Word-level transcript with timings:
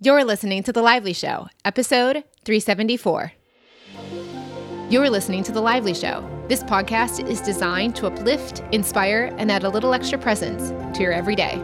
You're 0.00 0.22
listening 0.22 0.62
to 0.62 0.72
The 0.72 0.80
Lively 0.80 1.12
Show, 1.12 1.48
episode 1.64 2.22
374. 2.44 3.32
You're 4.88 5.10
listening 5.10 5.42
to 5.42 5.50
The 5.50 5.60
Lively 5.60 5.92
Show. 5.92 6.24
This 6.48 6.62
podcast 6.62 7.28
is 7.28 7.40
designed 7.40 7.96
to 7.96 8.06
uplift, 8.06 8.62
inspire, 8.70 9.34
and 9.38 9.50
add 9.50 9.64
a 9.64 9.68
little 9.68 9.92
extra 9.92 10.16
presence 10.16 10.70
to 10.96 11.02
your 11.02 11.12
everyday. 11.12 11.60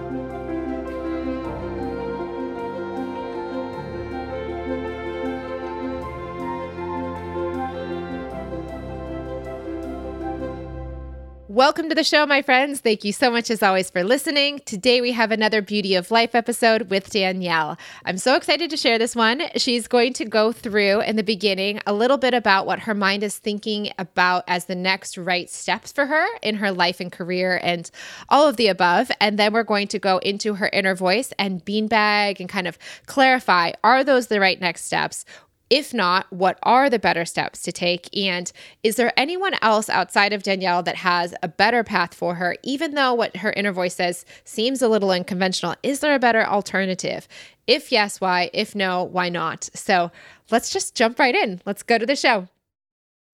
Welcome 11.55 11.89
to 11.89 11.95
the 11.95 12.03
show, 12.03 12.27
my 12.27 12.43
friends. 12.43 12.81
Thank 12.81 13.05
you 13.05 13.13
so 13.13 13.31
much, 13.31 13.49
as 13.49 13.63
always, 13.63 13.89
for 13.89 14.03
listening. 14.03 14.59
Today, 14.65 15.01
we 15.01 15.13
have 15.13 15.31
another 15.31 15.63
Beauty 15.63 15.95
of 15.95 16.11
Life 16.11 16.35
episode 16.35 16.91
with 16.91 17.11
Danielle. 17.11 17.79
I'm 18.05 18.19
so 18.19 18.35
excited 18.35 18.71
to 18.71 18.77
share 18.77 18.99
this 18.99 19.15
one. 19.15 19.41
She's 19.55 19.87
going 19.87 20.15
to 20.15 20.25
go 20.25 20.51
through 20.51 21.03
in 21.03 21.15
the 21.15 21.23
beginning 21.23 21.79
a 21.87 21.95
little 21.95 22.17
bit 22.17 22.35
about 22.35 22.67
what 22.67 22.81
her 22.81 22.93
mind 22.93 23.23
is 23.23 23.39
thinking 23.39 23.93
about 24.01 24.43
as 24.49 24.65
the 24.65 24.75
next 24.75 25.17
right 25.17 25.49
steps 25.49 25.93
for 25.93 26.07
her 26.07 26.27
in 26.43 26.57
her 26.57 26.73
life 26.73 26.99
and 26.99 27.13
career 27.13 27.61
and 27.63 27.89
all 28.31 28.49
of 28.49 28.57
the 28.57 28.67
above. 28.67 29.13
And 29.21 29.39
then 29.39 29.53
we're 29.53 29.63
going 29.63 29.87
to 29.87 30.01
go 30.01 30.19
into 30.19 30.55
her 30.55 30.69
inner 30.73 30.97
voice 30.97 31.33
and 31.39 31.65
beanbag 31.65 32.41
and 32.41 32.49
kind 32.49 32.67
of 32.67 32.81
clarify 33.07 33.71
are 33.85 34.03
those 34.03 34.27
the 34.27 34.41
right 34.41 34.61
next 34.61 34.87
steps? 34.87 35.25
If 35.75 35.93
not, 35.93 36.33
what 36.33 36.57
are 36.63 36.89
the 36.89 37.01
better 37.01 37.25
steps 37.25 37.61
to 37.63 37.73
take? 37.73 38.09
And 38.17 38.53
is 38.85 38.95
there 38.95 39.13
anyone 39.17 39.55
else 39.61 39.91
outside 39.91 40.33
of 40.33 40.45
Danielle 40.45 40.85
that 40.85 40.95
has 40.95 41.35
a 41.43 41.49
better 41.49 41.83
path 41.83 42.15
for 42.15 42.37
her, 42.37 42.55
even 42.63 42.95
though 42.95 43.13
what 43.13 43.39
her 43.39 43.53
inner 43.55 43.73
voice 43.73 43.97
says 43.97 44.25
seems 44.45 44.83
a 44.83 44.89
little 44.89 45.11
unconventional? 45.11 45.75
Is 45.83 45.99
there 45.99 46.15
a 46.15 46.21
better 46.21 46.47
alternative? 46.47 47.27
If 47.67 47.91
yes, 47.91 48.21
why? 48.21 48.51
If 48.55 48.77
no, 48.77 49.03
why 49.03 49.31
not? 49.31 49.69
So 49.75 50.13
let's 50.53 50.73
just 50.73 50.95
jump 50.95 51.19
right 51.19 51.35
in. 51.35 51.61
Let's 51.67 51.83
go 51.83 51.99
to 51.99 52.07
the 52.07 52.15
show. 52.15 52.47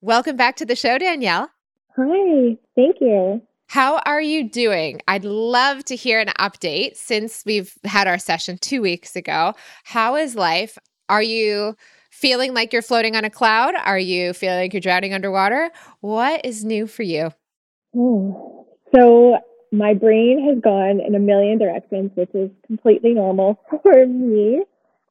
Welcome 0.01 0.37
back 0.39 0.57
to 0.57 0.65
the 0.65 0.77
show, 0.77 0.97
Danielle. 0.97 1.51
Hi, 1.99 2.57
thank 2.75 3.03
you. 3.03 3.43
How 3.67 3.99
are 4.07 4.23
you 4.23 4.49
doing? 4.49 5.03
I'd 5.07 5.27
love 5.27 5.85
to 5.85 5.95
hear 5.95 6.21
an 6.21 6.33
update 6.39 6.97
since 6.97 7.43
we've 7.45 7.75
had 7.85 8.09
our 8.09 8.19
session 8.19 8.57
two 8.57 8.81
weeks 8.81 9.15
ago. 9.15 9.53
How 9.85 10.17
is 10.17 10.35
life? 10.37 10.79
Are 11.11 11.23
you 11.23 11.77
feeling 12.21 12.53
like 12.53 12.73
you're 12.73 12.83
floating 12.83 13.17
on 13.17 13.25
a 13.25 13.31
cloud? 13.31 13.75
Are 13.75 13.99
you 13.99 14.35
feeling 14.35 14.59
like 14.59 14.75
you're 14.75 14.81
drowning 14.81 15.15
underwater? 15.15 15.71
What 16.01 16.45
is 16.45 16.65
new 16.65 16.87
for 16.87 17.03
you? 17.03 17.31
Hmm. 17.95 18.33
So, 18.95 19.39
my 19.73 19.95
brain 19.95 20.45
has 20.49 20.61
gone 20.61 21.01
in 21.01 21.15
a 21.15 21.19
million 21.19 21.59
directions, 21.59 22.11
which 22.17 22.31
is 22.35 22.51
completely 22.67 23.15
normal 23.15 23.59
for 23.83 24.07
me. 24.07 24.63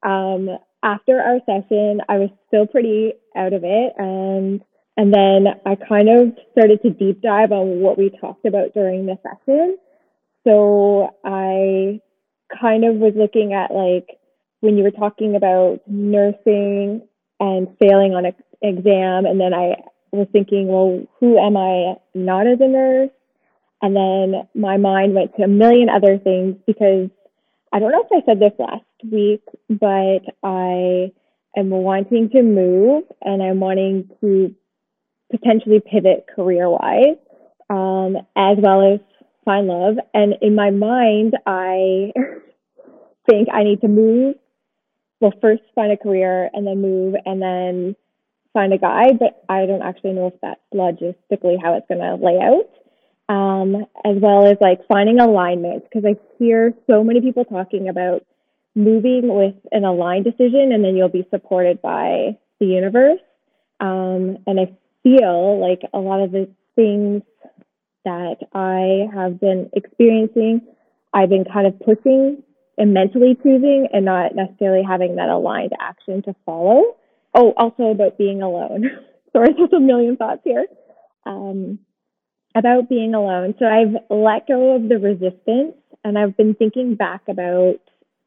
Um, 0.02 0.50
after 0.82 1.20
our 1.20 1.40
session, 1.46 2.00
I 2.08 2.18
was 2.18 2.30
still 2.46 2.66
pretty 2.66 3.14
out 3.36 3.52
of 3.52 3.64
it, 3.64 3.92
and 3.98 4.60
and 4.96 5.12
then 5.12 5.46
I 5.66 5.76
kind 5.76 6.08
of 6.08 6.36
started 6.52 6.82
to 6.82 6.90
deep 6.90 7.22
dive 7.22 7.52
on 7.52 7.80
what 7.80 7.98
we 7.98 8.10
talked 8.20 8.44
about 8.44 8.74
during 8.74 9.06
the 9.06 9.18
session. 9.22 9.78
So 10.46 11.14
I 11.24 12.00
kind 12.60 12.84
of 12.84 12.96
was 12.96 13.14
looking 13.16 13.52
at 13.52 13.72
like 13.72 14.19
when 14.60 14.76
you 14.76 14.84
were 14.84 14.90
talking 14.90 15.36
about 15.36 15.80
nursing 15.86 17.02
and 17.38 17.68
failing 17.78 18.14
on 18.14 18.26
an 18.26 18.34
exam, 18.62 19.26
and 19.26 19.40
then 19.40 19.54
I 19.54 19.76
was 20.12 20.28
thinking, 20.32 20.68
well, 20.68 21.02
who 21.18 21.38
am 21.38 21.56
I 21.56 21.94
not 22.14 22.46
as 22.46 22.60
a 22.60 22.68
nurse? 22.68 23.10
And 23.82 23.96
then 23.96 24.48
my 24.54 24.76
mind 24.76 25.14
went 25.14 25.36
to 25.36 25.44
a 25.44 25.48
million 25.48 25.88
other 25.88 26.18
things 26.18 26.56
because 26.66 27.08
I 27.72 27.78
don't 27.78 27.92
know 27.92 28.04
if 28.08 28.22
I 28.22 28.26
said 28.26 28.40
this 28.40 28.52
last 28.58 28.84
week, 29.10 29.42
but 29.68 30.20
I 30.42 31.12
am 31.56 31.70
wanting 31.70 32.28
to 32.30 32.42
move 32.42 33.04
and 33.22 33.42
I'm 33.42 33.60
wanting 33.60 34.10
to 34.20 34.54
potentially 35.30 35.80
pivot 35.80 36.26
career 36.34 36.68
wise, 36.68 37.16
um, 37.70 38.16
as 38.36 38.58
well 38.58 38.94
as 38.94 39.00
find 39.44 39.68
love. 39.68 39.96
And 40.12 40.34
in 40.42 40.54
my 40.54 40.70
mind, 40.70 41.36
I 41.46 42.12
think 43.28 43.48
I 43.52 43.62
need 43.62 43.80
to 43.82 43.88
move 43.88 44.34
well, 45.20 45.32
first 45.40 45.62
find 45.74 45.92
a 45.92 45.96
career 45.96 46.50
and 46.52 46.66
then 46.66 46.80
move 46.80 47.14
and 47.24 47.40
then 47.40 47.96
find 48.52 48.72
a 48.72 48.78
guy, 48.78 49.12
but 49.12 49.44
I 49.48 49.66
don't 49.66 49.82
actually 49.82 50.12
know 50.12 50.28
if 50.28 50.40
that's 50.40 50.60
logistically 50.74 51.56
how 51.62 51.74
it's 51.74 51.86
going 51.88 52.00
to 52.00 52.14
lay 52.14 52.38
out. 52.38 52.68
Um, 53.28 53.86
as 54.04 54.16
well 54.20 54.46
as 54.46 54.56
like 54.60 54.88
finding 54.88 55.20
alignment, 55.20 55.84
because 55.84 56.04
I 56.04 56.16
hear 56.36 56.74
so 56.90 57.04
many 57.04 57.20
people 57.20 57.44
talking 57.44 57.88
about 57.88 58.26
moving 58.74 59.32
with 59.32 59.54
an 59.70 59.84
aligned 59.84 60.24
decision 60.24 60.72
and 60.72 60.84
then 60.84 60.96
you'll 60.96 61.08
be 61.08 61.26
supported 61.30 61.80
by 61.80 62.36
the 62.58 62.66
universe. 62.66 63.20
Um, 63.78 64.38
and 64.48 64.58
I 64.58 64.76
feel 65.04 65.60
like 65.60 65.82
a 65.94 65.98
lot 65.98 66.20
of 66.22 66.32
the 66.32 66.48
things 66.74 67.22
that 68.04 68.38
I 68.52 69.06
have 69.14 69.38
been 69.38 69.70
experiencing, 69.74 70.62
I've 71.14 71.28
been 71.28 71.44
kind 71.44 71.68
of 71.68 71.78
pushing 71.78 72.42
and 72.78 72.94
mentally 72.94 73.36
choosing 73.42 73.88
and 73.92 74.04
not 74.04 74.34
necessarily 74.34 74.82
having 74.82 75.16
that 75.16 75.28
aligned 75.28 75.72
action 75.78 76.22
to 76.22 76.34
follow. 76.46 76.96
Oh, 77.34 77.52
also 77.56 77.84
about 77.84 78.18
being 78.18 78.42
alone. 78.42 78.90
Sorry, 79.32 79.52
there's 79.56 79.72
a 79.72 79.80
million 79.80 80.16
thoughts 80.16 80.40
here. 80.44 80.66
Um, 81.24 81.78
about 82.54 82.88
being 82.88 83.14
alone. 83.14 83.54
So 83.58 83.66
I've 83.66 83.94
let 84.10 84.48
go 84.48 84.74
of 84.76 84.88
the 84.88 84.98
resistance 84.98 85.74
and 86.02 86.18
I've 86.18 86.36
been 86.36 86.54
thinking 86.54 86.94
back 86.94 87.22
about 87.28 87.76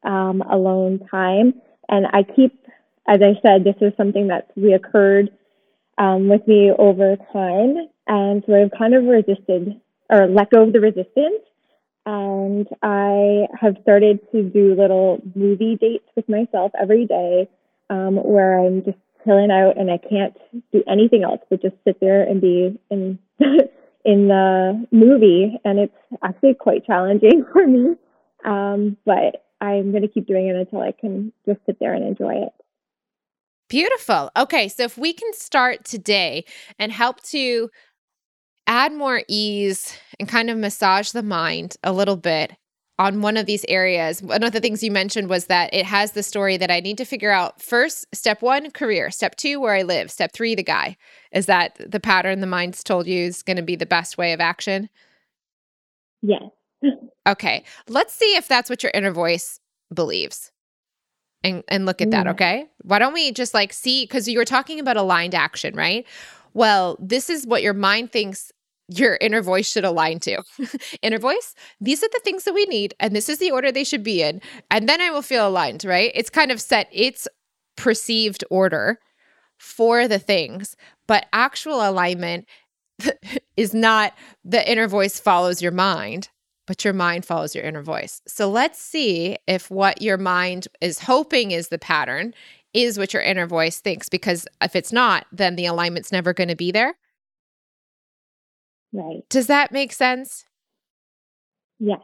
um, 0.02 0.42
alone 0.42 1.00
time. 1.10 1.54
And 1.88 2.06
I 2.06 2.22
keep, 2.22 2.58
as 3.06 3.20
I 3.22 3.38
said, 3.42 3.64
this 3.64 3.76
is 3.80 3.92
something 3.96 4.28
that's 4.28 4.50
reoccurred 4.56 5.28
um, 5.98 6.28
with 6.28 6.46
me 6.46 6.70
over 6.76 7.16
time. 7.32 7.88
And 8.06 8.42
so 8.46 8.54
I've 8.54 8.78
kind 8.78 8.94
of 8.94 9.04
resisted 9.04 9.80
or 10.10 10.26
let 10.26 10.50
go 10.50 10.62
of 10.62 10.72
the 10.72 10.80
resistance 10.80 11.42
and 12.06 12.66
I 12.82 13.46
have 13.60 13.76
started 13.82 14.20
to 14.32 14.42
do 14.42 14.74
little 14.74 15.22
movie 15.34 15.76
dates 15.76 16.08
with 16.16 16.28
myself 16.28 16.72
every 16.80 17.06
day 17.06 17.48
um, 17.90 18.16
where 18.16 18.58
I'm 18.58 18.84
just 18.84 18.98
chilling 19.24 19.50
out 19.50 19.78
and 19.78 19.90
I 19.90 19.98
can't 19.98 20.36
do 20.72 20.82
anything 20.86 21.24
else 21.24 21.40
but 21.48 21.62
just 21.62 21.76
sit 21.84 21.98
there 22.00 22.22
and 22.22 22.40
be 22.40 22.78
in 22.90 23.18
in 24.04 24.28
the 24.28 24.86
movie 24.92 25.58
and 25.64 25.78
it's 25.78 25.96
actually 26.22 26.54
quite 26.54 26.84
challenging 26.84 27.44
for 27.52 27.66
me 27.66 27.94
um, 28.44 28.96
but 29.06 29.44
I'm 29.60 29.90
going 29.90 30.02
to 30.02 30.08
keep 30.08 30.26
doing 30.26 30.48
it 30.48 30.56
until 30.56 30.80
I 30.80 30.92
can 30.92 31.32
just 31.46 31.60
sit 31.66 31.78
there 31.80 31.94
and 31.94 32.04
enjoy 32.04 32.34
it. 32.34 32.52
Beautiful. 33.68 34.30
Okay, 34.36 34.68
so 34.68 34.84
if 34.84 34.98
we 34.98 35.14
can 35.14 35.32
start 35.32 35.84
today 35.84 36.44
and 36.78 36.92
help 36.92 37.22
to 37.22 37.70
add 38.66 38.92
more 38.92 39.22
ease 39.28 39.96
and 40.18 40.28
kind 40.28 40.50
of 40.50 40.58
massage 40.58 41.10
the 41.10 41.22
mind 41.22 41.76
a 41.82 41.92
little 41.92 42.16
bit 42.16 42.52
on 42.98 43.22
one 43.22 43.36
of 43.36 43.46
these 43.46 43.64
areas. 43.68 44.22
One 44.22 44.44
of 44.44 44.52
the 44.52 44.60
things 44.60 44.82
you 44.82 44.90
mentioned 44.90 45.28
was 45.28 45.46
that 45.46 45.74
it 45.74 45.84
has 45.84 46.12
the 46.12 46.22
story 46.22 46.56
that 46.56 46.70
I 46.70 46.80
need 46.80 46.98
to 46.98 47.04
figure 47.04 47.30
out 47.30 47.60
first, 47.60 48.06
step 48.14 48.40
one, 48.40 48.70
career, 48.70 49.10
step 49.10 49.34
two, 49.36 49.60
where 49.60 49.74
I 49.74 49.82
live, 49.82 50.10
step 50.10 50.32
three, 50.32 50.54
the 50.54 50.62
guy. 50.62 50.96
Is 51.32 51.46
that 51.46 51.76
the 51.84 52.00
pattern 52.00 52.40
the 52.40 52.46
mind's 52.46 52.84
told 52.84 53.06
you 53.06 53.24
is 53.24 53.42
going 53.42 53.56
to 53.56 53.62
be 53.62 53.76
the 53.76 53.86
best 53.86 54.16
way 54.16 54.32
of 54.32 54.40
action? 54.40 54.88
Yes. 56.22 56.42
okay. 57.26 57.64
Let's 57.88 58.14
see 58.14 58.36
if 58.36 58.46
that's 58.46 58.70
what 58.70 58.82
your 58.82 58.92
inner 58.94 59.10
voice 59.10 59.58
believes. 59.92 60.52
And, 61.42 61.62
and 61.68 61.84
look 61.84 62.00
at 62.00 62.12
that, 62.12 62.26
mm. 62.26 62.30
okay? 62.30 62.66
Why 62.82 62.98
don't 62.98 63.12
we 63.12 63.32
just 63.32 63.52
like 63.52 63.72
see, 63.72 64.04
because 64.04 64.28
you 64.28 64.38
were 64.38 64.46
talking 64.46 64.80
about 64.80 64.96
aligned 64.96 65.34
action, 65.34 65.74
right? 65.74 66.06
Well, 66.54 66.96
this 67.00 67.28
is 67.28 67.46
what 67.46 67.62
your 67.62 67.74
mind 67.74 68.12
thinks 68.12 68.52
your 68.88 69.16
inner 69.20 69.42
voice 69.42 69.66
should 69.66 69.84
align 69.84 70.20
to. 70.20 70.42
inner 71.02 71.18
voice, 71.18 71.54
these 71.80 72.02
are 72.02 72.08
the 72.12 72.20
things 72.22 72.44
that 72.44 72.54
we 72.54 72.64
need, 72.66 72.94
and 73.00 73.14
this 73.14 73.28
is 73.28 73.38
the 73.38 73.50
order 73.50 73.72
they 73.72 73.84
should 73.84 74.02
be 74.02 74.22
in. 74.22 74.40
And 74.70 74.88
then 74.88 75.00
I 75.00 75.10
will 75.10 75.22
feel 75.22 75.48
aligned, 75.48 75.84
right? 75.84 76.12
It's 76.14 76.30
kind 76.30 76.50
of 76.50 76.60
set 76.60 76.88
its 76.92 77.26
perceived 77.76 78.44
order 78.50 78.98
for 79.58 80.06
the 80.06 80.18
things, 80.18 80.76
but 81.06 81.26
actual 81.32 81.88
alignment 81.88 82.46
is 83.56 83.74
not 83.74 84.12
the 84.44 84.70
inner 84.70 84.88
voice 84.88 85.18
follows 85.18 85.62
your 85.62 85.72
mind, 85.72 86.28
but 86.66 86.84
your 86.84 86.94
mind 86.94 87.24
follows 87.24 87.54
your 87.54 87.64
inner 87.64 87.82
voice. 87.82 88.20
So 88.26 88.50
let's 88.50 88.80
see 88.80 89.36
if 89.46 89.70
what 89.70 90.02
your 90.02 90.18
mind 90.18 90.68
is 90.80 91.00
hoping 91.00 91.50
is 91.50 91.68
the 91.68 91.78
pattern 91.78 92.34
is 92.72 92.98
what 92.98 93.12
your 93.12 93.22
inner 93.22 93.46
voice 93.46 93.80
thinks, 93.80 94.08
because 94.08 94.46
if 94.60 94.74
it's 94.74 94.92
not, 94.92 95.26
then 95.30 95.56
the 95.56 95.66
alignment's 95.66 96.12
never 96.12 96.32
going 96.32 96.48
to 96.48 96.56
be 96.56 96.72
there. 96.72 96.94
Right. 98.94 99.28
Does 99.28 99.48
that 99.48 99.72
make 99.72 99.92
sense? 99.92 100.44
Yes. 101.80 102.00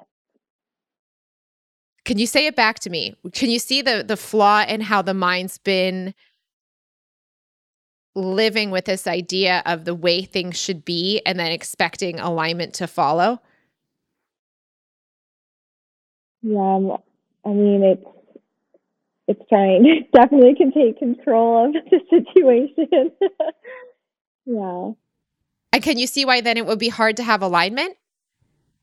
Can 2.05 2.19
you 2.19 2.27
say 2.27 2.47
it 2.47 2.57
back 2.57 2.81
to 2.81 2.91
me? 2.91 3.15
Can 3.33 3.49
you 3.49 3.61
see 3.61 3.81
the 3.81 4.03
the 4.07 4.17
flaw 4.17 4.65
in 4.67 4.81
how 4.81 5.01
the 5.01 5.15
mind's 5.15 5.59
been 5.59 6.15
living 8.17 8.73
with 8.73 8.87
this 8.87 9.07
idea 9.07 9.63
of 9.67 9.85
the 9.85 9.95
way 9.95 10.23
things 10.23 10.59
should 10.59 10.85
be 10.85 11.23
and 11.25 11.39
then 11.39 11.53
expecting 11.53 12.19
alignment 12.19 12.75
to 12.75 12.89
follow? 12.89 13.41
Yeah, 16.43 16.97
I 17.45 17.51
mean 17.51 17.85
it's 17.85 18.05
it's 19.29 19.49
trying 19.49 20.09
definitely 20.13 20.57
can 20.57 20.73
take 20.73 20.99
control 20.99 21.67
of 21.67 21.73
the 21.91 22.01
situation. 22.11 23.13
yeah. 24.45 24.91
And 25.73 25.83
can 25.83 25.99
you 25.99 26.07
see 26.07 26.25
why 26.25 26.41
then 26.41 26.57
it 26.57 26.67
would 26.67 26.79
be 26.79 26.89
hard 26.89 27.17
to 27.19 27.23
have 27.23 27.43
alignment? 27.43 27.97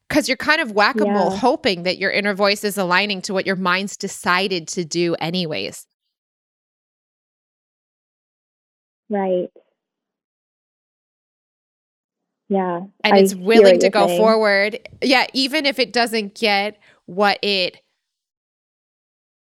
Because 0.07 0.29
you're 0.29 0.37
kind 0.37 0.61
of 0.61 0.71
whack 0.71 0.95
a 1.01 1.05
mole 1.05 1.31
yeah. 1.31 1.37
hoping 1.37 1.83
that 1.83 1.97
your 1.97 2.11
inner 2.11 2.33
voice 2.33 2.63
is 2.63 2.77
aligning 2.77 3.21
to 3.23 3.33
what 3.33 3.45
your 3.45 3.57
mind's 3.57 3.97
decided 3.97 4.67
to 4.69 4.85
do, 4.85 5.15
anyways. 5.15 5.85
Right. 9.09 9.49
Yeah. 12.49 12.81
And 13.03 13.13
I 13.13 13.17
it's 13.17 13.35
willing 13.35 13.79
to 13.79 13.89
go 13.89 14.07
saying. 14.07 14.17
forward. 14.17 14.79
Yeah, 15.01 15.27
even 15.33 15.65
if 15.65 15.79
it 15.79 15.91
doesn't 15.91 16.35
get 16.35 16.79
what 17.05 17.39
it 17.41 17.81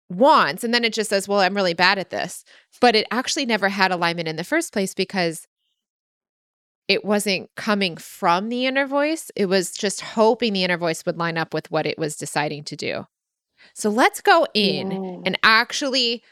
wants. 0.09 0.65
And 0.65 0.75
then 0.75 0.85
it 0.85 0.93
just 0.93 1.11
says, 1.11 1.29
well, 1.29 1.41
I'm 1.41 1.55
really 1.55 1.75
bad 1.75 1.99
at 1.99 2.11
this. 2.11 2.45
But 2.81 2.97
it 2.97 3.07
actually 3.11 3.47
never 3.47 3.69
had 3.69 3.93
alignment 3.93 4.29
in 4.29 4.37
the 4.37 4.45
first 4.45 4.73
place 4.73 4.95
because 4.95 5.47
it 6.89 7.05
wasn't 7.05 7.51
coming 7.57 7.97
from 7.97 8.49
the 8.49 8.67
inner 8.67 8.87
voice. 8.87 9.31
It 9.35 9.47
was 9.47 9.73
just 9.73 10.01
hoping 10.01 10.53
the 10.53 10.65
inner 10.65 10.77
voice 10.77 11.05
would 11.05 11.19
line 11.19 11.37
up 11.37 11.53
with 11.53 11.71
what 11.71 11.87
it 11.87 11.99
was 11.99 12.17
deciding 12.17 12.65
to 12.65 12.77
do. 12.77 13.07
So 13.75 13.91
let's 13.91 14.21
go 14.21 14.47
in 14.55 14.91
yeah. 14.91 15.21
and 15.25 15.39
actually 15.43 16.23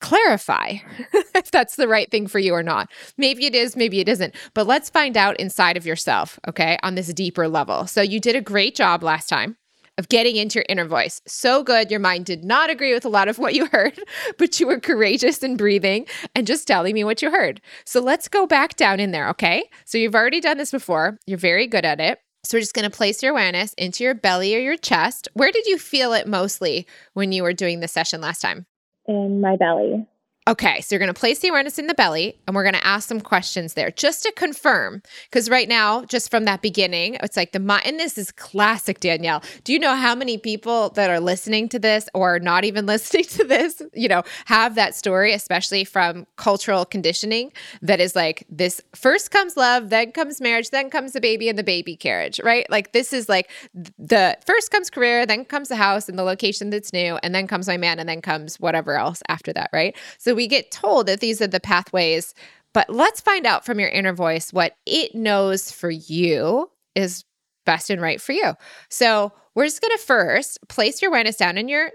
clarify 0.00 0.78
if 1.34 1.50
that's 1.50 1.76
the 1.76 1.86
right 1.86 2.10
thing 2.10 2.26
for 2.26 2.40
you 2.40 2.52
or 2.52 2.62
not. 2.62 2.90
Maybe 3.16 3.46
it 3.46 3.54
is, 3.54 3.76
maybe 3.76 4.00
it 4.00 4.08
isn't. 4.08 4.34
But 4.54 4.66
let's 4.66 4.90
find 4.90 5.16
out 5.16 5.38
inside 5.38 5.76
of 5.76 5.86
yourself, 5.86 6.40
okay, 6.48 6.78
on 6.82 6.96
this 6.96 7.12
deeper 7.12 7.46
level. 7.46 7.86
So 7.86 8.02
you 8.02 8.18
did 8.18 8.34
a 8.34 8.40
great 8.40 8.74
job 8.74 9.02
last 9.02 9.28
time 9.28 9.56
of 10.02 10.08
getting 10.08 10.34
into 10.34 10.58
your 10.58 10.66
inner 10.68 10.84
voice. 10.84 11.22
So 11.28 11.62
good. 11.62 11.88
Your 11.88 12.00
mind 12.00 12.26
did 12.26 12.42
not 12.42 12.70
agree 12.70 12.92
with 12.92 13.04
a 13.04 13.08
lot 13.08 13.28
of 13.28 13.38
what 13.38 13.54
you 13.54 13.66
heard, 13.66 13.96
but 14.38 14.58
you 14.58 14.66
were 14.66 14.80
courageous 14.80 15.44
in 15.44 15.56
breathing 15.56 16.06
and 16.34 16.44
just 16.44 16.66
telling 16.66 16.92
me 16.92 17.04
what 17.04 17.22
you 17.22 17.30
heard. 17.30 17.60
So 17.84 18.00
let's 18.00 18.26
go 18.26 18.44
back 18.44 18.74
down 18.74 18.98
in 18.98 19.12
there, 19.12 19.28
okay? 19.28 19.62
So 19.84 19.98
you've 19.98 20.16
already 20.16 20.40
done 20.40 20.58
this 20.58 20.72
before, 20.72 21.18
you're 21.24 21.38
very 21.38 21.68
good 21.68 21.84
at 21.84 22.00
it. 22.00 22.18
So 22.42 22.56
we're 22.56 22.62
just 22.62 22.74
going 22.74 22.90
to 22.90 22.96
place 22.96 23.22
your 23.22 23.30
awareness 23.30 23.74
into 23.74 24.02
your 24.02 24.14
belly 24.14 24.56
or 24.56 24.58
your 24.58 24.76
chest. 24.76 25.28
Where 25.34 25.52
did 25.52 25.66
you 25.66 25.78
feel 25.78 26.12
it 26.12 26.26
mostly 26.26 26.88
when 27.14 27.30
you 27.30 27.44
were 27.44 27.52
doing 27.52 27.78
the 27.78 27.86
session 27.86 28.20
last 28.20 28.40
time? 28.40 28.66
In 29.06 29.40
my 29.40 29.54
belly. 29.54 30.04
Okay, 30.48 30.80
so 30.80 30.92
you're 30.92 30.98
going 30.98 31.06
to 31.06 31.18
place 31.18 31.38
the 31.38 31.46
awareness 31.46 31.78
in 31.78 31.86
the 31.86 31.94
belly 31.94 32.36
and 32.48 32.56
we're 32.56 32.64
going 32.64 32.74
to 32.74 32.84
ask 32.84 33.08
some 33.08 33.20
questions 33.20 33.74
there 33.74 33.92
just 33.92 34.24
to 34.24 34.32
confirm. 34.32 35.00
Because 35.30 35.48
right 35.48 35.68
now, 35.68 36.04
just 36.04 36.32
from 36.32 36.46
that 36.46 36.62
beginning, 36.62 37.16
it's 37.22 37.36
like 37.36 37.52
the 37.52 37.60
mind, 37.60 37.84
and 37.86 38.00
this 38.00 38.18
is 38.18 38.32
classic 38.32 38.98
Danielle. 38.98 39.40
Do 39.62 39.72
you 39.72 39.78
know 39.78 39.94
how 39.94 40.16
many 40.16 40.38
people 40.38 40.90
that 40.90 41.10
are 41.10 41.20
listening 41.20 41.68
to 41.68 41.78
this 41.78 42.08
or 42.12 42.40
not 42.40 42.64
even 42.64 42.86
listening 42.92 43.22
to 43.24 43.44
this, 43.44 43.82
you 43.94 44.08
know, 44.08 44.24
have 44.46 44.74
that 44.74 44.96
story, 44.96 45.32
especially 45.32 45.84
from 45.84 46.26
cultural 46.34 46.84
conditioning 46.84 47.52
that 47.80 48.00
is 48.00 48.16
like 48.16 48.44
this 48.48 48.80
first 48.96 49.30
comes 49.30 49.56
love, 49.56 49.90
then 49.90 50.10
comes 50.10 50.40
marriage, 50.40 50.70
then 50.70 50.90
comes 50.90 51.12
the 51.12 51.20
baby 51.20 51.48
and 51.48 51.56
the 51.56 51.62
baby 51.62 51.94
carriage, 51.94 52.40
right? 52.42 52.68
Like 52.68 52.90
this 52.90 53.12
is 53.12 53.28
like 53.28 53.48
the 53.96 54.36
first 54.44 54.72
comes 54.72 54.90
career, 54.90 55.24
then 55.24 55.44
comes 55.44 55.68
the 55.68 55.76
house 55.76 56.08
and 56.08 56.18
the 56.18 56.24
location 56.24 56.70
that's 56.70 56.92
new, 56.92 57.16
and 57.22 57.32
then 57.32 57.46
comes 57.46 57.68
my 57.68 57.76
man, 57.76 58.00
and 58.00 58.08
then 58.08 58.20
comes 58.20 58.58
whatever 58.58 58.98
else 58.98 59.22
after 59.28 59.52
that, 59.52 59.70
right? 59.72 59.96
So 60.18 60.31
so 60.32 60.36
we 60.36 60.46
get 60.46 60.70
told 60.70 61.08
that 61.08 61.20
these 61.20 61.42
are 61.42 61.46
the 61.46 61.60
pathways, 61.60 62.32
but 62.72 62.88
let's 62.88 63.20
find 63.20 63.44
out 63.44 63.66
from 63.66 63.78
your 63.78 63.90
inner 63.90 64.14
voice 64.14 64.50
what 64.50 64.76
it 64.86 65.14
knows 65.14 65.70
for 65.70 65.90
you 65.90 66.70
is 66.94 67.22
best 67.66 67.90
and 67.90 68.00
right 68.00 68.18
for 68.18 68.32
you. 68.32 68.54
So 68.88 69.30
we're 69.54 69.66
just 69.66 69.82
going 69.82 69.94
to 69.94 70.02
first 70.02 70.58
place 70.70 71.02
your 71.02 71.10
awareness 71.10 71.36
down 71.36 71.58
in 71.58 71.68
your 71.68 71.90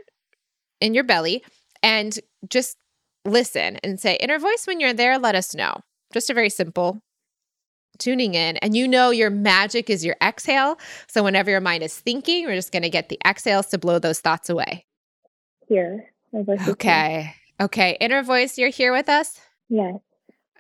in 0.81 0.93
your 0.93 1.03
belly 1.03 1.43
and 1.81 2.19
just 2.47 2.77
listen 3.25 3.77
and 3.77 3.99
say 3.99 4.17
inner 4.17 4.37
voice 4.37 4.67
when 4.67 4.79
you're 4.79 4.93
there 4.93 5.17
let 5.17 5.33
us 5.33 5.55
know. 5.55 5.73
Just 6.13 6.29
a 6.29 6.35
very 6.35 6.51
simple 6.51 7.01
tuning 7.97 8.35
in 8.35 8.57
and 8.57 8.77
you 8.77 8.87
know 8.87 9.09
your 9.09 9.31
magic 9.31 9.89
is 9.89 10.05
your 10.05 10.15
exhale. 10.21 10.77
So 11.07 11.23
whenever 11.23 11.49
your 11.49 11.59
mind 11.59 11.81
is 11.81 11.97
thinking, 11.97 12.45
we're 12.45 12.53
just 12.53 12.71
going 12.71 12.83
to 12.83 12.89
get 12.91 13.09
the 13.09 13.17
exhales 13.25 13.65
to 13.69 13.79
blow 13.79 13.97
those 13.97 14.19
thoughts 14.19 14.47
away. 14.47 14.85
Here. 15.67 16.13
Okay. 16.67 17.33
Okay. 17.59 17.97
Inner 17.99 18.23
voice, 18.23 18.57
you're 18.57 18.69
here 18.69 18.91
with 18.91 19.09
us? 19.09 19.39
Yes. 19.69 19.95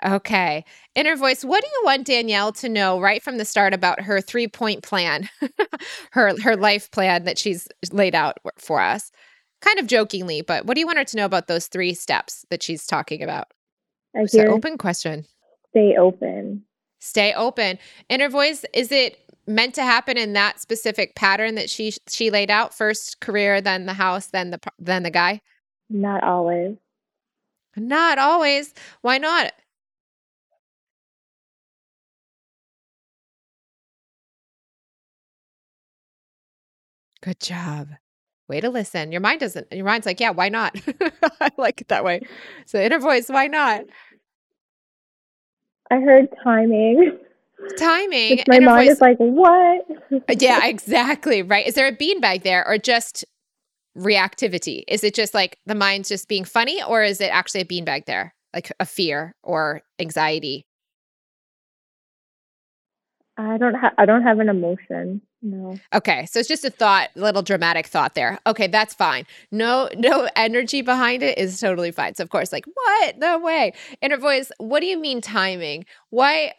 Okay. 0.05 0.63
Inner 0.95 1.15
voice, 1.15 1.43
what 1.43 1.61
do 1.61 1.67
you 1.67 1.81
want 1.83 2.05
Danielle 2.05 2.51
to 2.53 2.69
know 2.69 2.99
right 2.99 3.21
from 3.23 3.37
the 3.37 3.45
start 3.45 3.73
about 3.73 4.01
her 4.01 4.21
three 4.21 4.47
point 4.47 4.83
plan, 4.83 5.29
her 6.11 6.39
her 6.41 6.55
life 6.55 6.91
plan 6.91 7.23
that 7.23 7.37
she's 7.37 7.67
laid 7.91 8.13
out 8.13 8.37
for 8.57 8.79
us? 8.79 9.11
Kind 9.61 9.79
of 9.79 9.87
jokingly, 9.87 10.41
but 10.41 10.65
what 10.65 10.75
do 10.75 10.81
you 10.81 10.85
want 10.85 10.99
her 10.99 11.03
to 11.03 11.17
know 11.17 11.25
about 11.25 11.47
those 11.47 11.67
three 11.67 11.95
steps 11.95 12.45
that 12.51 12.61
she's 12.61 12.85
talking 12.85 13.23
about? 13.23 13.47
It's 14.13 14.35
an 14.35 14.49
open 14.49 14.77
question. 14.77 15.25
Stay 15.69 15.95
open. 15.97 16.63
Stay 16.99 17.33
open. 17.33 17.79
Inner 18.09 18.29
voice, 18.29 18.65
is 18.73 18.91
it 18.91 19.17
meant 19.47 19.73
to 19.75 19.83
happen 19.83 20.17
in 20.17 20.33
that 20.33 20.59
specific 20.59 21.15
pattern 21.15 21.55
that 21.55 21.69
she 21.71 21.93
she 22.07 22.29
laid 22.29 22.51
out? 22.51 22.73
First 22.73 23.19
career, 23.19 23.61
then 23.61 23.87
the 23.87 23.93
house, 23.93 24.27
then 24.27 24.51
the 24.51 24.59
then 24.77 25.01
the 25.01 25.11
guy? 25.11 25.41
Not 25.89 26.23
always. 26.23 26.75
Not 27.77 28.17
always. 28.17 28.73
Why 29.01 29.19
not? 29.19 29.53
Good 37.21 37.39
job. 37.39 37.89
Way 38.47 38.61
to 38.61 38.69
listen. 38.69 39.11
Your 39.11 39.21
mind 39.21 39.41
doesn't, 39.41 39.71
your 39.71 39.85
mind's 39.85 40.05
like, 40.05 40.19
yeah, 40.19 40.29
why 40.29 40.49
not? 40.49 40.79
I 41.41 41.51
like 41.57 41.81
it 41.81 41.89
that 41.89 42.03
way. 42.03 42.21
So, 42.65 42.79
inner 42.79 42.99
voice, 42.99 43.27
why 43.27 43.47
not? 43.47 43.83
I 45.91 45.99
heard 45.99 46.29
timing. 46.43 47.17
Timing. 47.77 48.43
my 48.47 48.59
mind 48.59 48.87
voice. 48.87 48.95
is 48.95 49.01
like, 49.01 49.17
what? 49.17 49.85
Uh, 50.11 50.35
yeah, 50.39 50.65
exactly. 50.65 51.41
Right. 51.41 51.67
Is 51.67 51.75
there 51.75 51.87
a 51.87 51.95
beanbag 51.95 52.43
there 52.43 52.65
or 52.65 52.77
just 52.77 53.25
reactivity? 53.97 54.83
Is 54.87 55.03
it 55.03 55.13
just 55.13 55.33
like 55.33 55.57
the 55.65 55.75
mind's 55.75 56.09
just 56.09 56.27
being 56.27 56.45
funny, 56.45 56.81
or 56.83 57.03
is 57.03 57.19
it 57.21 57.27
actually 57.27 57.61
a 57.61 57.65
beanbag 57.65 58.05
there, 58.05 58.33
like 58.53 58.71
a 58.79 58.85
fear 58.85 59.35
or 59.43 59.81
anxiety? 59.99 60.65
I 63.37 63.57
don't 63.57 63.75
have 63.75 63.93
I 63.97 64.05
don't 64.05 64.23
have 64.23 64.39
an 64.39 64.49
emotion. 64.49 65.21
No. 65.43 65.77
Okay, 65.93 66.25
so 66.25 66.39
it's 66.39 66.47
just 66.49 66.65
a 66.65 66.71
thought, 66.71 67.09
little 67.15 67.43
dramatic 67.43 67.85
thought 67.85 68.15
there. 68.15 68.39
Okay, 68.47 68.65
that's 68.65 68.95
fine. 68.95 69.25
No, 69.51 69.87
no 69.95 70.27
energy 70.35 70.81
behind 70.81 71.21
it 71.21 71.37
is 71.37 71.59
totally 71.59 71.91
fine. 71.91 72.15
So 72.15 72.23
of 72.23 72.29
course, 72.29 72.51
like 72.51 72.65
what? 72.65 73.19
No 73.19 73.37
way. 73.37 73.73
Inner 74.01 74.17
voice. 74.17 74.51
What 74.57 74.79
do 74.79 74.87
you 74.87 74.97
mean 74.97 75.21
timing? 75.21 75.85
Why? 76.09 76.53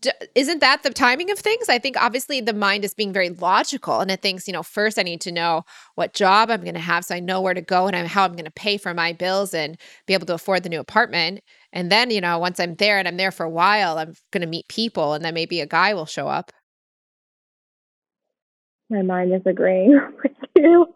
D- 0.00 0.10
isn't 0.34 0.60
that 0.60 0.82
the 0.82 0.90
timing 0.90 1.30
of 1.30 1.38
things? 1.38 1.68
I 1.68 1.78
think 1.78 2.00
obviously 2.00 2.40
the 2.40 2.54
mind 2.54 2.86
is 2.86 2.94
being 2.94 3.12
very 3.12 3.28
logical 3.28 4.00
and 4.00 4.10
it 4.10 4.22
thinks, 4.22 4.46
you 4.46 4.52
know, 4.54 4.62
first 4.62 4.98
I 4.98 5.02
need 5.02 5.20
to 5.22 5.32
know 5.32 5.64
what 5.94 6.14
job 6.14 6.50
I'm 6.50 6.62
going 6.62 6.74
to 6.74 6.80
have 6.80 7.04
so 7.04 7.14
I 7.14 7.20
know 7.20 7.42
where 7.42 7.52
to 7.52 7.60
go 7.60 7.86
and 7.86 7.94
I'm, 7.94 8.06
how 8.06 8.24
I'm 8.24 8.32
going 8.32 8.46
to 8.46 8.50
pay 8.50 8.78
for 8.78 8.94
my 8.94 9.12
bills 9.12 9.52
and 9.52 9.76
be 10.06 10.14
able 10.14 10.26
to 10.26 10.34
afford 10.34 10.62
the 10.62 10.70
new 10.70 10.80
apartment. 10.80 11.40
And 11.70 11.92
then, 11.92 12.10
you 12.10 12.22
know, 12.22 12.38
once 12.38 12.58
I'm 12.60 12.76
there 12.76 12.98
and 12.98 13.06
I'm 13.06 13.18
there 13.18 13.30
for 13.30 13.44
a 13.44 13.50
while, 13.50 13.98
I'm 13.98 14.14
going 14.30 14.40
to 14.40 14.46
meet 14.46 14.68
people 14.68 15.12
and 15.12 15.22
then 15.22 15.34
maybe 15.34 15.60
a 15.60 15.66
guy 15.66 15.92
will 15.92 16.06
show 16.06 16.28
up. 16.28 16.50
My 18.88 19.02
mind 19.02 19.34
is 19.34 19.42
agreeing 19.44 20.00
with 20.22 20.32
you. 20.56 20.86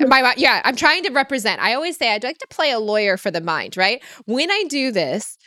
my 0.00 0.34
yeah, 0.36 0.60
I'm 0.64 0.76
trying 0.76 1.02
to 1.04 1.10
represent. 1.12 1.62
I 1.62 1.74
always 1.74 1.96
say 1.96 2.12
I'd 2.12 2.24
like 2.24 2.38
to 2.38 2.46
play 2.48 2.72
a 2.72 2.78
lawyer 2.78 3.16
for 3.16 3.30
the 3.30 3.40
mind, 3.40 3.76
right? 3.76 4.02
When 4.26 4.50
I 4.50 4.64
do 4.68 4.92
this 4.92 5.38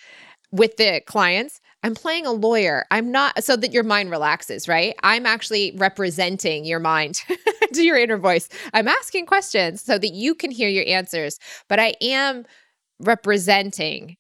with 0.51 0.77
the 0.77 1.01
clients, 1.05 1.59
I'm 1.83 1.95
playing 1.95 2.25
a 2.25 2.31
lawyer. 2.31 2.85
I'm 2.91 3.11
not 3.11 3.43
so 3.43 3.57
that 3.57 3.73
your 3.73 3.83
mind 3.83 4.09
relaxes, 4.09 4.67
right? 4.69 4.95
I'm 5.03 5.25
actually 5.25 5.73
representing 5.75 6.63
your 6.63 6.79
mind 6.79 7.21
to 7.73 7.83
your 7.83 7.97
inner 7.97 8.17
voice. 8.17 8.47
I'm 8.73 8.87
asking 8.87 9.25
questions 9.25 9.81
so 9.81 9.97
that 9.97 10.13
you 10.13 10.33
can 10.33 10.49
hear 10.49 10.69
your 10.69 10.85
answers, 10.87 11.39
but 11.67 11.79
I 11.79 11.95
am 12.01 12.45
representing 12.99 14.15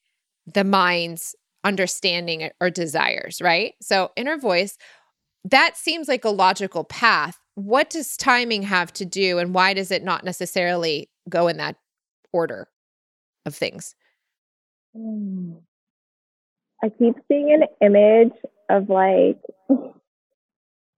the 0.45 0.65
mind's 0.65 1.35
understanding 1.63 2.49
or 2.59 2.69
desires, 2.69 3.41
right? 3.41 3.75
So, 3.81 4.11
inner 4.17 4.37
voice, 4.37 4.77
that 5.45 5.77
seems 5.77 6.09
like 6.09 6.25
a 6.25 6.29
logical 6.29 6.83
path. 6.83 7.39
What 7.55 7.89
does 7.89 8.17
timing 8.17 8.63
have 8.63 8.91
to 8.93 9.05
do, 9.05 9.37
and 9.37 9.53
why 9.53 9.73
does 9.73 9.91
it 9.91 10.03
not 10.03 10.25
necessarily 10.25 11.09
go 11.29 11.47
in 11.47 11.57
that 11.57 11.77
order 12.33 12.67
of 13.45 13.55
things? 13.55 13.95
Mm. 14.95 15.61
I 16.83 16.89
keep 16.89 17.15
seeing 17.29 17.53
an 17.53 17.63
image 17.81 18.33
of 18.69 18.89
like 18.89 19.39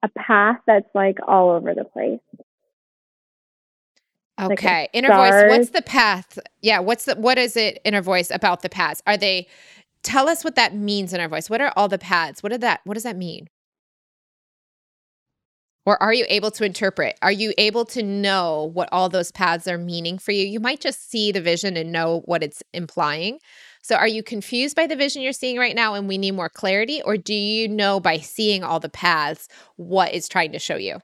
a 0.04 0.10
path 0.18 0.58
that's 0.66 0.90
like 0.96 1.18
all 1.28 1.52
over 1.52 1.76
the 1.76 1.84
place. 1.84 2.20
Okay. 4.42 4.82
Like 4.82 4.90
inner 4.94 5.10
voice, 5.10 5.44
what's 5.48 5.70
the 5.70 5.82
path? 5.84 6.40
Yeah, 6.62 6.80
what's 6.80 7.06
the 7.06 7.16
what 7.16 7.38
is 7.38 7.56
it 7.56 7.80
inner 7.86 8.02
voice 8.02 8.32
about 8.32 8.64
the 8.64 8.70
paths? 8.70 9.02
Are 9.06 9.16
they 9.16 9.48
tell 10.06 10.30
us 10.30 10.44
what 10.44 10.56
that 10.56 10.76
means 10.76 11.14
inner 11.14 11.28
voice. 11.28 11.50
What 11.50 11.62
are 11.62 11.74
all 11.76 11.88
the 11.88 11.98
paths? 11.98 12.42
What 12.42 12.52
did 12.52 12.62
that 12.62 12.82
what 12.84 12.96
does 12.96 13.04
that 13.04 13.18
mean? 13.18 13.48
Or 15.86 16.02
are 16.02 16.14
you 16.14 16.26
able 16.30 16.50
to 16.52 16.66
interpret? 16.66 17.18
Are 17.22 17.32
you 17.32 17.54
able 17.60 17.86
to 17.86 18.02
know 18.02 18.72
what 18.74 18.90
all 18.92 19.08
those 19.08 19.32
paths 19.32 19.68
are 19.68 19.78
meaning 19.78 20.18
for 20.18 20.32
you? 20.32 20.46
You 20.46 20.60
might 20.60 20.82
just 20.82 21.12
see 21.12 21.32
the 21.32 21.42
vision 21.42 21.78
and 21.78 21.92
know 21.92 22.22
what 22.26 22.42
it's 22.42 22.64
implying. 22.74 23.38
So, 23.86 23.94
are 23.94 24.08
you 24.08 24.24
confused 24.24 24.76
by 24.76 24.88
the 24.88 24.96
vision 24.96 25.22
you're 25.22 25.32
seeing 25.32 25.60
right 25.60 25.76
now 25.76 25.94
and 25.94 26.08
we 26.08 26.18
need 26.18 26.32
more 26.32 26.50
clarity? 26.50 27.04
Or 27.04 27.18
do 27.18 27.36
you 27.36 27.68
know 27.68 28.00
by 28.00 28.18
seeing 28.18 28.64
all 28.64 28.80
the 28.80 28.90
paths 28.90 29.48
what 29.76 30.12
it's 30.12 30.28
trying 30.28 30.54
to 30.54 30.58
show 30.58 30.76
you? 30.76 30.98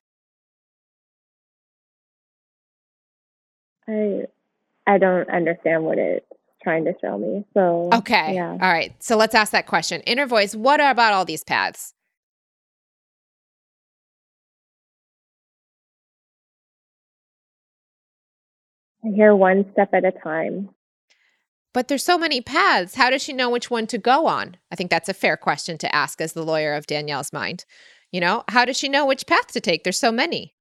I 3.87 4.23
I 4.87 4.97
don't 4.97 5.29
understand 5.29 5.83
what 5.83 5.99
it's 5.99 6.25
trying 6.63 6.85
to 6.85 6.93
show 6.99 7.19
me. 7.19 7.45
So 7.53 7.91
Okay. 7.93 8.33
yeah. 8.33 8.53
All 8.53 8.57
right. 8.57 8.95
So 8.97 9.15
let's 9.15 9.35
ask 9.35 9.51
that 9.51 9.67
question. 9.67 10.01
Inner 10.07 10.25
voice, 10.25 10.55
what 10.55 10.79
about 10.79 11.13
all 11.13 11.23
these 11.23 11.43
paths? 11.43 11.93
I 19.05 19.09
hear 19.09 19.35
one 19.35 19.71
step 19.71 19.93
at 19.93 20.03
a 20.03 20.11
time. 20.11 20.69
But 21.73 21.87
there's 21.87 22.03
so 22.03 22.17
many 22.17 22.41
paths. 22.41 22.95
How 22.95 23.09
does 23.09 23.23
she 23.23 23.33
know 23.33 23.49
which 23.49 23.71
one 23.71 23.87
to 23.87 23.97
go 23.97 24.27
on? 24.27 24.57
I 24.71 24.75
think 24.75 24.89
that's 24.89 25.09
a 25.09 25.13
fair 25.13 25.37
question 25.37 25.77
to 25.79 25.95
ask 25.95 26.19
as 26.19 26.33
the 26.33 26.43
lawyer 26.43 26.73
of 26.73 26.87
Danielle's 26.87 27.31
mind. 27.31 27.65
You 28.11 28.19
know, 28.19 28.43
how 28.49 28.65
does 28.65 28.77
she 28.77 28.89
know 28.89 29.05
which 29.05 29.25
path 29.25 29.47
to 29.53 29.61
take? 29.61 29.83
There's 29.83 29.99
so 29.99 30.11
many. 30.11 30.53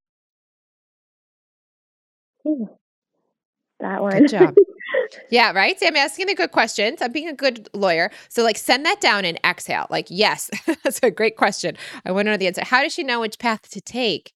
That 3.80 4.02
one. 4.02 4.18
Good 4.18 4.30
job. 4.30 4.54
Yeah, 5.30 5.52
right? 5.52 5.78
See, 5.78 5.86
I'm 5.86 5.96
asking 5.96 6.26
the 6.26 6.34
good 6.34 6.50
questions. 6.52 7.00
I'm 7.00 7.12
being 7.12 7.28
a 7.28 7.32
good 7.32 7.68
lawyer. 7.72 8.10
So, 8.28 8.42
like, 8.42 8.56
send 8.56 8.84
that 8.86 9.00
down 9.00 9.24
and 9.24 9.38
exhale. 9.44 9.86
Like, 9.88 10.06
yes, 10.08 10.50
that's 10.84 11.00
a 11.02 11.10
great 11.10 11.36
question. 11.36 11.76
I 12.04 12.12
want 12.12 12.26
to 12.26 12.32
know 12.32 12.36
the 12.36 12.46
answer. 12.46 12.64
How 12.64 12.82
does 12.82 12.92
she 12.92 13.02
know 13.02 13.20
which 13.20 13.38
path 13.38 13.68
to 13.70 13.80
take? 13.80 14.32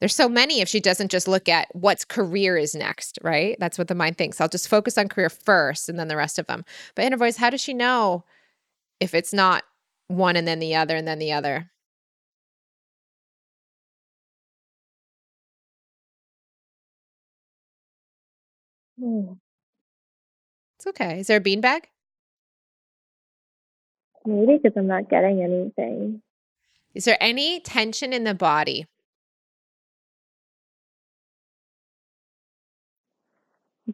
There's 0.00 0.14
so 0.14 0.28
many 0.28 0.60
if 0.60 0.68
she 0.68 0.80
doesn't 0.80 1.10
just 1.10 1.26
look 1.26 1.48
at 1.48 1.74
what's 1.74 2.04
career 2.04 2.56
is 2.56 2.74
next, 2.74 3.18
right? 3.22 3.56
That's 3.58 3.78
what 3.78 3.88
the 3.88 3.94
mind 3.94 4.16
thinks. 4.16 4.40
I'll 4.40 4.48
just 4.48 4.68
focus 4.68 4.96
on 4.96 5.08
career 5.08 5.28
first 5.28 5.88
and 5.88 5.98
then 5.98 6.08
the 6.08 6.16
rest 6.16 6.38
of 6.38 6.46
them. 6.46 6.64
But 6.94 7.04
inner 7.04 7.16
voice, 7.16 7.36
how 7.36 7.50
does 7.50 7.60
she 7.60 7.74
know 7.74 8.24
if 9.00 9.12
it's 9.12 9.32
not 9.32 9.64
one 10.06 10.36
and 10.36 10.46
then 10.46 10.60
the 10.60 10.76
other 10.76 10.96
and 10.96 11.06
then 11.06 11.18
the 11.18 11.32
other? 11.32 11.70
Hmm. 19.00 19.32
It's 20.76 20.86
okay. 20.86 21.20
Is 21.20 21.26
there 21.26 21.38
a 21.38 21.40
beanbag? 21.40 21.84
Maybe 24.24 24.58
because 24.62 24.76
I'm 24.76 24.86
not 24.86 25.08
getting 25.10 25.42
anything. 25.42 26.22
Is 26.94 27.04
there 27.04 27.16
any 27.20 27.60
tension 27.60 28.12
in 28.12 28.24
the 28.24 28.34
body? 28.34 28.86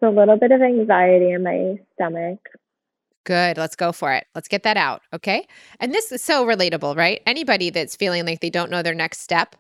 A 0.03 0.11
little 0.11 0.37
bit 0.37 0.51
of 0.51 0.61
anxiety 0.61 1.31
in 1.31 1.43
my 1.43 1.79
stomach. 1.95 2.41
Good. 3.25 3.57
Let's 3.57 3.77
go 3.77 3.93
for 3.93 4.13
it. 4.13 4.27
Let's 4.35 4.49
get 4.49 4.65
that 4.65 4.77
out. 4.77 5.03
Okay. 5.13 5.47
And 5.81 5.95
this 5.95 6.13
is 6.13 6.23
so 6.23 6.45
relatable, 6.45 6.97
right? 6.97 7.23
Anybody 7.27 7.71
that's 7.71 7.97
feeling 7.97 8.27
like 8.27 8.41
they 8.41 8.51
don't 8.51 8.71
know 8.71 8.83
their 8.83 8.95
next 8.95 9.21
step, 9.21 9.57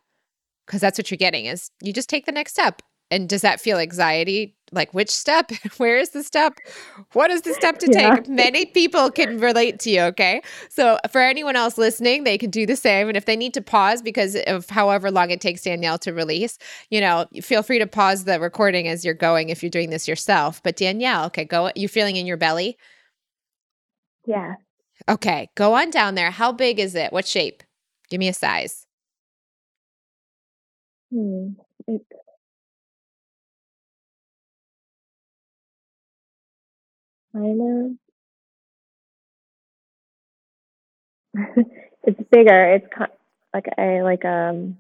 because 0.67 0.81
that's 0.81 0.99
what 0.99 1.11
you're 1.11 1.17
getting 1.17 1.47
is 1.47 1.71
you 1.83 1.93
just 1.93 2.09
take 2.09 2.27
the 2.27 2.33
next 2.33 2.53
step. 2.53 2.83
And 3.11 3.29
does 3.29 3.43
that 3.43 3.61
feel 3.61 3.79
anxiety? 3.79 4.57
Like 4.75 4.93
which 4.95 5.11
step? 5.11 5.51
Where 5.79 5.97
is 5.97 6.11
the 6.11 6.23
step? 6.25 6.61
What 7.13 7.31
is 7.31 7.43
the 7.43 7.55
step 7.55 7.79
to 7.79 7.89
Yeah. 7.89 8.17
take? 8.17 8.29
Many 8.29 8.67
people 8.67 9.11
can 9.11 9.39
relate 9.41 9.79
to 9.81 9.91
you. 9.91 10.03
Okay. 10.03 10.43
So 10.69 10.99
for 11.11 11.21
anyone 11.23 11.57
else 11.57 11.79
listening, 11.79 12.25
they 12.25 12.39
can 12.39 12.51
do 12.51 12.67
the 12.67 12.77
same. 12.77 13.09
And 13.09 13.17
if 13.17 13.27
they 13.27 13.37
need 13.37 13.55
to 13.55 13.63
pause 13.63 14.03
because 14.03 14.37
of 14.47 14.69
however 14.71 15.11
long 15.11 15.31
it 15.31 15.41
takes 15.41 15.63
Danielle 15.63 15.99
to 15.99 16.13
release, 16.13 16.59
you 16.91 17.01
know, 17.01 17.27
feel 17.43 17.63
free 17.63 17.79
to 17.79 17.87
pause 17.87 18.25
the 18.25 18.41
recording 18.41 18.89
as 18.89 19.05
you're 19.05 19.15
going 19.15 19.49
if 19.51 19.63
you're 19.63 19.71
doing 19.71 19.91
this 19.91 20.09
yourself. 20.09 20.63
But 20.63 20.77
Danielle, 20.77 21.27
okay, 21.27 21.45
go. 21.45 21.71
You 21.77 21.89
feeling 21.89 22.17
in 22.17 22.27
your 22.27 22.37
belly? 22.37 22.77
Yeah. 24.27 24.55
Okay, 25.09 25.51
go 25.55 25.75
on 25.75 25.91
down 25.91 26.15
there. 26.15 26.31
How 26.31 26.53
big 26.53 26.79
is 26.79 26.95
it? 26.95 27.13
What 27.13 27.27
shape? 27.27 27.63
Give 28.11 28.19
me 28.19 28.29
a 28.29 28.35
size. 28.35 28.87
Hmm. 31.13 31.55
It's 31.87 32.05
kind 37.35 37.97
of. 41.35 41.55
it's 42.05 42.21
bigger. 42.31 42.75
It's 42.75 42.87
like 43.53 43.67
a 43.79 44.03
like 44.03 44.25
um. 44.25 44.79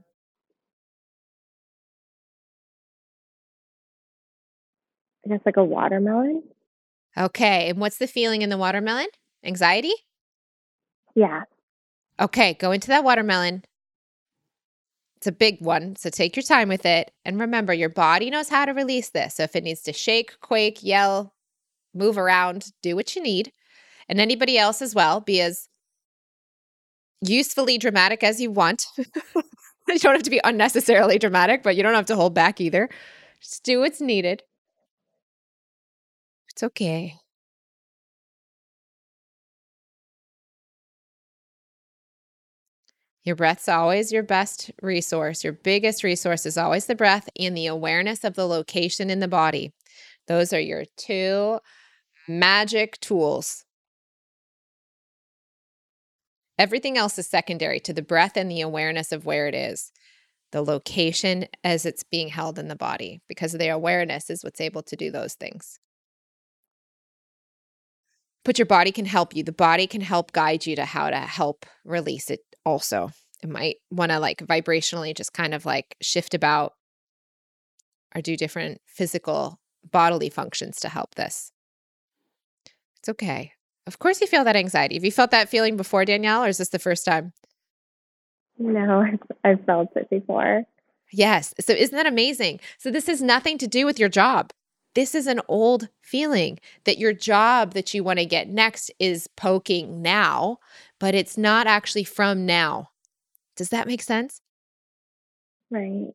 I 5.26 5.30
guess 5.30 5.40
like 5.46 5.56
a 5.56 5.64
watermelon. 5.64 6.42
Okay, 7.16 7.70
and 7.70 7.78
what's 7.80 7.99
the 7.99 8.06
feeling 8.06 8.42
in 8.42 8.50
the 8.50 8.58
watermelon? 8.58 9.06
Anxiety? 9.44 9.92
Yeah. 11.14 11.42
Okay, 12.20 12.54
go 12.54 12.73
into 12.73 12.88
that 12.88 13.04
watermelon. 13.04 13.64
It's 15.16 15.26
a 15.26 15.32
big 15.32 15.61
one, 15.61 15.96
so 15.96 16.11
take 16.11 16.37
your 16.37 16.42
time 16.42 16.68
with 16.68 16.84
it. 16.84 17.12
And 17.25 17.40
remember, 17.40 17.73
your 17.73 17.88
body 17.88 18.28
knows 18.30 18.50
how 18.50 18.66
to 18.66 18.73
release 18.73 19.11
this. 19.11 19.37
So 19.37 19.44
if 19.44 19.56
it 19.56 19.64
needs 19.64 19.80
to 19.82 19.92
shake, 19.92 20.38
quake, 20.40 20.82
yell, 20.82 21.32
move 21.94 22.18
around, 22.18 22.66
do 22.82 22.96
what 22.96 23.14
you 23.14 23.22
need. 23.22 23.52
And 24.08 24.20
anybody 24.20 24.58
else 24.58 24.82
as 24.82 24.94
well, 24.94 25.20
be 25.20 25.40
as 25.40 25.68
usefully 27.20 27.78
dramatic 27.78 28.22
as 28.22 28.40
you 28.40 28.50
want. 28.50 28.86
you 28.98 29.98
don't 29.98 30.14
have 30.14 30.22
to 30.22 30.30
be 30.30 30.40
unnecessarily 30.44 31.18
dramatic, 31.18 31.62
but 31.62 31.76
you 31.76 31.82
don't 31.82 31.94
have 31.94 32.06
to 32.06 32.16
hold 32.16 32.34
back 32.34 32.60
either. 32.60 32.88
Just 33.40 33.64
do 33.64 33.80
what's 33.80 34.00
needed. 34.00 34.42
It's 36.50 36.62
okay. 36.62 37.16
Your 43.24 43.36
breath's 43.36 43.68
always 43.68 44.12
your 44.12 44.22
best 44.22 44.70
resource. 44.82 45.42
Your 45.42 45.54
biggest 45.54 46.04
resource 46.04 46.44
is 46.44 46.58
always 46.58 46.86
the 46.86 46.94
breath 46.94 47.28
and 47.38 47.56
the 47.56 47.66
awareness 47.66 48.22
of 48.22 48.34
the 48.34 48.46
location 48.46 49.08
in 49.08 49.20
the 49.20 49.28
body. 49.28 49.72
Those 50.28 50.52
are 50.52 50.60
your 50.60 50.84
two 50.98 51.58
magic 52.28 53.00
tools. 53.00 53.64
Everything 56.58 56.96
else 56.96 57.18
is 57.18 57.26
secondary 57.26 57.80
to 57.80 57.92
the 57.92 58.02
breath 58.02 58.36
and 58.36 58.50
the 58.50 58.60
awareness 58.60 59.12
of 59.12 59.26
where 59.26 59.48
it 59.48 59.54
is, 59.54 59.90
the 60.52 60.62
location 60.62 61.46
as 61.64 61.84
it's 61.84 62.04
being 62.04 62.28
held 62.28 62.58
in 62.58 62.68
the 62.68 62.76
body, 62.76 63.20
because 63.28 63.52
the 63.52 63.68
awareness 63.68 64.30
is 64.30 64.44
what's 64.44 64.60
able 64.60 64.82
to 64.82 64.96
do 64.96 65.10
those 65.10 65.34
things. 65.34 65.78
But 68.44 68.58
your 68.58 68.66
body 68.66 68.92
can 68.92 69.06
help 69.06 69.34
you. 69.34 69.42
The 69.42 69.52
body 69.52 69.86
can 69.86 70.02
help 70.02 70.32
guide 70.32 70.66
you 70.66 70.76
to 70.76 70.84
how 70.84 71.10
to 71.10 71.16
help 71.16 71.66
release 71.84 72.30
it 72.30 72.40
also. 72.64 73.10
It 73.42 73.48
might 73.48 73.76
want 73.90 74.12
to 74.12 74.18
like 74.18 74.38
vibrationally 74.46 75.16
just 75.16 75.32
kind 75.32 75.54
of 75.54 75.66
like 75.66 75.96
shift 76.00 76.34
about 76.34 76.74
or 78.14 78.20
do 78.20 78.36
different 78.36 78.80
physical 78.86 79.58
bodily 79.90 80.28
functions 80.28 80.78
to 80.80 80.88
help 80.88 81.14
this. 81.14 81.50
It's 83.04 83.11
okay. 83.11 83.52
Of 83.87 83.99
course, 83.99 84.23
you 84.23 84.26
feel 84.26 84.44
that 84.44 84.56
anxiety. 84.56 84.94
Have 84.94 85.04
you 85.04 85.12
felt 85.12 85.30
that 85.30 85.50
feeling 85.50 85.76
before, 85.76 86.06
Danielle, 86.06 86.44
or 86.44 86.49
is 86.49 86.56
this 86.56 86.70
the 86.70 86.78
first 86.78 87.04
time? 87.04 87.34
No, 88.58 89.04
I've, 89.44 89.62
felt 89.66 89.90
it 89.94 90.08
before. 90.08 90.64
Yes. 91.12 91.52
So, 91.61 91.75
isn't 91.75 91.94
that 91.94 92.06
amazing? 92.06 92.61
So, 92.78 92.90
this 92.90 93.06
has 93.08 93.20
nothing 93.20 93.58
to 93.58 93.66
do 93.66 93.84
with 93.84 93.99
your 93.99 94.08
job. 94.08 94.54
This 94.94 95.14
is 95.14 95.26
an 95.26 95.42
old 95.49 95.90
feeling 96.00 96.61
that 96.84 96.96
your 96.96 97.12
job 97.12 97.75
that 97.75 97.92
you 97.92 98.02
want 98.02 98.20
to 98.20 98.25
get 98.25 98.49
next 98.49 98.90
is 98.99 99.28
poking 99.37 100.00
now, 100.00 100.61
but 100.99 101.14
it's 101.14 101.37
not 101.37 101.66
actually 101.66 102.04
from 102.04 102.46
now. 102.46 102.88
Does 103.54 103.68
that 103.68 103.87
make 103.87 104.00
sense? 104.00 104.40
Right. 105.70 106.06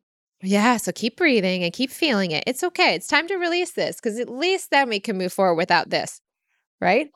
Yeah. 0.42 0.76
So, 0.76 0.90
keep 0.90 1.16
breathing 1.16 1.62
and 1.62 1.72
keep 1.72 1.92
feeling 1.92 2.32
it. 2.32 2.42
It's 2.48 2.64
okay. 2.64 2.96
It's 2.96 3.06
time 3.06 3.28
to 3.28 3.36
release 3.36 3.70
this 3.70 4.00
because 4.00 4.18
at 4.18 4.28
least 4.28 4.72
then 4.72 4.88
we 4.88 4.98
can 4.98 5.16
move 5.16 5.32
forward 5.32 5.54
without 5.54 5.90
this, 5.90 6.20
right? 6.80 7.10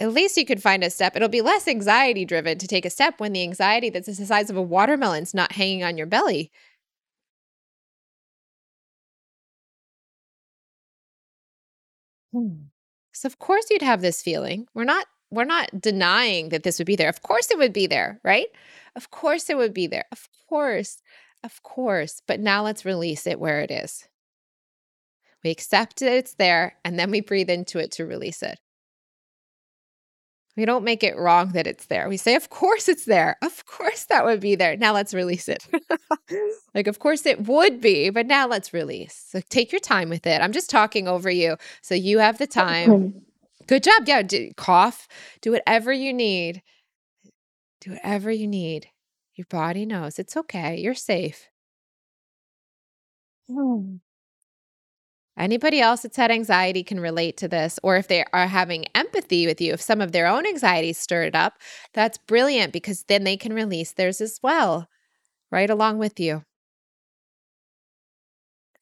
At 0.00 0.12
least 0.12 0.36
you 0.36 0.46
can 0.46 0.58
find 0.58 0.84
a 0.84 0.90
step. 0.90 1.16
It'll 1.16 1.28
be 1.28 1.42
less 1.42 1.68
anxiety 1.68 2.24
driven 2.24 2.58
to 2.58 2.66
take 2.68 2.84
a 2.86 2.90
step 2.90 3.20
when 3.20 3.32
the 3.32 3.42
anxiety 3.42 3.90
that's 3.90 4.06
the 4.08 4.26
size 4.26 4.50
of 4.50 4.56
a 4.56 4.62
watermelon's 4.62 5.34
not 5.34 5.52
hanging 5.52 5.84
on 5.84 5.98
your 5.98 6.06
belly. 6.06 6.50
Hmm. 12.32 12.64
So 13.12 13.26
of 13.26 13.38
course 13.38 13.66
you'd 13.70 13.82
have 13.82 14.00
this 14.00 14.22
feeling. 14.22 14.66
We're 14.74 14.84
not 14.84 15.06
we're 15.30 15.44
not 15.44 15.80
denying 15.80 16.48
that 16.50 16.62
this 16.64 16.78
would 16.78 16.86
be 16.86 16.96
there. 16.96 17.08
Of 17.08 17.22
course 17.22 17.50
it 17.50 17.58
would 17.58 17.72
be 17.72 17.86
there, 17.86 18.20
right? 18.24 18.48
Of 18.96 19.10
course 19.10 19.48
it 19.50 19.56
would 19.56 19.74
be 19.74 19.86
there. 19.86 20.06
Of 20.12 20.28
course. 20.48 21.02
Of 21.44 21.62
course. 21.62 22.22
But 22.26 22.40
now 22.40 22.64
let's 22.64 22.84
release 22.84 23.26
it 23.26 23.38
where 23.40 23.60
it 23.60 23.70
is. 23.70 24.08
We 25.44 25.50
accept 25.50 26.00
that 26.00 26.12
it's 26.12 26.34
there 26.34 26.76
and 26.84 26.98
then 26.98 27.10
we 27.10 27.20
breathe 27.20 27.50
into 27.50 27.78
it 27.78 27.92
to 27.92 28.06
release 28.06 28.42
it. 28.42 28.58
We 30.60 30.66
don't 30.66 30.84
make 30.84 31.02
it 31.02 31.16
wrong 31.16 31.52
that 31.52 31.66
it's 31.66 31.86
there. 31.86 32.06
We 32.06 32.18
say, 32.18 32.34
of 32.34 32.50
course 32.50 32.86
it's 32.86 33.06
there. 33.06 33.38
Of 33.40 33.64
course 33.64 34.04
that 34.04 34.26
would 34.26 34.40
be 34.40 34.56
there. 34.56 34.76
Now 34.76 34.92
let's 34.92 35.14
release 35.14 35.48
it. 35.48 35.66
like, 36.74 36.86
of 36.86 36.98
course 36.98 37.24
it 37.24 37.46
would 37.46 37.80
be, 37.80 38.10
but 38.10 38.26
now 38.26 38.46
let's 38.46 38.74
release. 38.74 39.24
So 39.28 39.40
take 39.48 39.72
your 39.72 39.80
time 39.80 40.10
with 40.10 40.26
it. 40.26 40.42
I'm 40.42 40.52
just 40.52 40.68
talking 40.68 41.08
over 41.08 41.30
you. 41.30 41.56
So 41.80 41.94
you 41.94 42.18
have 42.18 42.36
the 42.36 42.46
time. 42.46 43.24
Good 43.68 43.84
job. 43.84 44.02
Yeah. 44.06 44.20
Do, 44.20 44.52
cough. 44.54 45.08
Do 45.40 45.52
whatever 45.52 45.94
you 45.94 46.12
need. 46.12 46.62
Do 47.80 47.92
whatever 47.92 48.30
you 48.30 48.46
need. 48.46 48.88
Your 49.36 49.46
body 49.48 49.86
knows 49.86 50.18
it's 50.18 50.36
okay. 50.36 50.78
You're 50.78 50.94
safe. 50.94 51.48
Hmm. 53.48 53.96
Anybody 55.40 55.80
else 55.80 56.02
that's 56.02 56.18
had 56.18 56.30
anxiety 56.30 56.82
can 56.82 57.00
relate 57.00 57.38
to 57.38 57.48
this, 57.48 57.80
or 57.82 57.96
if 57.96 58.08
they 58.08 58.26
are 58.34 58.46
having 58.46 58.84
empathy 58.94 59.46
with 59.46 59.58
you, 59.58 59.72
if 59.72 59.80
some 59.80 60.02
of 60.02 60.12
their 60.12 60.26
own 60.26 60.46
anxiety 60.46 60.92
stirred 60.92 61.34
up, 61.34 61.54
that's 61.94 62.18
brilliant 62.18 62.74
because 62.74 63.04
then 63.04 63.24
they 63.24 63.38
can 63.38 63.54
release 63.54 63.92
theirs 63.92 64.20
as 64.20 64.38
well, 64.42 64.86
right 65.50 65.70
along 65.70 65.96
with 65.96 66.20
you. 66.20 66.44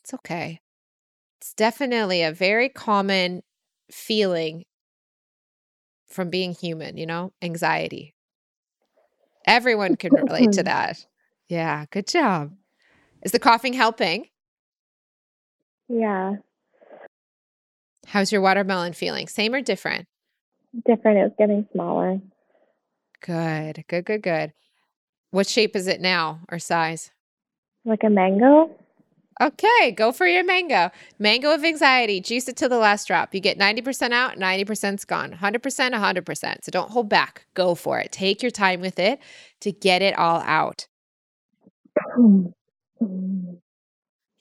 It's 0.02 0.12
okay. 0.14 0.60
It's 1.40 1.54
definitely 1.54 2.24
a 2.24 2.32
very 2.32 2.68
common 2.68 3.44
feeling 3.92 4.64
from 6.08 6.28
being 6.28 6.54
human, 6.54 6.96
you 6.96 7.06
know, 7.06 7.32
anxiety. 7.40 8.16
Everyone 9.46 9.94
can 9.94 10.12
relate 10.12 10.50
to 10.54 10.64
that. 10.64 11.06
Yeah, 11.48 11.84
good 11.92 12.08
job. 12.08 12.52
Is 13.22 13.30
the 13.30 13.38
coughing 13.38 13.74
helping? 13.74 14.26
Yeah. 15.88 16.36
How's 18.08 18.32
your 18.32 18.40
watermelon 18.40 18.94
feeling? 18.94 19.28
Same 19.28 19.54
or 19.54 19.60
different? 19.60 20.06
Different. 20.86 21.18
It's 21.18 21.34
getting 21.38 21.68
smaller. 21.72 22.20
Good, 23.20 23.84
good, 23.86 24.06
good, 24.06 24.22
good. 24.22 24.52
What 25.30 25.46
shape 25.46 25.76
is 25.76 25.86
it 25.86 26.00
now 26.00 26.40
or 26.50 26.58
size? 26.58 27.10
Like 27.84 28.04
a 28.04 28.08
mango. 28.08 28.70
Okay, 29.42 29.92
go 29.92 30.10
for 30.10 30.26
your 30.26 30.42
mango. 30.42 30.90
Mango 31.18 31.54
of 31.54 31.64
anxiety, 31.64 32.20
juice 32.20 32.48
it 32.48 32.56
to 32.56 32.68
the 32.68 32.78
last 32.78 33.06
drop. 33.06 33.34
You 33.34 33.40
get 33.40 33.58
90% 33.58 34.12
out, 34.12 34.36
90%'s 34.38 35.04
gone. 35.04 35.32
100%, 35.32 35.60
100%. 35.60 36.56
So 36.64 36.70
don't 36.70 36.90
hold 36.90 37.10
back. 37.10 37.46
Go 37.52 37.74
for 37.74 38.00
it. 38.00 38.10
Take 38.10 38.42
your 38.42 38.50
time 38.50 38.80
with 38.80 38.98
it 38.98 39.20
to 39.60 39.70
get 39.70 40.00
it 40.00 40.18
all 40.18 40.40
out. 40.40 40.86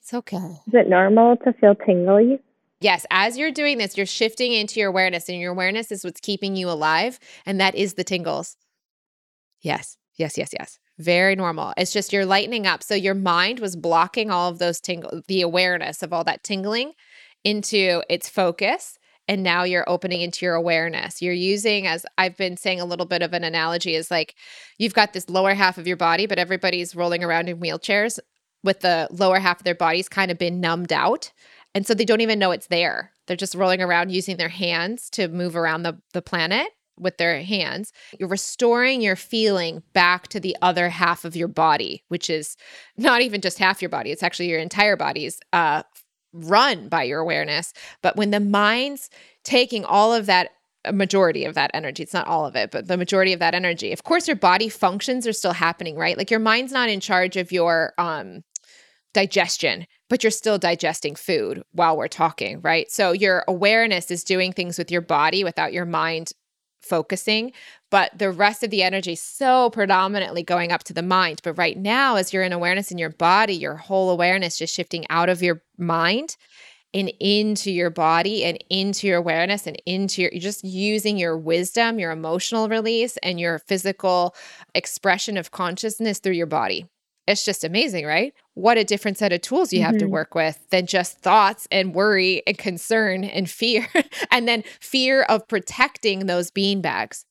It's 0.00 0.14
okay. 0.14 0.38
Is 0.66 0.72
it 0.72 0.88
normal 0.88 1.36
to 1.44 1.52
feel 1.52 1.74
tingly? 1.74 2.40
Yes, 2.80 3.04
as 3.10 3.36
you're 3.36 3.50
doing 3.50 3.78
this, 3.78 3.96
you're 3.96 4.06
shifting 4.06 4.52
into 4.52 4.78
your 4.78 4.88
awareness, 4.88 5.28
and 5.28 5.40
your 5.40 5.52
awareness 5.52 5.90
is 5.90 6.04
what's 6.04 6.20
keeping 6.20 6.54
you 6.54 6.70
alive, 6.70 7.18
and 7.44 7.60
that 7.60 7.74
is 7.74 7.94
the 7.94 8.04
tingles. 8.04 8.56
Yes, 9.60 9.96
yes, 10.16 10.38
yes, 10.38 10.50
yes. 10.56 10.78
Very 10.98 11.34
normal. 11.34 11.74
It's 11.76 11.92
just 11.92 12.12
you're 12.12 12.24
lightening 12.24 12.66
up. 12.66 12.82
So 12.82 12.94
your 12.94 13.14
mind 13.14 13.60
was 13.60 13.76
blocking 13.76 14.30
all 14.30 14.48
of 14.48 14.58
those 14.58 14.80
tingle, 14.80 15.22
the 15.26 15.42
awareness 15.42 16.02
of 16.02 16.12
all 16.12 16.24
that 16.24 16.42
tingling 16.44 16.92
into 17.44 18.02
its 18.08 18.28
focus. 18.28 18.98
And 19.28 19.42
now 19.42 19.62
you're 19.62 19.88
opening 19.88 20.22
into 20.22 20.46
your 20.46 20.54
awareness. 20.54 21.20
You're 21.20 21.34
using, 21.34 21.86
as 21.86 22.06
I've 22.16 22.36
been 22.36 22.56
saying, 22.56 22.80
a 22.80 22.84
little 22.84 23.06
bit 23.06 23.22
of 23.22 23.32
an 23.32 23.44
analogy 23.44 23.94
is 23.94 24.10
like 24.10 24.34
you've 24.78 24.94
got 24.94 25.12
this 25.12 25.28
lower 25.28 25.54
half 25.54 25.78
of 25.78 25.86
your 25.86 25.98
body, 25.98 26.26
but 26.26 26.38
everybody's 26.38 26.96
rolling 26.96 27.22
around 27.22 27.48
in 27.48 27.58
wheelchairs 27.58 28.18
with 28.64 28.80
the 28.80 29.06
lower 29.10 29.38
half 29.38 29.60
of 29.60 29.64
their 29.64 29.74
bodies 29.74 30.08
kind 30.08 30.30
of 30.30 30.38
been 30.38 30.60
numbed 30.60 30.92
out. 30.92 31.30
And 31.78 31.86
so 31.86 31.94
they 31.94 32.04
don't 32.04 32.22
even 32.22 32.40
know 32.40 32.50
it's 32.50 32.66
there. 32.66 33.12
They're 33.28 33.36
just 33.36 33.54
rolling 33.54 33.80
around 33.80 34.10
using 34.10 34.36
their 34.36 34.48
hands 34.48 35.08
to 35.10 35.28
move 35.28 35.54
around 35.54 35.84
the, 35.84 35.96
the 36.12 36.20
planet 36.20 36.66
with 36.98 37.18
their 37.18 37.40
hands. 37.40 37.92
You're 38.18 38.28
restoring 38.28 39.00
your 39.00 39.14
feeling 39.14 39.84
back 39.92 40.26
to 40.30 40.40
the 40.40 40.56
other 40.60 40.88
half 40.88 41.24
of 41.24 41.36
your 41.36 41.46
body, 41.46 42.02
which 42.08 42.28
is 42.30 42.56
not 42.96 43.20
even 43.20 43.40
just 43.40 43.60
half 43.60 43.80
your 43.80 43.90
body, 43.90 44.10
it's 44.10 44.24
actually 44.24 44.48
your 44.48 44.58
entire 44.58 44.96
body's 44.96 45.38
uh, 45.52 45.84
run 46.32 46.88
by 46.88 47.04
your 47.04 47.20
awareness. 47.20 47.72
But 48.02 48.16
when 48.16 48.32
the 48.32 48.40
mind's 48.40 49.08
taking 49.44 49.84
all 49.84 50.12
of 50.12 50.26
that 50.26 50.50
a 50.84 50.92
majority 50.92 51.44
of 51.44 51.54
that 51.54 51.70
energy. 51.74 52.02
It's 52.02 52.14
not 52.14 52.26
all 52.26 52.44
of 52.44 52.56
it, 52.56 52.72
but 52.72 52.88
the 52.88 52.96
majority 52.96 53.32
of 53.32 53.40
that 53.40 53.54
energy. 53.54 53.92
Of 53.92 54.02
course, 54.02 54.26
your 54.26 54.36
body 54.36 54.68
functions 54.68 55.28
are 55.28 55.32
still 55.32 55.52
happening, 55.52 55.96
right? 55.96 56.18
Like 56.18 56.30
your 56.30 56.40
mind's 56.40 56.72
not 56.72 56.88
in 56.88 56.98
charge 56.98 57.36
of 57.36 57.52
your 57.52 57.92
um 57.98 58.42
digestion, 59.14 59.86
but 60.08 60.22
you're 60.22 60.30
still 60.30 60.58
digesting 60.58 61.14
food 61.14 61.62
while 61.72 61.96
we're 61.96 62.08
talking, 62.08 62.60
right? 62.60 62.90
So 62.90 63.12
your 63.12 63.44
awareness 63.46 64.10
is 64.10 64.24
doing 64.24 64.52
things 64.52 64.78
with 64.78 64.90
your 64.90 65.00
body 65.00 65.44
without 65.44 65.72
your 65.72 65.84
mind 65.84 66.32
focusing, 66.80 67.52
but 67.90 68.16
the 68.18 68.30
rest 68.30 68.62
of 68.62 68.70
the 68.70 68.82
energy 68.82 69.12
is 69.12 69.22
so 69.22 69.70
predominantly 69.70 70.42
going 70.42 70.72
up 70.72 70.84
to 70.84 70.92
the 70.94 71.02
mind. 71.02 71.40
But 71.42 71.54
right 71.54 71.76
now, 71.76 72.16
as 72.16 72.32
you're 72.32 72.42
in 72.42 72.52
awareness 72.52 72.90
in 72.90 72.98
your 72.98 73.10
body, 73.10 73.54
your 73.54 73.76
whole 73.76 74.10
awareness 74.10 74.58
just 74.58 74.74
shifting 74.74 75.04
out 75.10 75.28
of 75.28 75.42
your 75.42 75.62
mind 75.76 76.36
and 76.94 77.12
into 77.20 77.70
your 77.70 77.90
body 77.90 78.44
and 78.44 78.62
into 78.70 79.06
your 79.06 79.18
awareness 79.18 79.66
and 79.66 79.80
into 79.84 80.22
your 80.22 80.30
you're 80.32 80.40
just 80.40 80.64
using 80.64 81.18
your 81.18 81.36
wisdom, 81.36 81.98
your 81.98 82.12
emotional 82.12 82.68
release, 82.68 83.16
and 83.18 83.38
your 83.38 83.58
physical 83.58 84.34
expression 84.74 85.36
of 85.36 85.50
consciousness 85.50 86.18
through 86.18 86.32
your 86.32 86.46
body. 86.46 86.86
It's 87.28 87.44
just 87.44 87.62
amazing, 87.62 88.06
right? 88.06 88.32
What 88.54 88.78
a 88.78 88.84
different 88.84 89.18
set 89.18 89.34
of 89.34 89.42
tools 89.42 89.70
you 89.70 89.82
have 89.82 89.96
mm-hmm. 89.96 90.06
to 90.06 90.08
work 90.08 90.34
with 90.34 90.58
than 90.70 90.86
just 90.86 91.18
thoughts 91.18 91.68
and 91.70 91.94
worry 91.94 92.42
and 92.46 92.56
concern 92.56 93.22
and 93.22 93.48
fear, 93.48 93.86
and 94.30 94.48
then 94.48 94.64
fear 94.80 95.22
of 95.24 95.46
protecting 95.46 96.20
those 96.20 96.50
bean 96.50 96.80
bags. 96.80 97.26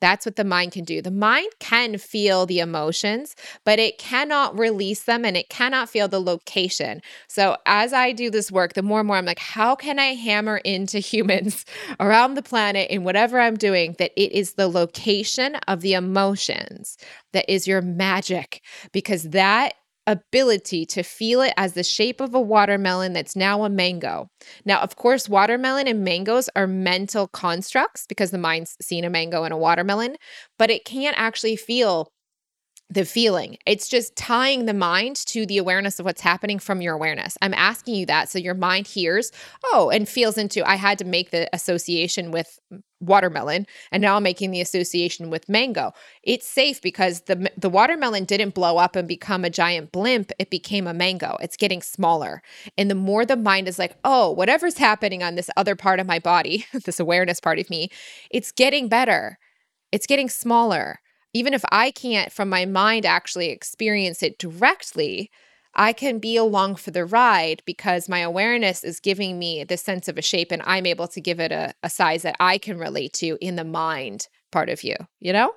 That's 0.00 0.26
what 0.26 0.36
the 0.36 0.44
mind 0.44 0.72
can 0.72 0.84
do. 0.84 1.00
The 1.00 1.10
mind 1.10 1.50
can 1.58 1.96
feel 1.98 2.44
the 2.44 2.60
emotions, 2.60 3.34
but 3.64 3.78
it 3.78 3.98
cannot 3.98 4.58
release 4.58 5.04
them 5.04 5.24
and 5.24 5.36
it 5.36 5.48
cannot 5.48 5.88
feel 5.88 6.06
the 6.06 6.20
location. 6.20 7.00
So, 7.28 7.56
as 7.64 7.92
I 7.92 8.12
do 8.12 8.30
this 8.30 8.52
work, 8.52 8.74
the 8.74 8.82
more 8.82 9.00
and 9.00 9.06
more 9.06 9.16
I'm 9.16 9.24
like, 9.24 9.38
how 9.38 9.74
can 9.74 9.98
I 9.98 10.14
hammer 10.14 10.58
into 10.58 10.98
humans 11.06 11.64
around 11.98 12.34
the 12.34 12.42
planet 12.42 12.90
in 12.90 13.04
whatever 13.04 13.40
I'm 13.40 13.56
doing 13.56 13.96
that 13.98 14.12
it 14.16 14.32
is 14.32 14.54
the 14.54 14.68
location 14.68 15.56
of 15.66 15.80
the 15.80 15.94
emotions 15.94 16.98
that 17.32 17.46
is 17.48 17.66
your 17.66 17.80
magic? 17.80 18.62
Because 18.92 19.24
that 19.30 19.74
ability 20.06 20.86
to 20.86 21.02
feel 21.02 21.40
it 21.42 21.52
as 21.56 21.72
the 21.72 21.82
shape 21.82 22.20
of 22.20 22.34
a 22.34 22.40
watermelon 22.40 23.12
that's 23.12 23.36
now 23.36 23.64
a 23.64 23.68
mango. 23.68 24.28
Now, 24.64 24.80
of 24.80 24.96
course, 24.96 25.28
watermelon 25.28 25.88
and 25.88 26.04
mangoes 26.04 26.48
are 26.54 26.66
mental 26.66 27.28
constructs 27.28 28.06
because 28.08 28.30
the 28.30 28.38
mind's 28.38 28.76
seen 28.80 29.04
a 29.04 29.10
mango 29.10 29.44
and 29.44 29.52
a 29.52 29.56
watermelon, 29.56 30.16
but 30.58 30.70
it 30.70 30.84
can't 30.84 31.18
actually 31.18 31.56
feel 31.56 32.08
the 32.88 33.04
feeling. 33.04 33.56
It's 33.66 33.88
just 33.88 34.14
tying 34.16 34.66
the 34.66 34.74
mind 34.74 35.16
to 35.26 35.44
the 35.44 35.58
awareness 35.58 35.98
of 35.98 36.04
what's 36.06 36.20
happening 36.20 36.58
from 36.58 36.80
your 36.80 36.94
awareness. 36.94 37.36
I'm 37.42 37.54
asking 37.54 37.96
you 37.96 38.06
that 38.06 38.28
so 38.28 38.38
your 38.38 38.54
mind 38.54 38.86
hears, 38.86 39.32
oh, 39.64 39.90
and 39.90 40.08
feels 40.08 40.38
into, 40.38 40.68
I 40.68 40.76
had 40.76 40.98
to 40.98 41.04
make 41.04 41.30
the 41.30 41.48
association 41.52 42.30
with 42.30 42.58
watermelon 43.00 43.66
and 43.90 44.02
mm-hmm. 44.02 44.08
now 44.08 44.16
I'm 44.16 44.22
making 44.22 44.50
the 44.50 44.60
association 44.60 45.30
with 45.30 45.48
mango. 45.48 45.92
It's 46.22 46.46
safe 46.46 46.80
because 46.80 47.22
the 47.22 47.50
the 47.56 47.70
watermelon 47.70 48.24
didn't 48.24 48.54
blow 48.54 48.78
up 48.78 48.96
and 48.96 49.06
become 49.06 49.44
a 49.44 49.50
giant 49.50 49.92
blimp, 49.92 50.32
it 50.38 50.50
became 50.50 50.86
a 50.86 50.94
mango. 50.94 51.36
It's 51.40 51.56
getting 51.56 51.82
smaller. 51.82 52.42
And 52.76 52.90
the 52.90 52.94
more 52.94 53.24
the 53.24 53.36
mind 53.36 53.68
is 53.68 53.78
like, 53.78 53.96
"Oh, 54.04 54.30
whatever's 54.30 54.78
happening 54.78 55.22
on 55.22 55.34
this 55.34 55.50
other 55.56 55.76
part 55.76 56.00
of 56.00 56.06
my 56.06 56.18
body, 56.18 56.66
this 56.84 57.00
awareness 57.00 57.40
part 57.40 57.58
of 57.58 57.70
me, 57.70 57.90
it's 58.30 58.52
getting 58.52 58.88
better. 58.88 59.38
It's 59.92 60.06
getting 60.06 60.28
smaller." 60.28 61.00
even 61.34 61.52
if 61.52 61.62
I 61.70 61.90
can't 61.90 62.32
from 62.32 62.48
my 62.48 62.64
mind 62.64 63.04
actually 63.04 63.50
experience 63.50 64.22
it 64.22 64.38
directly, 64.38 65.30
I 65.76 65.92
can 65.92 66.18
be 66.18 66.36
along 66.36 66.76
for 66.76 66.90
the 66.90 67.04
ride 67.04 67.62
because 67.66 68.08
my 68.08 68.20
awareness 68.20 68.82
is 68.82 68.98
giving 68.98 69.38
me 69.38 69.62
the 69.62 69.76
sense 69.76 70.08
of 70.08 70.16
a 70.18 70.22
shape 70.22 70.50
and 70.50 70.62
I'm 70.64 70.86
able 70.86 71.06
to 71.08 71.20
give 71.20 71.38
it 71.38 71.52
a, 71.52 71.74
a 71.82 71.90
size 71.90 72.22
that 72.22 72.36
I 72.40 72.58
can 72.58 72.78
relate 72.78 73.12
to 73.14 73.36
in 73.40 73.56
the 73.56 73.64
mind 73.64 74.28
part 74.50 74.70
of 74.70 74.82
you, 74.82 74.96
you 75.20 75.32
know? 75.32 75.52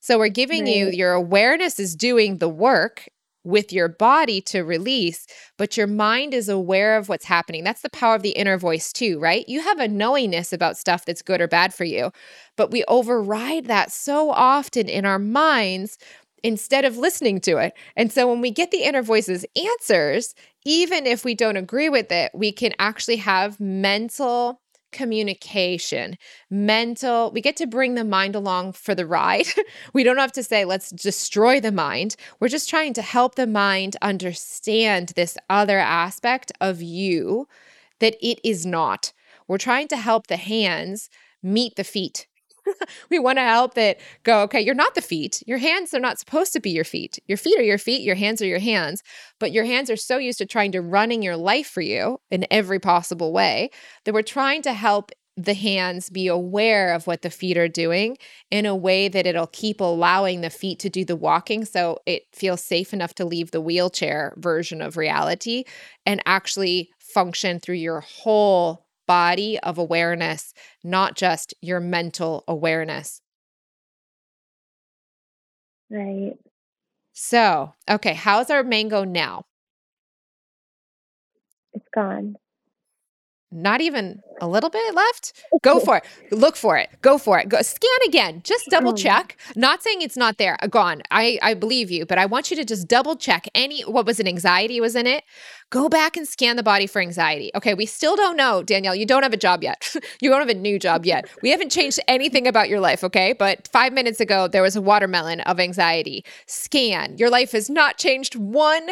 So 0.00 0.18
we're 0.18 0.28
giving 0.28 0.64
right. 0.64 0.76
you 0.76 0.90
your 0.90 1.12
awareness 1.12 1.80
is 1.80 1.96
doing 1.96 2.38
the 2.38 2.48
work 2.48 3.08
with 3.44 3.72
your 3.72 3.88
body 3.88 4.40
to 4.40 4.62
release, 4.62 5.26
but 5.58 5.76
your 5.76 5.86
mind 5.86 6.32
is 6.32 6.48
aware 6.48 6.96
of 6.96 7.08
what's 7.08 7.26
happening. 7.26 7.62
That's 7.62 7.82
the 7.82 7.90
power 7.90 8.14
of 8.14 8.22
the 8.22 8.30
inner 8.30 8.56
voice, 8.56 8.92
too, 8.92 9.18
right? 9.20 9.46
You 9.46 9.60
have 9.60 9.78
a 9.78 9.88
knowingness 9.88 10.52
about 10.52 10.78
stuff 10.78 11.04
that's 11.04 11.22
good 11.22 11.42
or 11.42 11.46
bad 11.46 11.74
for 11.74 11.84
you, 11.84 12.10
but 12.56 12.70
we 12.70 12.84
override 12.88 13.66
that 13.66 13.92
so 13.92 14.30
often 14.30 14.88
in 14.88 15.04
our 15.04 15.18
minds 15.18 15.98
instead 16.44 16.84
of 16.84 16.98
listening 16.98 17.40
to 17.40 17.56
it. 17.56 17.72
And 17.96 18.12
so 18.12 18.28
when 18.28 18.40
we 18.40 18.52
get 18.52 18.70
the 18.70 18.84
inner 18.84 19.02
voice's 19.02 19.44
answers, 19.56 20.34
even 20.64 21.06
if 21.06 21.24
we 21.24 21.34
don't 21.34 21.56
agree 21.56 21.88
with 21.88 22.12
it, 22.12 22.30
we 22.34 22.52
can 22.52 22.74
actually 22.78 23.16
have 23.16 23.58
mental 23.58 24.60
communication, 24.92 26.16
mental. 26.50 27.32
We 27.32 27.40
get 27.40 27.56
to 27.56 27.66
bring 27.66 27.94
the 27.94 28.04
mind 28.04 28.36
along 28.36 28.74
for 28.74 28.94
the 28.94 29.06
ride. 29.06 29.46
we 29.92 30.04
don't 30.04 30.18
have 30.18 30.32
to 30.32 30.44
say, 30.44 30.64
let's 30.64 30.90
destroy 30.90 31.60
the 31.60 31.72
mind. 31.72 32.14
We're 32.38 32.48
just 32.48 32.70
trying 32.70 32.92
to 32.94 33.02
help 33.02 33.34
the 33.34 33.48
mind 33.48 33.96
understand 34.02 35.12
this 35.16 35.36
other 35.50 35.78
aspect 35.78 36.52
of 36.60 36.80
you 36.80 37.48
that 37.98 38.16
it 38.20 38.38
is 38.44 38.64
not. 38.64 39.12
We're 39.48 39.58
trying 39.58 39.88
to 39.88 39.96
help 39.96 40.28
the 40.28 40.36
hands 40.36 41.10
meet 41.42 41.74
the 41.76 41.84
feet 41.84 42.28
we 43.10 43.18
want 43.18 43.38
to 43.38 43.42
help 43.42 43.74
that 43.74 44.00
go, 44.22 44.42
okay, 44.42 44.60
you're 44.60 44.74
not 44.74 44.94
the 44.94 45.02
feet. 45.02 45.42
Your 45.46 45.58
hands 45.58 45.94
are 45.94 46.00
not 46.00 46.18
supposed 46.18 46.52
to 46.52 46.60
be 46.60 46.70
your 46.70 46.84
feet. 46.84 47.18
Your 47.26 47.38
feet 47.38 47.58
are 47.58 47.64
your 47.64 47.78
feet, 47.78 48.02
your 48.02 48.14
hands 48.14 48.40
are 48.42 48.46
your 48.46 48.58
hands, 48.58 49.02
but 49.38 49.52
your 49.52 49.64
hands 49.64 49.90
are 49.90 49.96
so 49.96 50.18
used 50.18 50.38
to 50.38 50.46
trying 50.46 50.72
to 50.72 50.80
running 50.80 51.22
your 51.22 51.36
life 51.36 51.66
for 51.66 51.80
you 51.80 52.18
in 52.30 52.46
every 52.50 52.80
possible 52.80 53.32
way 53.32 53.70
that 54.04 54.14
we're 54.14 54.22
trying 54.22 54.62
to 54.62 54.72
help 54.72 55.10
the 55.36 55.54
hands 55.54 56.10
be 56.10 56.28
aware 56.28 56.94
of 56.94 57.06
what 57.06 57.22
the 57.22 57.30
feet 57.30 57.56
are 57.56 57.68
doing 57.68 58.16
in 58.50 58.66
a 58.66 58.76
way 58.76 59.08
that 59.08 59.26
it'll 59.26 59.48
keep 59.48 59.80
allowing 59.80 60.40
the 60.40 60.50
feet 60.50 60.78
to 60.78 60.88
do 60.88 61.04
the 61.04 61.16
walking 61.16 61.64
so 61.64 61.98
it 62.06 62.22
feels 62.32 62.62
safe 62.62 62.92
enough 62.92 63.14
to 63.14 63.24
leave 63.24 63.50
the 63.50 63.60
wheelchair 63.60 64.32
version 64.36 64.80
of 64.80 64.96
reality 64.96 65.64
and 66.06 66.22
actually 66.24 66.90
function 67.00 67.58
through 67.58 67.74
your 67.74 68.00
whole 68.00 68.83
body 69.06 69.58
of 69.60 69.78
awareness, 69.78 70.54
not 70.82 71.16
just 71.16 71.54
your 71.60 71.80
mental 71.80 72.44
awareness. 72.48 73.20
Right. 75.90 76.36
So, 77.14 77.74
okay, 77.90 78.14
how's 78.14 78.50
our 78.50 78.64
mango 78.64 79.04
now? 79.04 79.46
It's 81.72 81.88
gone 81.94 82.36
not 83.54 83.80
even 83.80 84.20
a 84.40 84.48
little 84.48 84.70
bit 84.70 84.94
left? 84.94 85.32
Go 85.62 85.80
for 85.80 85.98
it. 85.98 86.04
Look 86.30 86.56
for 86.56 86.76
it. 86.76 86.90
Go 87.02 87.18
for 87.18 87.38
it. 87.38 87.48
Go 87.48 87.62
scan 87.62 87.90
again. 88.06 88.40
Just 88.44 88.68
double 88.68 88.90
oh. 88.90 88.96
check. 88.96 89.38
Not 89.54 89.82
saying 89.82 90.02
it's 90.02 90.16
not 90.16 90.38
there. 90.38 90.56
Uh, 90.60 90.66
gone. 90.66 91.02
I 91.10 91.38
i 91.42 91.54
believe 91.54 91.90
you 91.90 92.04
but 92.04 92.18
i 92.18 92.26
want 92.26 92.50
you 92.50 92.56
to 92.56 92.64
just 92.64 92.88
double 92.88 93.16
check 93.16 93.46
any 93.54 93.82
what 93.82 94.06
was 94.06 94.18
an 94.20 94.26
anxiety 94.26 94.80
was 94.80 94.96
in 94.96 95.06
it? 95.06 95.24
Go 95.70 95.88
back 95.88 96.16
and 96.16 96.26
scan 96.26 96.56
the 96.56 96.62
body 96.62 96.86
for 96.86 97.00
anxiety. 97.00 97.50
Okay 97.54 97.74
we 97.74 97.86
still 97.86 98.16
don't 98.16 98.36
know 98.36 98.62
danielle. 98.62 98.94
You 98.94 99.06
don't 99.06 99.22
have 99.22 99.32
a 99.32 99.38
job 99.38 99.62
yet. 99.62 99.94
You 100.20 100.30
don't 100.30 100.40
have 100.40 100.48
a 100.48 100.54
new 100.54 100.78
job 100.78 101.04
yet. 101.04 101.28
We 101.42 101.50
haven't 101.50 101.70
changed 101.70 102.00
anything 102.08 102.46
about 102.46 102.68
your 102.68 102.80
life 102.80 103.04
okay? 103.04 103.32
But 103.32 103.68
five 103.68 103.92
minutes 103.92 104.20
ago 104.20 104.48
there 104.48 104.62
was 104.62 104.76
a 104.76 104.82
watermelon 104.82 105.40
of 105.42 105.60
anxiety. 105.60 106.24
Scan. 106.46 107.18
Your 107.18 107.30
life 107.30 107.52
has 107.52 107.68
not 107.68 107.98
changed 107.98 108.36
one 108.36 108.90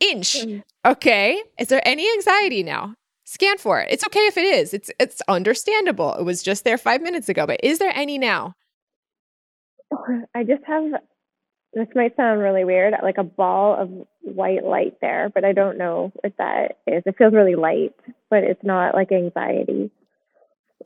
inch 0.00 0.36
mm. 0.36 0.62
okay? 0.84 1.42
Is 1.58 1.68
there 1.68 1.82
any 1.84 2.10
anxiety 2.12 2.62
now 2.62 2.94
scan 3.30 3.58
for 3.58 3.80
it. 3.80 3.88
It's 3.90 4.04
okay 4.04 4.26
if 4.26 4.36
it 4.36 4.44
is. 4.44 4.74
It's 4.74 4.90
it's 4.98 5.22
understandable. 5.28 6.14
It 6.14 6.24
was 6.24 6.42
just 6.42 6.64
there 6.64 6.76
5 6.76 7.00
minutes 7.00 7.28
ago, 7.28 7.46
but 7.46 7.60
is 7.62 7.78
there 7.78 7.92
any 7.94 8.18
now? 8.18 8.54
I 10.34 10.42
just 10.42 10.64
have 10.66 10.84
this 11.72 11.86
might 11.94 12.16
sound 12.16 12.40
really 12.40 12.64
weird, 12.64 12.94
like 13.00 13.18
a 13.18 13.22
ball 13.22 13.80
of 13.80 13.90
white 14.22 14.64
light 14.64 14.96
there, 15.00 15.30
but 15.32 15.44
I 15.44 15.52
don't 15.52 15.78
know 15.78 16.10
what 16.20 16.32
that 16.38 16.78
is. 16.84 17.04
It 17.06 17.14
feels 17.16 17.32
really 17.32 17.54
light, 17.54 17.94
but 18.28 18.42
it's 18.42 18.64
not 18.64 18.94
like 18.94 19.12
anxiety. 19.12 19.92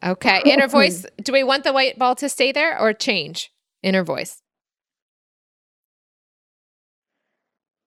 Okay. 0.05 0.43
Inner 0.47 0.69
voice, 0.69 1.07
do 1.23 1.33
we 1.33 1.43
want 1.43 1.65
the 1.65 1.73
white 1.73 1.99
ball 1.99 2.15
to 2.17 2.29
stay 2.29 2.53
there 2.53 2.79
or 2.79 2.93
change? 2.93 3.51
Inner 3.83 4.05
voice. 4.05 4.43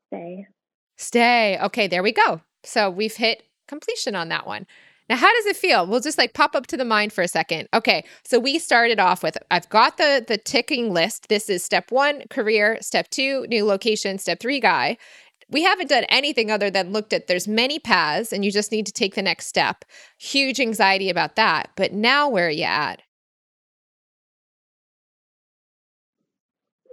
Stay. 0.07 0.47
Stay. 0.95 1.59
Okay, 1.61 1.85
there 1.85 2.01
we 2.01 2.11
go. 2.11 2.41
So 2.63 2.89
we've 2.89 3.15
hit 3.15 3.43
completion 3.67 4.15
on 4.15 4.29
that 4.29 4.47
one. 4.47 4.65
Now, 5.09 5.15
how 5.15 5.33
does 5.33 5.45
it 5.45 5.55
feel? 5.55 5.87
We'll 5.87 6.01
just 6.01 6.17
like 6.17 6.33
pop 6.33 6.55
up 6.55 6.67
to 6.67 6.77
the 6.77 6.83
mind 6.83 7.13
for 7.13 7.21
a 7.21 7.27
second. 7.27 7.69
Okay, 7.73 8.03
so 8.23 8.39
we 8.39 8.59
started 8.59 8.99
off 8.99 9.23
with 9.23 9.37
I've 9.49 9.69
got 9.69 9.97
the 9.97 10.23
the 10.27 10.37
ticking 10.37 10.93
list. 10.93 11.29
This 11.29 11.49
is 11.49 11.63
step 11.63 11.91
one, 11.91 12.23
career. 12.29 12.77
Step 12.81 13.09
two, 13.09 13.45
new 13.47 13.65
location. 13.65 14.17
Step 14.17 14.39
three, 14.39 14.59
guy. 14.59 14.97
We 15.49 15.63
haven't 15.63 15.87
done 15.87 16.03
anything 16.09 16.51
other 16.51 16.69
than 16.69 16.91
looked 16.91 17.13
at 17.13 17.27
there's 17.27 17.47
many 17.47 17.79
paths 17.79 18.33
and 18.33 18.43
you 18.43 18.51
just 18.51 18.71
need 18.71 18.85
to 18.87 18.91
take 18.91 19.15
the 19.15 19.21
next 19.21 19.47
step. 19.47 19.85
Huge 20.17 20.59
anxiety 20.59 21.09
about 21.09 21.37
that. 21.37 21.69
But 21.77 21.93
now 21.93 22.27
where 22.27 22.47
are 22.47 22.51
you 22.51 22.65
at? 22.65 23.01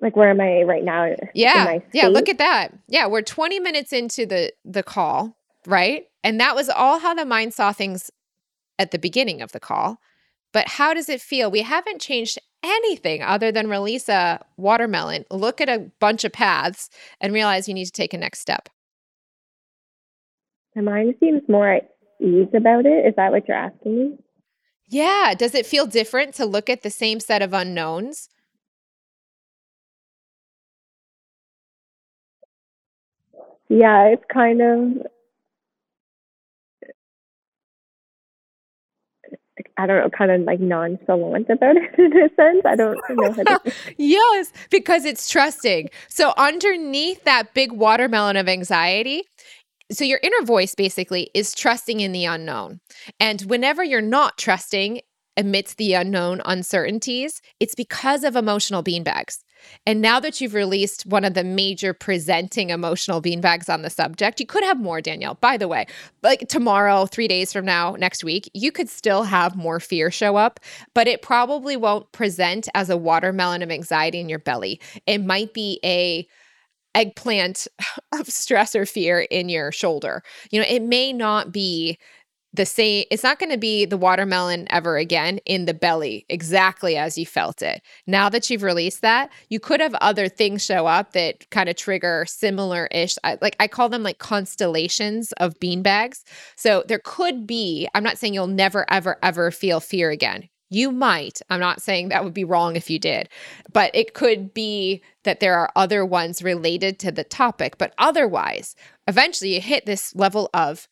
Like 0.01 0.15
where 0.15 0.31
am 0.31 0.41
I 0.41 0.63
right 0.63 0.85
now? 0.85 1.17
Yeah. 1.35 1.79
Yeah, 1.93 2.09
look 2.09 2.29
at 2.29 2.39
that. 2.39 2.69
Yeah, 2.87 3.09
we're 3.09 3.23
20 3.23 3.59
minutes 3.59 3.93
into 3.93 4.25
the 4.25 4.53
the 4.65 4.85
call, 4.85 5.37
right? 5.67 6.07
And 6.25 6.41
that 6.41 6.57
was 6.57 6.71
all 6.71 7.01
how 7.01 7.15
the 7.15 7.27
mind 7.27 7.53
saw 7.53 7.73
things 7.73 8.11
at 8.79 8.91
the 8.91 8.99
beginning 8.99 9.43
of 9.43 9.53
the 9.53 9.61
call. 9.61 9.99
But 10.53 10.69
how 10.69 10.95
does 10.95 11.09
it 11.11 11.21
feel? 11.21 11.51
We 11.51 11.63
haven't 11.63 12.01
changed 12.01 12.39
anything 12.65 13.23
other 13.23 13.53
than 13.53 13.69
release 13.69 14.09
a 14.09 14.43
watermelon, 14.57 15.27
look 15.31 15.61
at 15.61 15.69
a 15.69 15.91
bunch 16.01 16.25
of 16.25 16.33
paths, 16.33 16.89
and 17.21 17.35
realize 17.35 17.69
you 17.69 17.75
need 17.75 17.85
to 17.85 17.93
take 17.93 18.15
a 18.15 18.19
next 18.19 18.41
step. 18.41 18.71
My 20.75 20.83
mind 20.83 21.15
seems 21.21 21.43
more 21.47 21.69
at 21.69 21.91
ease 22.21 22.49
about 22.55 22.87
it. 22.87 23.07
Is 23.07 23.15
that 23.17 23.31
what 23.31 23.47
you're 23.47 23.57
asking 23.57 23.97
me? 23.97 24.19
Yeah. 24.89 25.35
Does 25.37 25.55
it 25.55 25.67
feel 25.67 25.87
different 25.87 26.35
to 26.37 26.47
look 26.47 26.71
at 26.71 26.83
the 26.83 26.91
same 26.91 27.21
set 27.21 27.43
of 27.43 27.53
unknowns? 27.53 28.31
Yeah, 33.69 34.05
it's 34.07 34.25
kind 34.33 34.63
of 34.63 35.07
I 39.77 39.87
don't 39.87 40.03
know, 40.03 40.11
kind 40.11 40.31
of 40.31 40.43
like 40.43 40.61
nonchalant 40.61 41.49
about 41.51 41.77
it 41.99 41.99
in 41.99 42.17
a 42.17 42.29
sense. 42.35 42.63
I 42.65 42.77
don't 42.77 42.99
know 43.11 43.33
how 43.33 43.59
to. 43.59 43.73
yes, 43.97 44.53
because 44.71 45.05
it's 45.05 45.29
trusting. 45.29 45.91
So 46.09 46.33
underneath 46.37 47.25
that 47.25 47.55
big 47.55 47.73
watermelon 47.73 48.37
of 48.37 48.49
anxiety, 48.49 49.23
so 49.93 50.05
your 50.05 50.21
inner 50.23 50.45
voice 50.45 50.75
basically 50.75 51.31
is 51.35 51.55
trusting 51.55 52.01
in 52.01 52.13
the 52.13 52.25
unknown. 52.25 52.81
And 53.21 53.43
whenever 53.43 53.85
you're 53.85 54.01
not 54.01 54.39
trusting 54.39 55.01
amidst 55.37 55.77
the 55.77 55.95
unknown 55.95 56.41
uncertainties, 56.45 57.41
it's 57.61 57.75
because 57.75 58.25
of 58.25 58.37
emotional 58.37 58.83
beanbags. 58.83 59.39
And 59.87 60.01
now 60.01 60.21
that 60.21 60.41
you've 60.41 60.55
released 60.55 61.07
one 61.07 61.25
of 61.25 61.35
the 61.35 61.45
major 61.45 61.93
presenting 61.93 62.71
emotional 62.71 63.21
beanbags 63.21 63.73
on 63.73 63.83
the 63.83 63.91
subject, 63.91 64.41
you 64.41 64.47
could 64.47 64.65
have 64.65 64.81
more, 64.81 65.01
Danielle. 65.01 65.39
By 65.41 65.57
the 65.57 65.69
way, 65.69 65.87
like 66.23 66.49
tomorrow, 66.49 67.07
three 67.07 67.29
days 67.29 67.53
from 67.53 67.65
now, 67.65 67.97
next 67.99 68.25
week, 68.25 68.51
you 68.55 68.73
could 68.73 68.89
still 68.89 69.25
have 69.25 69.57
more 69.57 69.81
fear 69.81 70.11
show 70.11 70.37
up, 70.37 70.61
but 70.95 71.09
it 71.09 71.23
probably 71.23 71.77
won't 71.77 72.11
present 72.13 72.69
as 72.75 72.91
a 72.91 72.97
watermelon 72.97 73.63
of 73.63 73.71
anxiety 73.71 74.21
in 74.21 74.29
your 74.29 74.39
belly. 74.39 74.81
It 75.07 75.25
might 75.25 75.55
be 75.55 75.81
a 75.85 76.27
eggplant 76.95 77.67
of 78.13 78.29
stress 78.29 78.75
or 78.75 78.87
fear 78.87 79.21
in 79.21 79.49
your 79.49 79.73
shoulder. 79.73 80.23
You 80.51 80.61
know, 80.61 80.67
it 80.69 80.83
may 80.83 81.13
not 81.13 81.53
be 81.53 81.99
the 82.55 82.65
same 82.65 83.05
it's 83.11 83.23
not 83.23 83.39
going 83.39 83.51
to 83.51 83.59
be 83.59 83.85
the 83.85 83.97
watermelon 83.97 84.67
ever 84.71 84.97
again 84.97 85.39
in 85.45 85.67
the 85.67 85.75
belly 85.75 86.25
exactly 86.29 86.97
as 86.97 87.19
you 87.19 87.27
felt 87.27 87.61
it 87.61 87.83
now 88.07 88.29
that 88.29 88.49
you've 88.49 88.63
released 88.63 89.03
that 89.03 89.31
you 89.49 89.61
could 89.61 89.81
have 89.81 89.95
other 89.97 90.29
things 90.29 90.65
show 90.65 90.87
up 90.87 91.13
that 91.13 91.49
kind 91.51 91.69
of 91.69 91.77
trigger 91.77 92.25
similar 92.27 92.87
ish 92.93 93.17
like 93.43 93.57
i 93.61 93.67
call 93.67 93.89
them 93.89 94.03
like 94.03 94.19
constellations 94.19 95.33
of 95.33 95.59
bean 95.59 95.83
bags 95.83 96.25
so 96.57 96.85
there 96.87 97.01
could 97.03 97.47
be 97.47 97.89
i'm 97.95 98.05
not 98.05 98.19
saying 98.19 98.33
you'll 98.33 98.47
never 98.47 98.87
ever 98.91 99.19
ever 99.23 99.51
feel 99.51 99.81
fear 99.81 100.11
again 100.11 100.49
you 100.71 100.91
might. 100.91 101.41
I'm 101.51 101.61
not 101.61 101.83
saying 101.83 102.09
that 102.09 102.25
would 102.25 102.35
be 102.35 102.43
wrong 102.43 102.75
if 102.75 102.91
you 102.91 102.99
did, 102.99 103.29
but 103.73 103.95
it 103.95 104.13
could 104.13 104.53
be 104.53 105.03
that 105.23 105.39
there 105.39 105.57
are 105.57 105.71
other 105.77 106.05
ones 106.05 106.43
related 106.43 106.99
to 107.01 107.13
the 107.13 107.23
topic. 107.23 107.79
But 107.79 107.95
otherwise, 107.97 108.75
eventually 109.07 109.55
you 109.55 109.61
hit 109.61 109.87
this 109.87 110.17
level 110.17 110.51
of 110.53 110.89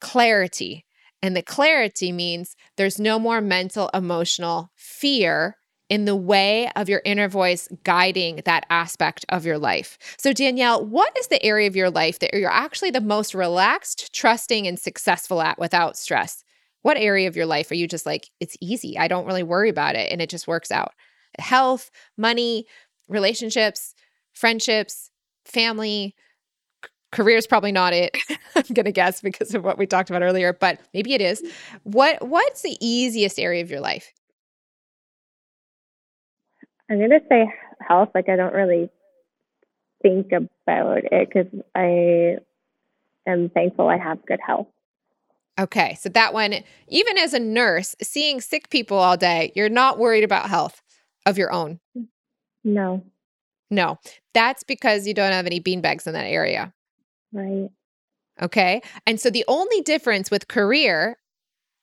clarity 0.00 0.84
and 1.24 1.34
the 1.34 1.40
clarity 1.42 2.12
means 2.12 2.54
there's 2.76 2.98
no 2.98 3.18
more 3.18 3.40
mental, 3.40 3.88
emotional 3.94 4.70
fear 4.76 5.56
in 5.88 6.04
the 6.04 6.14
way 6.14 6.70
of 6.76 6.90
your 6.90 7.00
inner 7.02 7.28
voice 7.28 7.66
guiding 7.82 8.42
that 8.44 8.66
aspect 8.68 9.24
of 9.30 9.46
your 9.46 9.56
life. 9.56 9.96
So, 10.18 10.34
Danielle, 10.34 10.84
what 10.84 11.16
is 11.18 11.28
the 11.28 11.42
area 11.42 11.66
of 11.66 11.76
your 11.76 11.88
life 11.88 12.18
that 12.18 12.34
you're 12.34 12.50
actually 12.50 12.90
the 12.90 13.00
most 13.00 13.34
relaxed, 13.34 14.14
trusting, 14.14 14.66
and 14.66 14.78
successful 14.78 15.40
at 15.40 15.58
without 15.58 15.96
stress? 15.96 16.44
What 16.82 16.98
area 16.98 17.26
of 17.26 17.36
your 17.36 17.46
life 17.46 17.70
are 17.70 17.74
you 17.74 17.88
just 17.88 18.04
like, 18.04 18.28
it's 18.38 18.58
easy? 18.60 18.98
I 18.98 19.08
don't 19.08 19.24
really 19.24 19.42
worry 19.42 19.70
about 19.70 19.94
it 19.94 20.12
and 20.12 20.20
it 20.20 20.28
just 20.28 20.46
works 20.46 20.70
out? 20.70 20.92
Health, 21.38 21.90
money, 22.18 22.66
relationships, 23.08 23.94
friendships, 24.34 25.08
family, 25.46 26.14
career 27.14 27.36
is 27.36 27.46
probably 27.46 27.72
not 27.72 27.92
it 27.92 28.16
i'm 28.56 28.62
going 28.74 28.84
to 28.84 28.92
guess 28.92 29.20
because 29.20 29.54
of 29.54 29.64
what 29.64 29.78
we 29.78 29.86
talked 29.86 30.10
about 30.10 30.22
earlier 30.22 30.52
but 30.52 30.80
maybe 30.92 31.14
it 31.14 31.20
is. 31.20 31.42
What 31.82 32.26
what's 32.26 32.62
the 32.62 32.76
easiest 32.80 33.38
area 33.38 33.62
of 33.62 33.70
your 33.70 33.80
life? 33.80 34.12
I'm 36.90 36.98
going 36.98 37.10
to 37.10 37.20
say 37.28 37.52
health 37.86 38.10
like 38.14 38.28
i 38.28 38.36
don't 38.36 38.54
really 38.54 38.88
think 40.02 40.32
about 40.32 40.98
it 41.10 41.28
because 41.28 41.60
i 41.74 42.36
am 43.26 43.48
thankful 43.50 43.88
i 43.88 43.96
have 43.96 44.24
good 44.26 44.40
health. 44.44 44.68
Okay 45.58 45.96
so 46.00 46.08
that 46.10 46.32
one 46.32 46.54
even 46.88 47.18
as 47.18 47.34
a 47.34 47.38
nurse 47.38 47.94
seeing 48.02 48.40
sick 48.40 48.70
people 48.70 48.98
all 48.98 49.16
day 49.16 49.52
you're 49.54 49.68
not 49.68 49.98
worried 49.98 50.24
about 50.24 50.48
health 50.48 50.82
of 51.26 51.38
your 51.38 51.52
own? 51.52 51.80
No. 52.64 53.02
No. 53.70 53.98
That's 54.34 54.62
because 54.62 55.06
you 55.06 55.14
don't 55.14 55.32
have 55.32 55.46
any 55.46 55.60
beanbags 55.60 56.06
in 56.06 56.12
that 56.12 56.26
area 56.26 56.72
Right. 57.34 57.68
Okay. 58.40 58.80
And 59.06 59.20
so 59.20 59.28
the 59.28 59.44
only 59.48 59.80
difference 59.82 60.30
with 60.30 60.48
career 60.48 61.18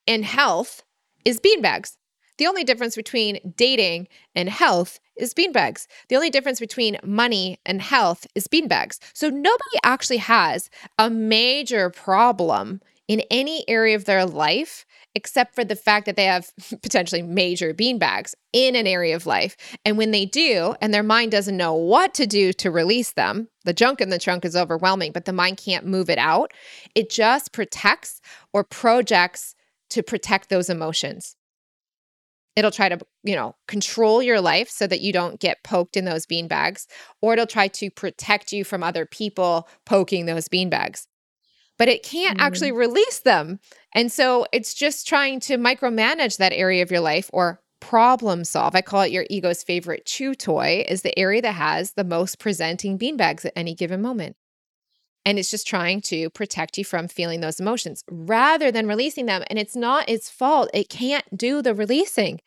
and 0.08 0.26
health 0.26 0.84
is 1.26 1.40
beanbags. 1.40 1.98
The 2.38 2.48
only 2.48 2.64
difference 2.64 2.96
between 2.96 3.54
dating 3.56 4.08
and 4.34 4.50
health 4.50 5.00
is 5.16 5.34
beanbags. 5.34 5.86
The 6.10 6.16
only 6.16 6.30
difference 6.30 6.60
between 6.60 6.98
money 7.04 7.60
and 7.66 7.82
health 7.82 8.26
is 8.34 8.48
beanbags. 8.48 8.98
So 9.14 9.30
nobody 9.30 9.78
actually 9.84 10.18
has 10.18 10.70
a 10.98 11.10
major 11.10 11.90
problem 11.90 12.82
in 13.08 13.22
any 13.30 13.64
area 13.68 13.96
of 13.96 14.06
their 14.06 14.26
life 14.26 14.86
except 15.16 15.56
for 15.56 15.64
the 15.64 15.76
fact 15.76 16.06
that 16.06 16.16
they 16.16 16.26
have 16.26 16.52
potentially 16.82 17.22
major 17.22 17.74
beanbags 17.74 18.34
in 18.54 18.76
an 18.76 18.88
area 18.88 19.16
of 19.16 19.26
life. 19.26 19.56
And 19.86 19.98
when 19.98 20.12
they 20.12 20.26
do, 20.26 20.76
and 20.82 20.94
their 20.94 21.04
mind 21.04 21.32
doesn't 21.32 21.58
know 21.58 21.74
what 21.74 22.14
to 22.16 22.26
do 22.26 22.54
to 22.54 22.72
release 22.72 23.14
them, 23.14 23.50
the 23.66 23.74
junk 23.74 24.02
in 24.02 24.10
the 24.10 24.20
trunk 24.20 24.46
is 24.46 24.56
overwhelming, 24.56 25.12
but 25.12 25.26
the 25.26 25.34
mind 25.34 25.58
can't 25.58 25.86
move 25.86 26.10
it 26.10 26.18
out. 26.18 26.54
It 26.96 27.10
just 27.10 27.54
protects 27.54 28.22
or 28.54 28.64
projects 28.64 29.56
to 29.92 30.04
protect 30.04 30.50
those 30.50 30.70
emotions. 30.70 31.36
It'll 32.56 32.72
try 32.72 32.90
to, 32.90 33.00
you 33.24 33.36
know, 33.36 33.56
control 33.68 34.22
your 34.22 34.42
life 34.42 34.70
so 34.70 34.86
that 34.88 35.00
you 35.00 35.14
don't 35.14 35.40
get 35.40 35.64
poked 35.64 35.96
in 35.96 36.04
those 36.04 36.26
beanbags, 36.26 36.86
or 37.22 37.34
it'll 37.34 37.46
try 37.46 37.70
to 37.70 37.90
protect 37.90 38.52
you 38.52 38.66
from 38.66 38.84
other 38.84 39.06
people 39.06 39.70
poking 39.86 40.26
those 40.26 40.50
beanbags 40.50 41.06
but 41.82 41.90
it 41.90 42.04
can't 42.04 42.38
mm. 42.38 42.44
actually 42.44 42.72
release 42.72 43.22
them. 43.22 43.60
And 43.96 44.12
so 44.12 44.46
it's 44.52 44.76
just 44.76 45.08
trying 45.08 45.40
to 45.40 45.58
micromanage 45.58 46.38
that 46.38 46.54
area 46.54 46.84
of 46.84 46.92
your 46.92 47.00
life 47.00 47.28
or 47.34 47.60
problem 47.80 48.44
solve. 48.44 48.76
I 48.76 48.82
call 48.82 49.02
it 49.02 49.12
your 49.12 49.26
ego's 49.32 49.64
favorite 49.64 50.06
chew 50.06 50.36
toy 50.36 50.86
is 50.88 51.02
the 51.02 51.18
area 51.18 51.42
that 51.42 51.54
has 51.54 51.94
the 51.94 52.04
most 52.04 52.38
presenting 52.38 53.00
beanbags 53.00 53.46
at 53.46 53.54
any 53.56 53.74
given 53.74 54.00
moment. 54.00 54.36
And 55.26 55.40
it's 55.40 55.50
just 55.50 55.66
trying 55.66 56.02
to 56.02 56.30
protect 56.30 56.78
you 56.78 56.86
from 56.86 57.08
feeling 57.08 57.42
those 57.42 57.60
emotions 57.60 58.04
rather 58.12 58.72
than 58.72 58.88
releasing 58.88 59.26
them. 59.26 59.44
And 59.48 59.58
it's 59.58 59.76
not 59.76 60.08
its 60.08 60.30
fault. 60.30 60.70
It 60.76 60.88
can't 60.88 61.36
do 61.36 61.64
the 61.64 61.74
releasing. 61.74 62.42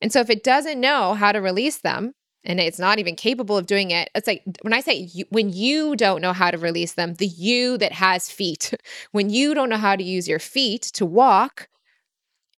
And 0.00 0.12
so 0.12 0.20
if 0.20 0.30
it 0.30 0.44
doesn't 0.44 0.80
know 0.80 1.14
how 1.14 1.32
to 1.32 1.40
release 1.40 1.78
them, 1.78 2.12
and 2.46 2.60
it's 2.60 2.78
not 2.78 2.98
even 2.98 3.16
capable 3.16 3.58
of 3.58 3.66
doing 3.66 3.90
it. 3.90 4.08
It's 4.14 4.26
like 4.26 4.42
when 4.62 4.72
I 4.72 4.80
say 4.80 5.10
you, 5.12 5.24
when 5.30 5.50
you 5.50 5.96
don't 5.96 6.22
know 6.22 6.32
how 6.32 6.50
to 6.50 6.58
release 6.58 6.94
them, 6.94 7.14
the 7.14 7.26
you 7.26 7.76
that 7.78 7.92
has 7.92 8.30
feet, 8.30 8.72
when 9.12 9.28
you 9.28 9.52
don't 9.52 9.68
know 9.68 9.76
how 9.76 9.96
to 9.96 10.04
use 10.04 10.28
your 10.28 10.38
feet 10.38 10.82
to 10.94 11.04
walk, 11.04 11.68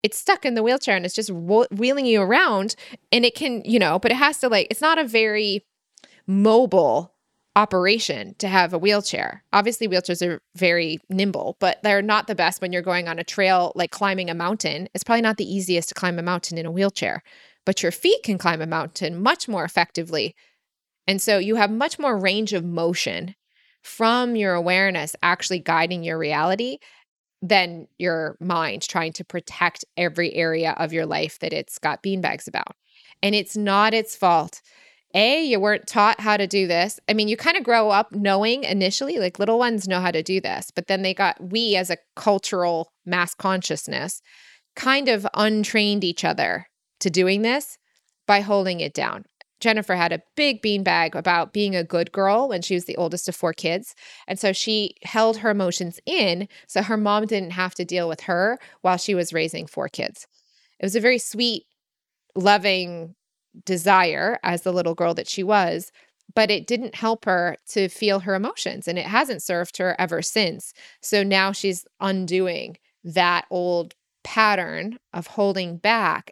it's 0.01 0.17
stuck 0.17 0.45
in 0.45 0.53
the 0.53 0.63
wheelchair 0.63 0.95
and 0.95 1.05
it's 1.05 1.15
just 1.15 1.31
wheeling 1.31 2.05
you 2.05 2.21
around. 2.21 2.75
And 3.11 3.25
it 3.25 3.35
can, 3.35 3.63
you 3.65 3.79
know, 3.79 3.99
but 3.99 4.11
it 4.11 4.15
has 4.15 4.39
to 4.39 4.47
like, 4.47 4.67
it's 4.69 4.81
not 4.81 4.97
a 4.97 5.03
very 5.03 5.65
mobile 6.25 7.13
operation 7.55 8.35
to 8.37 8.47
have 8.47 8.73
a 8.73 8.77
wheelchair. 8.77 9.43
Obviously, 9.51 9.87
wheelchairs 9.87 10.25
are 10.25 10.39
very 10.55 10.99
nimble, 11.09 11.57
but 11.59 11.81
they're 11.83 12.01
not 12.01 12.27
the 12.27 12.35
best 12.35 12.61
when 12.61 12.71
you're 12.71 12.81
going 12.81 13.09
on 13.09 13.19
a 13.19 13.23
trail, 13.23 13.73
like 13.75 13.91
climbing 13.91 14.29
a 14.29 14.33
mountain. 14.35 14.87
It's 14.93 15.03
probably 15.03 15.23
not 15.23 15.35
the 15.35 15.51
easiest 15.51 15.89
to 15.89 15.95
climb 15.95 16.19
a 16.19 16.23
mountain 16.23 16.57
in 16.57 16.65
a 16.65 16.71
wheelchair 16.71 17.23
but 17.69 17.83
your 17.83 17.91
feet 17.91 18.23
can 18.23 18.39
climb 18.39 18.63
a 18.63 18.65
mountain 18.65 19.21
much 19.21 19.47
more 19.47 19.63
effectively. 19.63 20.35
And 21.05 21.21
so 21.21 21.37
you 21.37 21.53
have 21.57 21.69
much 21.69 21.99
more 21.99 22.17
range 22.17 22.51
of 22.51 22.65
motion 22.65 23.35
from 23.83 24.35
your 24.35 24.55
awareness 24.55 25.15
actually 25.21 25.59
guiding 25.59 26.01
your 26.03 26.17
reality 26.17 26.79
than 27.43 27.87
your 27.99 28.37
mind 28.39 28.81
trying 28.81 29.13
to 29.13 29.23
protect 29.23 29.85
every 29.95 30.33
area 30.33 30.71
of 30.79 30.93
your 30.93 31.05
life 31.05 31.37
that 31.41 31.53
it's 31.53 31.77
got 31.77 32.01
beanbags 32.01 32.47
about. 32.47 32.75
And 33.21 33.35
it's 33.35 33.55
not 33.55 33.93
its 33.93 34.15
fault. 34.15 34.63
A, 35.13 35.45
you 35.45 35.59
weren't 35.59 35.85
taught 35.85 36.19
how 36.19 36.37
to 36.37 36.47
do 36.47 36.65
this. 36.65 36.99
I 37.07 37.13
mean, 37.13 37.27
you 37.27 37.37
kind 37.37 37.55
of 37.55 37.63
grow 37.63 37.91
up 37.91 38.11
knowing 38.13 38.63
initially, 38.63 39.19
like 39.19 39.37
little 39.37 39.59
ones 39.59 39.87
know 39.87 40.01
how 40.01 40.09
to 40.09 40.23
do 40.23 40.41
this, 40.41 40.71
but 40.71 40.87
then 40.87 41.03
they 41.03 41.13
got, 41.13 41.37
we 41.39 41.75
as 41.75 41.91
a 41.91 41.97
cultural 42.15 42.93
mass 43.05 43.35
consciousness 43.35 44.23
kind 44.75 45.07
of 45.07 45.27
untrained 45.35 46.03
each 46.03 46.25
other 46.25 46.65
to 46.99 47.09
doing 47.09 47.41
this 47.41 47.77
by 48.27 48.41
holding 48.41 48.79
it 48.79 48.93
down. 48.93 49.25
Jennifer 49.59 49.95
had 49.95 50.13
a 50.13 50.21
big 50.35 50.61
beanbag 50.61 51.15
about 51.15 51.53
being 51.53 51.75
a 51.75 51.83
good 51.83 52.11
girl 52.11 52.47
when 52.47 52.61
she 52.61 52.75
was 52.75 52.85
the 52.85 52.95
oldest 52.95 53.27
of 53.27 53.35
four 53.35 53.53
kids. 53.53 53.93
And 54.27 54.39
so 54.39 54.53
she 54.53 54.95
held 55.03 55.37
her 55.37 55.49
emotions 55.49 55.99
in 56.05 56.47
so 56.67 56.81
her 56.81 56.97
mom 56.97 57.25
didn't 57.25 57.51
have 57.51 57.75
to 57.75 57.85
deal 57.85 58.07
with 58.07 58.21
her 58.21 58.57
while 58.81 58.97
she 58.97 59.15
was 59.15 59.33
raising 59.33 59.67
four 59.67 59.89
kids. 59.89 60.27
It 60.79 60.85
was 60.85 60.95
a 60.95 61.01
very 61.01 61.17
sweet, 61.17 61.63
loving 62.35 63.15
desire 63.65 64.39
as 64.43 64.61
the 64.61 64.71
little 64.71 64.95
girl 64.95 65.13
that 65.15 65.27
she 65.27 65.43
was, 65.43 65.91
but 66.33 66.51
it 66.51 66.67
didn't 66.67 66.95
help 66.95 67.25
her 67.25 67.57
to 67.69 67.89
feel 67.89 68.19
her 68.21 68.35
emotions 68.35 68.87
and 68.87 68.97
it 68.97 69.07
hasn't 69.07 69.43
served 69.43 69.77
her 69.77 69.95
ever 69.99 70.21
since. 70.21 70.73
So 71.01 71.23
now 71.23 71.51
she's 71.51 71.85
undoing 71.99 72.77
that 73.03 73.45
old 73.49 73.95
pattern 74.23 74.99
of 75.13 75.27
holding 75.27 75.77
back 75.77 76.31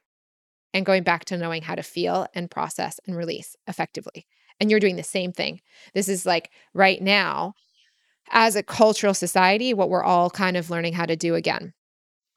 and 0.77 0.85
going 0.85 1.03
back 1.03 1.25
to 1.25 1.37
knowing 1.37 1.63
how 1.63 1.75
to 1.75 1.83
feel 1.83 2.27
and 2.33 2.49
process 2.49 2.99
and 3.05 3.17
release 3.17 3.55
effectively. 3.67 4.25
And 4.59 4.71
you're 4.71 4.79
doing 4.79 4.95
the 4.95 5.03
same 5.03 5.33
thing. 5.33 5.61
This 5.93 6.07
is 6.07 6.25
like 6.25 6.51
right 6.73 7.01
now, 7.01 7.53
as 8.31 8.55
a 8.55 8.63
cultural 8.63 9.13
society, 9.13 9.73
what 9.73 9.89
we're 9.89 10.03
all 10.03 10.29
kind 10.29 10.57
of 10.57 10.69
learning 10.69 10.93
how 10.93 11.05
to 11.05 11.15
do 11.15 11.35
again. 11.35 11.73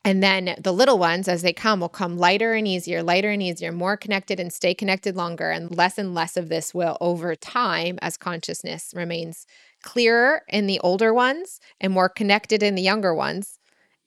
And 0.02 0.22
then 0.22 0.54
the 0.58 0.72
little 0.72 0.98
ones, 0.98 1.28
as 1.28 1.42
they 1.42 1.52
come, 1.52 1.80
will 1.80 1.90
come 1.90 2.16
lighter 2.16 2.54
and 2.54 2.66
easier, 2.66 3.02
lighter 3.02 3.30
and 3.30 3.42
easier, 3.42 3.70
more 3.70 3.98
connected 3.98 4.40
and 4.40 4.50
stay 4.50 4.74
connected 4.74 5.14
longer. 5.14 5.50
And 5.50 5.76
less 5.76 5.98
and 5.98 6.14
less 6.14 6.38
of 6.38 6.48
this 6.48 6.72
will, 6.72 6.96
over 7.02 7.34
time, 7.34 7.98
as 8.00 8.16
consciousness 8.16 8.92
remains 8.94 9.46
clearer 9.82 10.42
in 10.48 10.66
the 10.66 10.80
older 10.80 11.12
ones 11.12 11.60
and 11.80 11.92
more 11.92 12.08
connected 12.08 12.62
in 12.62 12.76
the 12.76 12.82
younger 12.82 13.14
ones, 13.14 13.58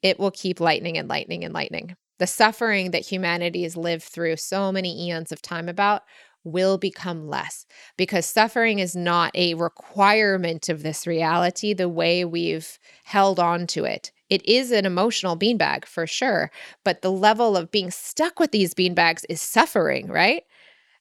it 0.02 0.19
will 0.19 0.32
keep 0.32 0.60
lightening 0.60 0.98
and 0.98 1.08
lightening 1.08 1.43
and 1.43 1.54
lightening 1.54 1.96
the 2.24 2.28
suffering 2.28 2.92
that 2.92 3.06
humanity 3.06 3.64
has 3.64 3.76
lived 3.76 4.04
through 4.04 4.38
so 4.38 4.72
many 4.72 5.10
eons 5.10 5.34
of 5.34 5.42
time 5.42 5.68
about 5.68 6.04
will 6.46 6.78
become 6.78 7.28
less 7.28 7.66
because 7.98 8.26
suffering 8.26 8.80
is 8.80 8.96
not 8.96 9.30
a 9.36 9.56
requirement 9.56 10.70
of 10.70 10.84
this 10.84 11.06
reality 11.06 11.74
the 11.74 11.90
way 11.90 12.24
we've 12.24 12.80
held 13.04 13.42
on 13.42 13.68
to 13.68 13.84
it. 13.84 14.14
It 14.30 14.42
is 14.48 14.72
an 14.72 14.86
emotional 14.86 15.38
beanbag 15.38 15.84
for 15.84 16.08
sure, 16.08 16.50
but 16.86 17.02
the 17.02 17.12
level 17.12 17.58
of 17.58 17.72
being 17.72 17.92
stuck 17.92 18.40
with 18.40 18.52
these 18.52 18.74
beanbags 18.74 19.26
is 19.28 19.42
suffering, 19.42 20.08
right? 20.08 20.44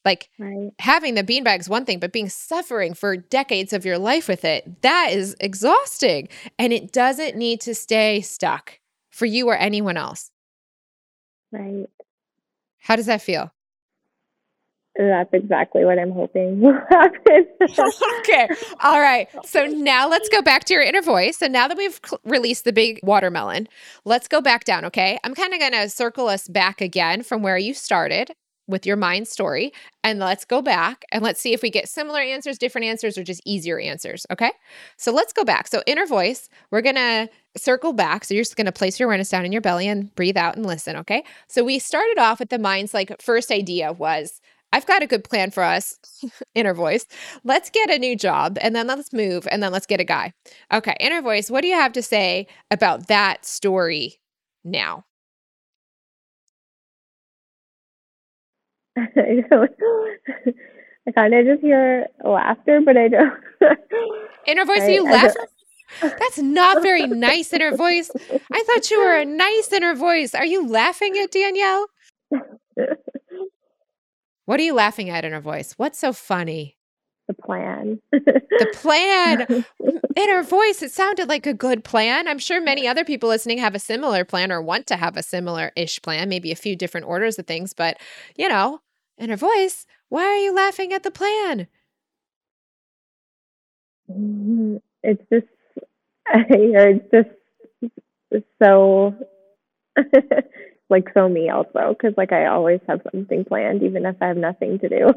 Like 0.04 0.28
right. 0.40 0.70
having 0.80 1.14
the 1.14 1.22
beanbag's 1.22 1.68
one 1.68 1.84
thing, 1.84 2.00
but 2.00 2.12
being 2.12 2.30
suffering 2.30 2.94
for 2.94 3.16
decades 3.16 3.72
of 3.72 3.84
your 3.84 3.98
life 3.98 4.26
with 4.26 4.44
it, 4.44 4.82
that 4.82 5.10
is 5.12 5.36
exhausting. 5.38 6.26
And 6.58 6.72
it 6.72 6.90
doesn't 6.90 7.36
need 7.36 7.60
to 7.60 7.76
stay 7.76 8.22
stuck 8.22 8.80
for 9.12 9.26
you 9.26 9.46
or 9.46 9.54
anyone 9.56 9.96
else. 9.96 10.31
Right. 11.52 11.86
How 12.80 12.96
does 12.96 13.06
that 13.06 13.22
feel? 13.22 13.52
That's 14.96 15.32
exactly 15.32 15.84
what 15.84 15.98
I'm 15.98 16.12
hoping 16.12 16.60
will 16.60 16.78
happen. 16.90 17.46
okay. 18.20 18.48
All 18.82 19.00
right. 19.00 19.26
So 19.44 19.64
now 19.64 20.08
let's 20.08 20.28
go 20.28 20.42
back 20.42 20.64
to 20.64 20.74
your 20.74 20.82
inner 20.82 21.00
voice. 21.00 21.38
So 21.38 21.46
now 21.46 21.66
that 21.66 21.78
we've 21.78 21.98
cl- 22.04 22.20
released 22.24 22.64
the 22.64 22.72
big 22.72 23.00
watermelon, 23.02 23.68
let's 24.04 24.28
go 24.28 24.40
back 24.42 24.64
down. 24.64 24.84
Okay. 24.84 25.18
I'm 25.24 25.34
kind 25.34 25.54
of 25.54 25.60
going 25.60 25.72
to 25.72 25.88
circle 25.88 26.28
us 26.28 26.46
back 26.46 26.80
again 26.82 27.22
from 27.22 27.42
where 27.42 27.56
you 27.56 27.72
started 27.72 28.32
with 28.72 28.86
your 28.86 28.96
mind 28.96 29.28
story. 29.28 29.72
And 30.02 30.18
let's 30.18 30.44
go 30.44 30.62
back 30.62 31.04
and 31.12 31.22
let's 31.22 31.40
see 31.40 31.52
if 31.52 31.62
we 31.62 31.70
get 31.70 31.88
similar 31.88 32.20
answers, 32.20 32.58
different 32.58 32.86
answers, 32.86 33.16
or 33.16 33.22
just 33.22 33.40
easier 33.44 33.78
answers. 33.78 34.26
Okay. 34.30 34.50
So 34.96 35.12
let's 35.12 35.32
go 35.32 35.44
back. 35.44 35.68
So, 35.68 35.82
inner 35.86 36.06
voice, 36.06 36.48
we're 36.70 36.82
going 36.82 36.96
to 36.96 37.28
circle 37.56 37.92
back. 37.92 38.24
So, 38.24 38.34
you're 38.34 38.42
just 38.42 38.56
going 38.56 38.66
to 38.66 38.72
place 38.72 38.98
your 38.98 39.08
awareness 39.08 39.28
down 39.28 39.44
in 39.44 39.52
your 39.52 39.60
belly 39.60 39.86
and 39.86 40.12
breathe 40.14 40.36
out 40.36 40.56
and 40.56 40.66
listen. 40.66 40.96
Okay. 40.96 41.22
So, 41.48 41.62
we 41.62 41.78
started 41.78 42.18
off 42.18 42.40
with 42.40 42.48
the 42.50 42.58
mind's 42.58 42.92
like 42.92 43.22
first 43.22 43.52
idea 43.52 43.92
was, 43.92 44.40
I've 44.72 44.86
got 44.86 45.02
a 45.02 45.06
good 45.06 45.24
plan 45.24 45.50
for 45.50 45.62
us, 45.62 45.98
inner 46.54 46.74
voice. 46.74 47.06
Let's 47.44 47.70
get 47.70 47.90
a 47.90 47.98
new 47.98 48.16
job 48.16 48.56
and 48.60 48.74
then 48.74 48.86
let's 48.86 49.12
move 49.12 49.46
and 49.50 49.62
then 49.62 49.70
let's 49.70 49.86
get 49.86 50.00
a 50.00 50.04
guy. 50.04 50.32
Okay, 50.72 50.96
inner 50.98 51.20
voice, 51.20 51.50
what 51.50 51.60
do 51.60 51.68
you 51.68 51.74
have 51.74 51.92
to 51.92 52.02
say 52.02 52.46
about 52.70 53.08
that 53.08 53.44
story 53.44 54.18
now? 54.64 55.04
I. 58.98 59.68
I 61.06 61.10
kind 61.10 61.34
of 61.34 61.46
just 61.46 61.62
hear 61.62 62.06
laughter, 62.24 62.80
but 62.84 62.96
I 62.96 63.08
don't. 63.08 63.32
Inner 64.46 64.64
voice, 64.64 64.82
I, 64.82 64.90
you 64.90 65.04
laugh? 65.04 65.34
That's 66.00 66.38
not 66.38 66.82
very 66.82 67.06
nice 67.06 67.52
inner 67.52 67.76
voice. 67.76 68.10
I 68.50 68.62
thought 68.62 68.90
you 68.90 68.98
were 68.98 69.16
a 69.16 69.26
nice 69.26 69.70
inner 69.72 69.94
voice. 69.94 70.34
Are 70.34 70.46
you 70.46 70.66
laughing 70.66 71.18
at 71.18 71.30
Danielle? 71.30 71.86
what 74.46 74.58
are 74.58 74.62
you 74.62 74.72
laughing 74.74 75.10
at, 75.10 75.24
inner 75.24 75.40
voice? 75.40 75.74
What's 75.76 75.98
so 75.98 76.14
funny? 76.14 76.78
The 77.32 77.42
plan. 77.42 78.00
the 78.10 78.70
plan. 78.74 79.64
Inner 80.16 80.42
voice, 80.42 80.82
it 80.82 80.92
sounded 80.92 81.28
like 81.28 81.46
a 81.46 81.54
good 81.54 81.84
plan. 81.84 82.28
I'm 82.28 82.38
sure 82.38 82.60
many 82.60 82.86
other 82.86 83.04
people 83.04 83.28
listening 83.28 83.58
have 83.58 83.74
a 83.74 83.78
similar 83.78 84.24
plan 84.24 84.52
or 84.52 84.60
want 84.60 84.86
to 84.88 84.96
have 84.96 85.16
a 85.16 85.22
similar 85.22 85.72
ish 85.76 86.02
plan, 86.02 86.28
maybe 86.28 86.52
a 86.52 86.56
few 86.56 86.76
different 86.76 87.06
orders 87.06 87.38
of 87.38 87.46
things, 87.46 87.72
but 87.72 87.98
you 88.36 88.48
know, 88.48 88.80
inner 89.18 89.36
voice, 89.36 89.86
why 90.08 90.24
are 90.24 90.36
you 90.36 90.54
laughing 90.54 90.92
at 90.92 91.02
the 91.02 91.10
plan? 91.10 91.68
Mm-hmm. 94.10 94.76
It's 95.04 95.22
just, 95.32 95.46
it's 96.32 97.10
just 97.12 98.44
so 98.62 99.16
like 100.90 101.08
so 101.14 101.28
me 101.28 101.50
also 101.50 101.96
because 101.96 102.14
like 102.16 102.32
I 102.32 102.46
always 102.46 102.80
have 102.86 103.00
something 103.10 103.44
planned 103.44 103.82
even 103.82 104.06
if 104.06 104.16
I 104.20 104.28
have 104.28 104.36
nothing 104.36 104.78
to 104.80 104.88
do. 104.88 105.08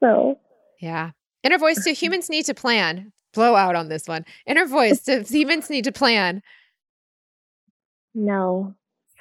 so 0.00 0.38
yeah, 0.78 1.10
inner 1.42 1.58
voice. 1.58 1.82
Do 1.84 1.92
humans 1.94 2.28
need 2.28 2.44
to 2.46 2.54
plan? 2.54 3.12
Blow 3.34 3.54
out 3.54 3.76
on 3.76 3.88
this 3.88 4.06
one. 4.06 4.24
Inner 4.46 4.66
voice. 4.66 5.00
Do 5.02 5.20
humans 5.28 5.70
need 5.70 5.84
to 5.84 5.92
plan? 5.92 6.42
No. 8.14 8.74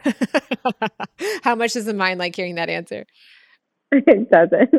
How 1.44 1.56
much 1.56 1.74
does 1.74 1.86
the 1.86 1.94
mind 1.94 2.20
like 2.20 2.36
hearing 2.36 2.56
that 2.56 2.70
answer? 2.70 3.06
It 3.92 4.30
doesn't. 4.30 4.70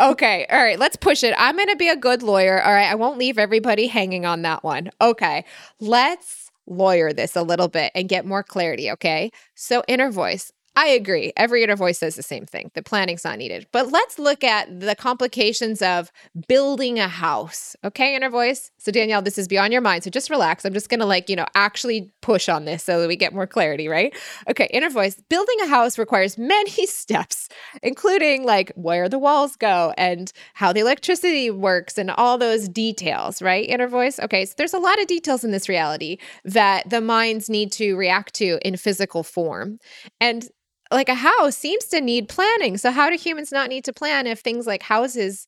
okay. 0.00 0.46
All 0.50 0.62
right. 0.62 0.78
Let's 0.78 0.96
push 0.96 1.22
it. 1.22 1.34
I'm 1.36 1.56
going 1.56 1.68
to 1.68 1.76
be 1.76 1.88
a 1.88 1.96
good 1.96 2.22
lawyer. 2.22 2.62
All 2.62 2.72
right. 2.72 2.90
I 2.90 2.94
won't 2.94 3.18
leave 3.18 3.38
everybody 3.38 3.86
hanging 3.86 4.24
on 4.24 4.42
that 4.42 4.64
one. 4.64 4.90
Okay. 5.00 5.44
Let's 5.80 6.50
lawyer 6.66 7.12
this 7.12 7.36
a 7.36 7.42
little 7.42 7.68
bit 7.68 7.92
and 7.94 8.08
get 8.08 8.24
more 8.24 8.42
clarity. 8.42 8.90
Okay. 8.92 9.30
So, 9.54 9.82
inner 9.88 10.10
voice. 10.10 10.50
I 10.76 10.88
agree. 10.88 11.32
Every 11.36 11.62
inner 11.62 11.76
voice 11.76 11.98
says 11.98 12.16
the 12.16 12.22
same 12.22 12.46
thing. 12.46 12.72
The 12.74 12.82
planning's 12.82 13.22
not 13.22 13.38
needed. 13.38 13.68
But 13.70 13.92
let's 13.92 14.18
look 14.18 14.42
at 14.42 14.80
the 14.80 14.96
complications 14.96 15.80
of 15.82 16.10
building 16.48 16.98
a 16.98 17.06
house. 17.06 17.76
Okay, 17.84 18.16
inner 18.16 18.28
voice. 18.28 18.72
So 18.78 18.90
Danielle, 18.90 19.22
this 19.22 19.38
is 19.38 19.46
beyond 19.46 19.72
your 19.72 19.82
mind. 19.82 20.02
So 20.02 20.10
just 20.10 20.30
relax. 20.30 20.64
I'm 20.64 20.72
just 20.72 20.88
gonna 20.88 21.06
like, 21.06 21.30
you 21.30 21.36
know, 21.36 21.46
actually 21.54 22.12
push 22.22 22.48
on 22.48 22.64
this 22.64 22.82
so 22.82 23.00
that 23.00 23.06
we 23.06 23.14
get 23.14 23.32
more 23.32 23.46
clarity, 23.46 23.86
right? 23.86 24.16
Okay, 24.50 24.68
inner 24.72 24.90
voice. 24.90 25.14
Building 25.28 25.56
a 25.62 25.68
house 25.68 25.96
requires 25.96 26.36
many 26.36 26.86
steps, 26.86 27.48
including 27.82 28.44
like 28.44 28.72
where 28.74 29.08
the 29.08 29.18
walls 29.18 29.54
go 29.54 29.94
and 29.96 30.32
how 30.54 30.72
the 30.72 30.80
electricity 30.80 31.50
works 31.50 31.98
and 31.98 32.10
all 32.10 32.36
those 32.36 32.68
details, 32.68 33.40
right? 33.40 33.68
Inner 33.68 33.86
voice. 33.86 34.18
Okay, 34.18 34.44
so 34.44 34.54
there's 34.58 34.74
a 34.74 34.80
lot 34.80 35.00
of 35.00 35.06
details 35.06 35.44
in 35.44 35.52
this 35.52 35.68
reality 35.68 36.18
that 36.44 36.90
the 36.90 37.00
minds 37.00 37.48
need 37.48 37.70
to 37.72 37.94
react 37.94 38.34
to 38.34 38.58
in 38.66 38.76
physical 38.76 39.22
form. 39.22 39.78
And 40.20 40.48
like 40.90 41.08
a 41.08 41.14
house 41.14 41.56
seems 41.56 41.86
to 41.86 42.00
need 42.00 42.28
planning. 42.28 42.76
So 42.76 42.90
how 42.90 43.10
do 43.10 43.16
humans 43.16 43.52
not 43.52 43.68
need 43.68 43.84
to 43.84 43.92
plan 43.92 44.26
if 44.26 44.40
things 44.40 44.66
like 44.66 44.82
houses 44.82 45.46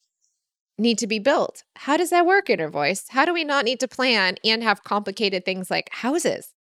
need 0.79 0.99
to 0.99 1.07
be 1.07 1.19
built? 1.19 1.63
How 1.77 1.97
does 1.97 2.11
that 2.11 2.27
work, 2.27 2.51
inner 2.51 2.69
voice? 2.69 3.07
How 3.11 3.25
do 3.25 3.33
we 3.33 3.45
not 3.45 3.65
need 3.65 3.81
to 3.81 3.89
plan 3.89 4.37
and 4.45 4.63
have 4.63 4.85
complicated 4.85 5.45
things 5.45 5.71
like 5.71 5.89
houses? 5.93 6.53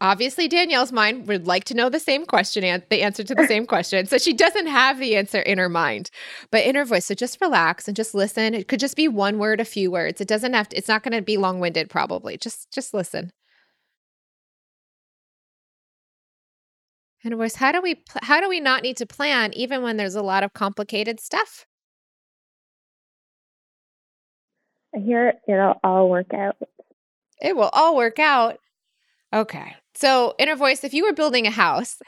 Obviously, 0.00 0.46
Danielle's 0.46 0.92
mind 0.92 1.26
would 1.26 1.48
like 1.48 1.64
to 1.64 1.74
know 1.74 1.88
the 1.88 1.98
same 1.98 2.24
question 2.24 2.62
and 2.62 2.84
the 2.88 3.02
answer 3.02 3.24
to 3.24 3.34
the 3.34 3.48
same 3.48 3.66
question. 3.72 4.06
So 4.06 4.16
she 4.16 4.32
doesn't 4.32 4.68
have 4.68 5.00
the 5.00 5.16
answer 5.16 5.40
in 5.40 5.58
her 5.58 5.68
mind, 5.68 6.10
but 6.52 6.64
in 6.64 6.76
her 6.76 6.84
voice. 6.84 7.06
So 7.06 7.14
just 7.14 7.40
relax 7.40 7.88
and 7.88 7.96
just 7.96 8.14
listen. 8.14 8.54
It 8.54 8.68
could 8.68 8.78
just 8.78 8.94
be 8.94 9.08
one 9.08 9.38
word, 9.38 9.60
a 9.60 9.64
few 9.64 9.90
words. 9.90 10.20
It 10.20 10.28
doesn't 10.28 10.54
have 10.54 10.68
to, 10.68 10.76
it's 10.76 10.86
not 10.86 11.02
going 11.02 11.16
to 11.16 11.22
be 11.22 11.36
long 11.36 11.58
winded, 11.58 11.90
probably. 11.90 12.36
Just, 12.36 12.72
just 12.72 12.94
listen. 12.94 13.32
And 17.24 17.32
of 17.32 17.38
course, 17.38 17.56
how 17.56 17.72
do 17.72 17.82
we 17.82 18.02
how 18.22 18.40
do 18.40 18.48
we 18.48 18.60
not 18.60 18.82
need 18.82 18.96
to 18.98 19.06
plan 19.06 19.52
even 19.54 19.82
when 19.82 19.96
there's 19.96 20.14
a 20.14 20.22
lot 20.22 20.44
of 20.44 20.52
complicated 20.52 21.20
stuff? 21.20 21.66
I 24.94 25.00
hear 25.00 25.34
it'll 25.48 25.80
all 25.82 26.08
work 26.08 26.32
out. 26.32 26.56
It 27.40 27.56
will 27.56 27.70
all 27.72 27.96
work 27.96 28.18
out. 28.18 28.58
Okay. 29.32 29.74
So, 29.94 30.34
inner 30.38 30.56
voice, 30.56 30.84
if 30.84 30.94
you 30.94 31.04
were 31.04 31.12
building 31.12 31.46
a 31.46 31.50
house, 31.50 32.00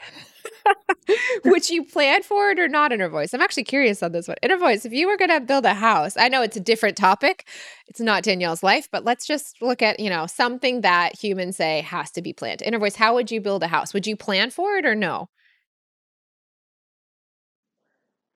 would 1.45 1.69
you 1.69 1.83
plan 1.83 2.23
for 2.23 2.49
it 2.49 2.59
or 2.59 2.67
not, 2.67 2.91
inner 2.91 3.09
voice? 3.09 3.33
I'm 3.33 3.41
actually 3.41 3.65
curious 3.65 4.01
on 4.01 4.11
this 4.11 4.27
one. 4.27 4.37
Inner 4.41 4.57
voice, 4.57 4.85
if 4.85 4.93
you 4.93 5.07
were 5.07 5.17
going 5.17 5.29
to 5.29 5.39
build 5.41 5.65
a 5.65 5.73
house, 5.73 6.15
I 6.17 6.29
know 6.29 6.41
it's 6.41 6.55
a 6.57 6.61
different 6.61 6.97
topic. 6.97 7.45
It's 7.87 7.99
not 7.99 8.23
Danielle's 8.23 8.63
life, 8.63 8.87
but 8.91 9.03
let's 9.03 9.27
just 9.27 9.61
look 9.61 9.81
at, 9.81 9.99
you 9.99 10.09
know, 10.09 10.25
something 10.25 10.81
that 10.81 11.19
humans 11.21 11.57
say 11.57 11.81
has 11.81 12.11
to 12.11 12.21
be 12.21 12.33
planned. 12.33 12.61
Inner 12.61 12.79
voice, 12.79 12.95
how 12.95 13.13
would 13.15 13.29
you 13.29 13.41
build 13.41 13.61
a 13.63 13.67
house? 13.67 13.93
Would 13.93 14.07
you 14.07 14.15
plan 14.15 14.49
for 14.49 14.77
it 14.77 14.85
or 14.85 14.95
no? 14.95 15.29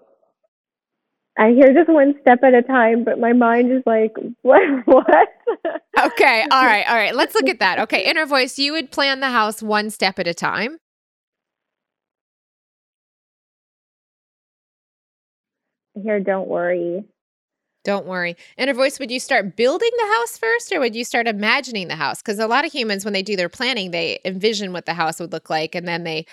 I 1.40 1.52
hear 1.54 1.74
just 1.74 1.90
one 1.90 2.16
step 2.20 2.44
at 2.44 2.54
a 2.54 2.62
time, 2.62 3.06
but 3.06 3.18
my 3.18 3.32
mind 3.32 3.72
is 3.72 3.82
like, 3.86 4.14
what? 4.42 4.62
What? 4.86 5.30
okay. 5.98 6.46
All 6.52 6.66
right. 6.66 6.86
All 6.88 6.96
right. 6.96 7.16
Let's 7.16 7.34
look 7.34 7.48
at 7.48 7.60
that. 7.60 7.80
Okay. 7.80 8.04
Inner 8.04 8.26
voice, 8.26 8.60
you 8.60 8.74
would 8.74 8.92
plan 8.92 9.22
the 9.22 9.30
house 9.30 9.64
one 9.64 9.90
step 9.90 10.20
at 10.20 10.28
a 10.28 10.34
time. 10.34 10.78
I 15.98 16.02
hear, 16.02 16.20
don't 16.20 16.50
worry. 16.50 17.06
Don't 17.86 18.06
worry. 18.06 18.36
Inner 18.58 18.74
voice, 18.74 19.00
would 19.00 19.10
you 19.10 19.22
start 19.22 19.56
building 19.56 19.90
the 19.98 20.14
house 20.18 20.38
first 20.38 20.74
or 20.74 20.82
would 20.82 20.96
you 20.96 21.06
start 21.06 21.26
imagining 21.26 21.88
the 21.88 21.96
house? 21.96 22.22
Because 22.22 22.38
a 22.38 22.48
lot 22.48 22.66
of 22.66 22.74
humans, 22.74 23.06
when 23.06 23.14
they 23.14 23.24
do 23.24 23.38
their 23.38 23.48
planning, 23.48 23.92
they 23.92 24.20
envision 24.26 24.74
what 24.74 24.86
the 24.86 24.94
house 24.94 25.22
would 25.22 25.32
look 25.32 25.50
like 25.50 25.74
and 25.74 25.88
then 25.88 26.04
they 26.04 26.26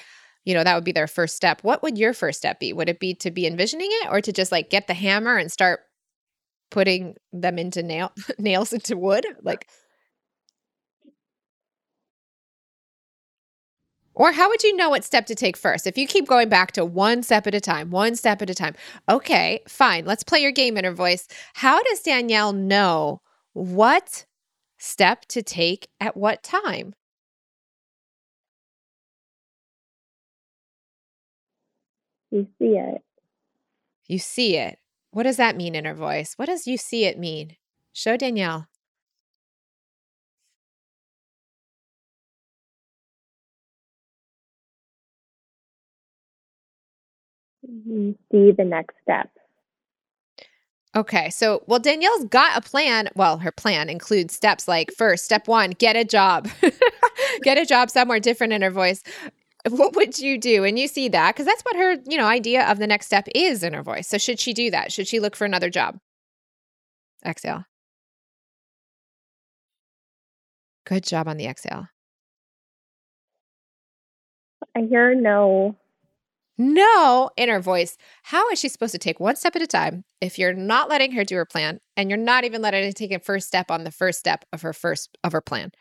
you 0.47 0.55
know, 0.55 0.65
that 0.65 0.75
would 0.77 0.85
be 0.85 0.93
their 0.93 1.09
first 1.09 1.37
step. 1.37 1.63
What 1.65 1.83
would 1.85 1.99
your 1.99 2.15
first 2.15 2.39
step 2.39 2.61
be? 2.61 2.73
Would 2.73 2.89
it 2.89 3.01
be 3.01 3.15
to 3.17 3.31
be 3.33 3.47
envisioning 3.47 3.91
it 4.03 4.11
or 4.11 4.23
to 4.23 4.33
just 4.33 4.53
like 4.53 4.71
get 4.71 4.89
the 4.89 4.95
hammer 4.95 5.37
and 5.37 5.53
start 5.53 5.81
putting 6.71 7.17
them 7.33 7.59
into 7.59 7.83
nail 7.83 8.13
nails 8.39 8.73
into 8.73 8.97
wood? 8.97 9.27
Like 9.43 9.69
Or 14.15 14.33
how 14.33 14.49
would 14.49 14.63
you 14.63 14.75
know 14.75 14.89
what 14.91 15.05
step 15.05 15.27
to 15.27 15.35
take 15.35 15.57
first? 15.57 15.87
If 15.87 15.99
you 15.99 16.07
keep 16.07 16.27
going 16.27 16.49
back 16.49 16.73
to 16.73 16.85
one 16.85 17.23
step 17.23 17.47
at 17.47 17.55
a 17.55 17.61
time, 17.61 17.91
one 17.91 18.17
step 18.17 18.41
at 18.41 18.49
a 18.51 18.55
time. 18.55 18.75
Okay, 19.09 19.61
fine. 19.69 20.07
Let's 20.07 20.23
play 20.25 20.41
your 20.41 20.53
game, 20.53 20.79
inner 20.79 20.93
voice. 20.93 21.29
How 21.55 21.83
does 21.83 22.01
Danielle 22.01 22.53
know 22.55 23.21
what 23.53 24.25
step 24.79 25.27
to 25.27 25.43
take 25.43 25.89
at 26.01 26.17
what 26.17 26.43
time? 26.43 26.95
You 32.31 32.47
see 32.59 32.77
it. 32.77 33.03
You 34.07 34.19
see 34.19 34.57
it. 34.57 34.79
What 35.11 35.25
does 35.25 35.37
that 35.37 35.57
mean, 35.57 35.75
inner 35.75 35.95
voice? 35.95 36.35
What 36.37 36.47
does 36.47 36.67
you 36.67 36.77
see 36.77 37.05
it 37.05 37.19
mean? 37.19 37.57
Show 37.93 38.17
Danielle. 38.17 38.69
You 47.63 48.17
see 48.31 48.53
the 48.53 48.65
next 48.65 48.95
step. 49.03 49.31
Okay. 50.95 51.29
So, 51.31 51.63
well, 51.67 51.79
Danielle's 51.79 52.25
got 52.25 52.57
a 52.57 52.61
plan. 52.61 53.09
Well, 53.15 53.39
her 53.39 53.53
plan 53.53 53.89
includes 53.89 54.35
steps 54.35 54.67
like 54.67 54.91
first, 54.93 55.25
step 55.25 55.47
one, 55.47 55.71
get 55.71 55.95
a 55.97 56.05
job. 56.05 56.49
get 57.43 57.59
a 57.59 57.67
job 57.67 57.91
somewhere 57.91 58.19
different 58.21 58.53
inner 58.53 58.71
voice 58.71 59.03
what 59.71 59.97
would 59.97 60.19
you 60.19 60.39
do? 60.39 60.65
And 60.65 60.79
you 60.79 60.87
see 60.89 61.09
that 61.09 61.35
because 61.35 61.47
that's 61.47 61.63
what 61.63 61.77
her, 61.77 61.97
you 62.07 62.17
know, 62.17 62.27
idea 62.27 62.67
of 62.71 62.79
the 62.79 62.87
next 62.87 63.07
step 63.07 63.27
is 63.35 63.63
inner 63.63 63.83
voice. 63.83 64.09
So 64.09 64.19
should 64.19 64.39
she 64.39 64.53
do 64.53 64.71
that? 64.71 64.93
Should 64.93 65.09
she 65.09 65.21
look 65.21 65.35
for 65.35 65.45
another 65.45 65.71
job? 65.71 65.99
Exhale. 67.25 67.65
Good 70.85 71.03
job 71.05 71.27
on 71.27 71.37
the 71.37 71.47
exhale. 71.47 71.89
I 74.77 74.83
hear 74.83 75.15
no. 75.15 75.77
No, 76.59 77.31
inner 77.37 77.61
voice. 77.61 77.99
How 78.23 78.49
is 78.51 78.59
she 78.59 78.69
supposed 78.69 78.93
to 78.93 78.99
take 78.99 79.21
one 79.21 79.37
step 79.37 79.57
at 79.57 79.63
a 79.63 79.67
time 79.67 80.05
if 80.21 80.39
you're 80.39 80.55
not 80.55 80.89
letting 80.89 81.13
her 81.13 81.25
do 81.25 81.37
her 81.37 81.45
plan 81.45 81.81
and 81.97 82.09
you're 82.09 82.19
not 82.19 82.45
even 82.45 82.63
letting 82.63 82.85
her 82.85 82.93
take 82.93 83.13
a 83.13 83.19
first 83.19 83.47
step 83.47 83.71
on 83.71 83.85
the 83.85 83.91
first 83.91 84.19
step 84.19 84.45
of 84.53 84.63
her 84.63 84.73
first 84.73 85.19
of 85.25 85.33
her 85.33 85.43
plan? 85.43 85.73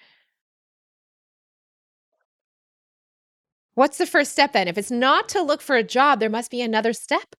What's 3.75 3.97
the 3.97 4.05
first 4.05 4.31
step 4.31 4.53
then? 4.53 4.67
If 4.67 4.77
it's 4.77 4.91
not 4.91 5.29
to 5.29 5.41
look 5.41 5.61
for 5.61 5.75
a 5.75 5.83
job, 5.83 6.19
there 6.19 6.29
must 6.29 6.49
be 6.49 6.61
another 6.61 6.93
step. 6.93 7.35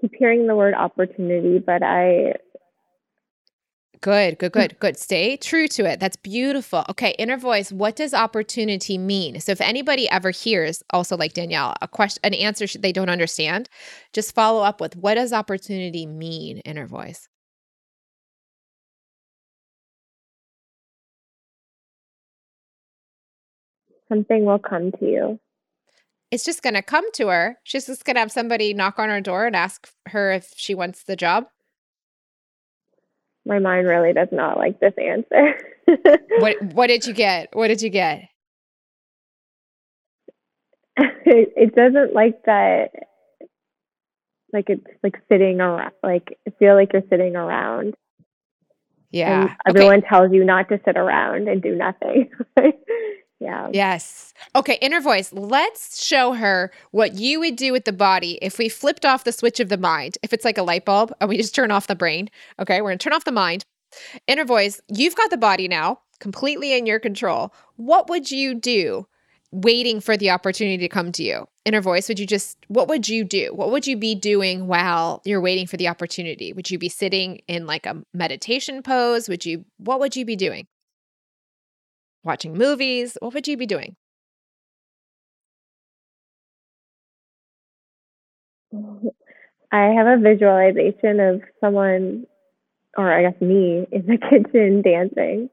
keep 0.00 0.14
hearing 0.18 0.46
the 0.46 0.54
word 0.54 0.74
opportunity, 0.74 1.58
but 1.58 1.82
I 1.82 2.34
Good, 4.06 4.38
good, 4.38 4.52
hmm. 4.54 4.60
good, 4.60 4.78
good. 4.78 4.96
Stay 4.96 5.36
true 5.36 5.66
to 5.66 5.84
it. 5.84 5.98
That's 5.98 6.14
beautiful. 6.14 6.84
Okay, 6.88 7.16
inner 7.18 7.36
voice, 7.36 7.72
what 7.72 7.96
does 7.96 8.14
opportunity 8.14 8.98
mean? 8.98 9.40
So 9.40 9.50
if 9.50 9.60
anybody 9.60 10.08
ever 10.10 10.30
hears, 10.30 10.80
also 10.90 11.16
like 11.16 11.34
Danielle, 11.34 11.74
a 11.82 11.88
question, 11.88 12.20
an 12.22 12.32
answer 12.32 12.68
they 12.78 12.92
don't 12.92 13.10
understand, 13.10 13.68
just 14.12 14.32
follow 14.32 14.62
up 14.62 14.80
with 14.80 14.94
what 14.94 15.14
does 15.14 15.32
opportunity 15.32 16.06
mean, 16.06 16.58
inner 16.58 16.86
voice? 16.86 17.28
Something 24.08 24.44
will 24.44 24.60
come 24.60 24.92
to 24.92 25.04
you. 25.04 25.40
It's 26.30 26.44
just 26.44 26.62
going 26.62 26.74
to 26.74 26.82
come 26.82 27.10
to 27.14 27.26
her. 27.26 27.58
She's 27.64 27.86
just 27.86 28.04
going 28.04 28.14
to 28.14 28.20
have 28.20 28.30
somebody 28.30 28.72
knock 28.72 29.00
on 29.00 29.08
her 29.08 29.20
door 29.20 29.46
and 29.46 29.56
ask 29.56 29.88
her 30.10 30.30
if 30.30 30.52
she 30.54 30.76
wants 30.76 31.02
the 31.02 31.16
job 31.16 31.46
my 33.46 33.58
mind 33.58 33.86
really 33.86 34.12
does 34.12 34.28
not 34.32 34.58
like 34.58 34.80
this 34.80 34.94
answer. 34.98 35.58
what 36.40 36.62
what 36.74 36.86
did 36.88 37.06
you 37.06 37.14
get? 37.14 37.48
What 37.52 37.68
did 37.68 37.80
you 37.80 37.90
get? 37.90 38.28
it, 40.96 41.52
it 41.56 41.74
doesn't 41.74 42.14
like 42.14 42.42
that 42.44 42.90
like 44.52 44.68
it's 44.68 44.86
like 45.02 45.20
sitting 45.30 45.60
around 45.60 45.92
like 46.02 46.38
feel 46.58 46.74
like 46.74 46.92
you're 46.92 47.02
sitting 47.10 47.36
around 47.36 47.94
yeah 49.10 49.42
and 49.42 49.50
everyone 49.68 49.98
okay. 49.98 50.08
tells 50.08 50.32
you 50.32 50.44
not 50.44 50.68
to 50.68 50.80
sit 50.84 50.96
around 50.96 51.48
and 51.48 51.62
do 51.62 51.74
nothing 51.74 52.30
yeah 53.40 53.68
yes 53.72 54.32
okay 54.54 54.78
inner 54.80 55.00
voice 55.00 55.32
let's 55.32 56.02
show 56.04 56.32
her 56.32 56.70
what 56.90 57.14
you 57.14 57.38
would 57.38 57.56
do 57.56 57.72
with 57.72 57.84
the 57.84 57.92
body 57.92 58.38
if 58.40 58.58
we 58.58 58.68
flipped 58.68 59.04
off 59.04 59.24
the 59.24 59.32
switch 59.32 59.60
of 59.60 59.68
the 59.68 59.76
mind 59.76 60.16
if 60.22 60.32
it's 60.32 60.44
like 60.44 60.58
a 60.58 60.62
light 60.62 60.84
bulb 60.84 61.12
and 61.20 61.28
we 61.28 61.36
just 61.36 61.54
turn 61.54 61.70
off 61.70 61.86
the 61.86 61.94
brain 61.94 62.28
okay 62.58 62.80
we're 62.80 62.90
gonna 62.90 62.98
turn 62.98 63.12
off 63.12 63.24
the 63.24 63.32
mind 63.32 63.64
inner 64.26 64.44
voice 64.44 64.80
you've 64.88 65.16
got 65.16 65.30
the 65.30 65.36
body 65.36 65.68
now 65.68 65.98
completely 66.18 66.72
in 66.76 66.86
your 66.86 66.98
control 66.98 67.52
what 67.76 68.08
would 68.08 68.30
you 68.30 68.54
do 68.54 69.06
waiting 69.52 70.00
for 70.00 70.16
the 70.16 70.30
opportunity 70.30 70.78
to 70.78 70.88
come 70.88 71.12
to 71.12 71.22
you? 71.22 71.48
Inner 71.64 71.80
voice, 71.80 72.08
would 72.08 72.18
you 72.18 72.26
just, 72.26 72.58
what 72.68 72.88
would 72.88 73.08
you 73.08 73.24
do? 73.24 73.52
What 73.54 73.70
would 73.70 73.86
you 73.86 73.96
be 73.96 74.14
doing 74.14 74.66
while 74.66 75.22
you're 75.24 75.40
waiting 75.40 75.66
for 75.66 75.76
the 75.76 75.88
opportunity? 75.88 76.52
Would 76.52 76.70
you 76.70 76.78
be 76.78 76.88
sitting 76.88 77.40
in 77.48 77.66
like 77.66 77.86
a 77.86 78.02
meditation 78.12 78.82
pose? 78.82 79.28
Would 79.28 79.46
you, 79.46 79.64
what 79.78 80.00
would 80.00 80.14
you 80.14 80.24
be 80.24 80.36
doing? 80.36 80.66
Watching 82.26 82.54
movies? 82.54 83.16
What 83.20 83.34
would 83.34 83.46
you 83.46 83.56
be 83.56 83.66
doing? 83.66 83.94
I 89.72 89.84
have 89.96 90.08
a 90.08 90.16
visualization 90.20 91.20
of 91.20 91.40
someone, 91.60 92.26
or 92.96 93.12
I 93.12 93.22
guess 93.22 93.40
me, 93.40 93.86
in 93.92 94.06
the 94.06 94.18
kitchen 94.30 94.82
dancing. 94.82 95.50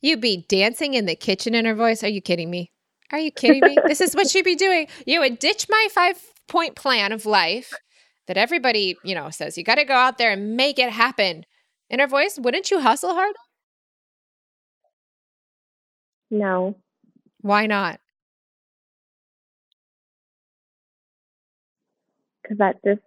You'd 0.00 0.22
be 0.22 0.46
dancing 0.48 0.94
in 0.94 1.04
the 1.04 1.14
kitchen 1.14 1.54
inner 1.54 1.74
voice. 1.74 2.02
Are 2.02 2.08
you 2.08 2.22
kidding 2.22 2.50
me? 2.50 2.72
Are 3.10 3.18
you 3.18 3.30
kidding 3.36 3.60
me? 3.60 3.76
this 3.86 4.00
is 4.00 4.14
what 4.14 4.30
she'd 4.30 4.46
be 4.46 4.56
doing. 4.56 4.88
You 5.06 5.20
would 5.20 5.38
ditch 5.38 5.66
my 5.68 5.88
five 5.92 6.18
point 6.48 6.76
plan 6.76 7.12
of 7.12 7.26
life 7.26 7.74
that 8.26 8.38
everybody, 8.38 8.96
you 9.04 9.14
know, 9.14 9.28
says 9.28 9.58
you 9.58 9.64
got 9.64 9.74
to 9.74 9.84
go 9.84 9.92
out 9.94 10.16
there 10.16 10.30
and 10.30 10.56
make 10.56 10.78
it 10.78 10.88
happen. 10.90 11.44
Inner 11.90 12.06
voice, 12.06 12.38
wouldn't 12.40 12.70
you 12.70 12.80
hustle 12.80 13.12
hard? 13.12 13.34
No. 16.32 16.74
Why 17.42 17.66
not? 17.66 18.00
Because 22.42 22.56
that 22.56 22.76
just 22.82 23.02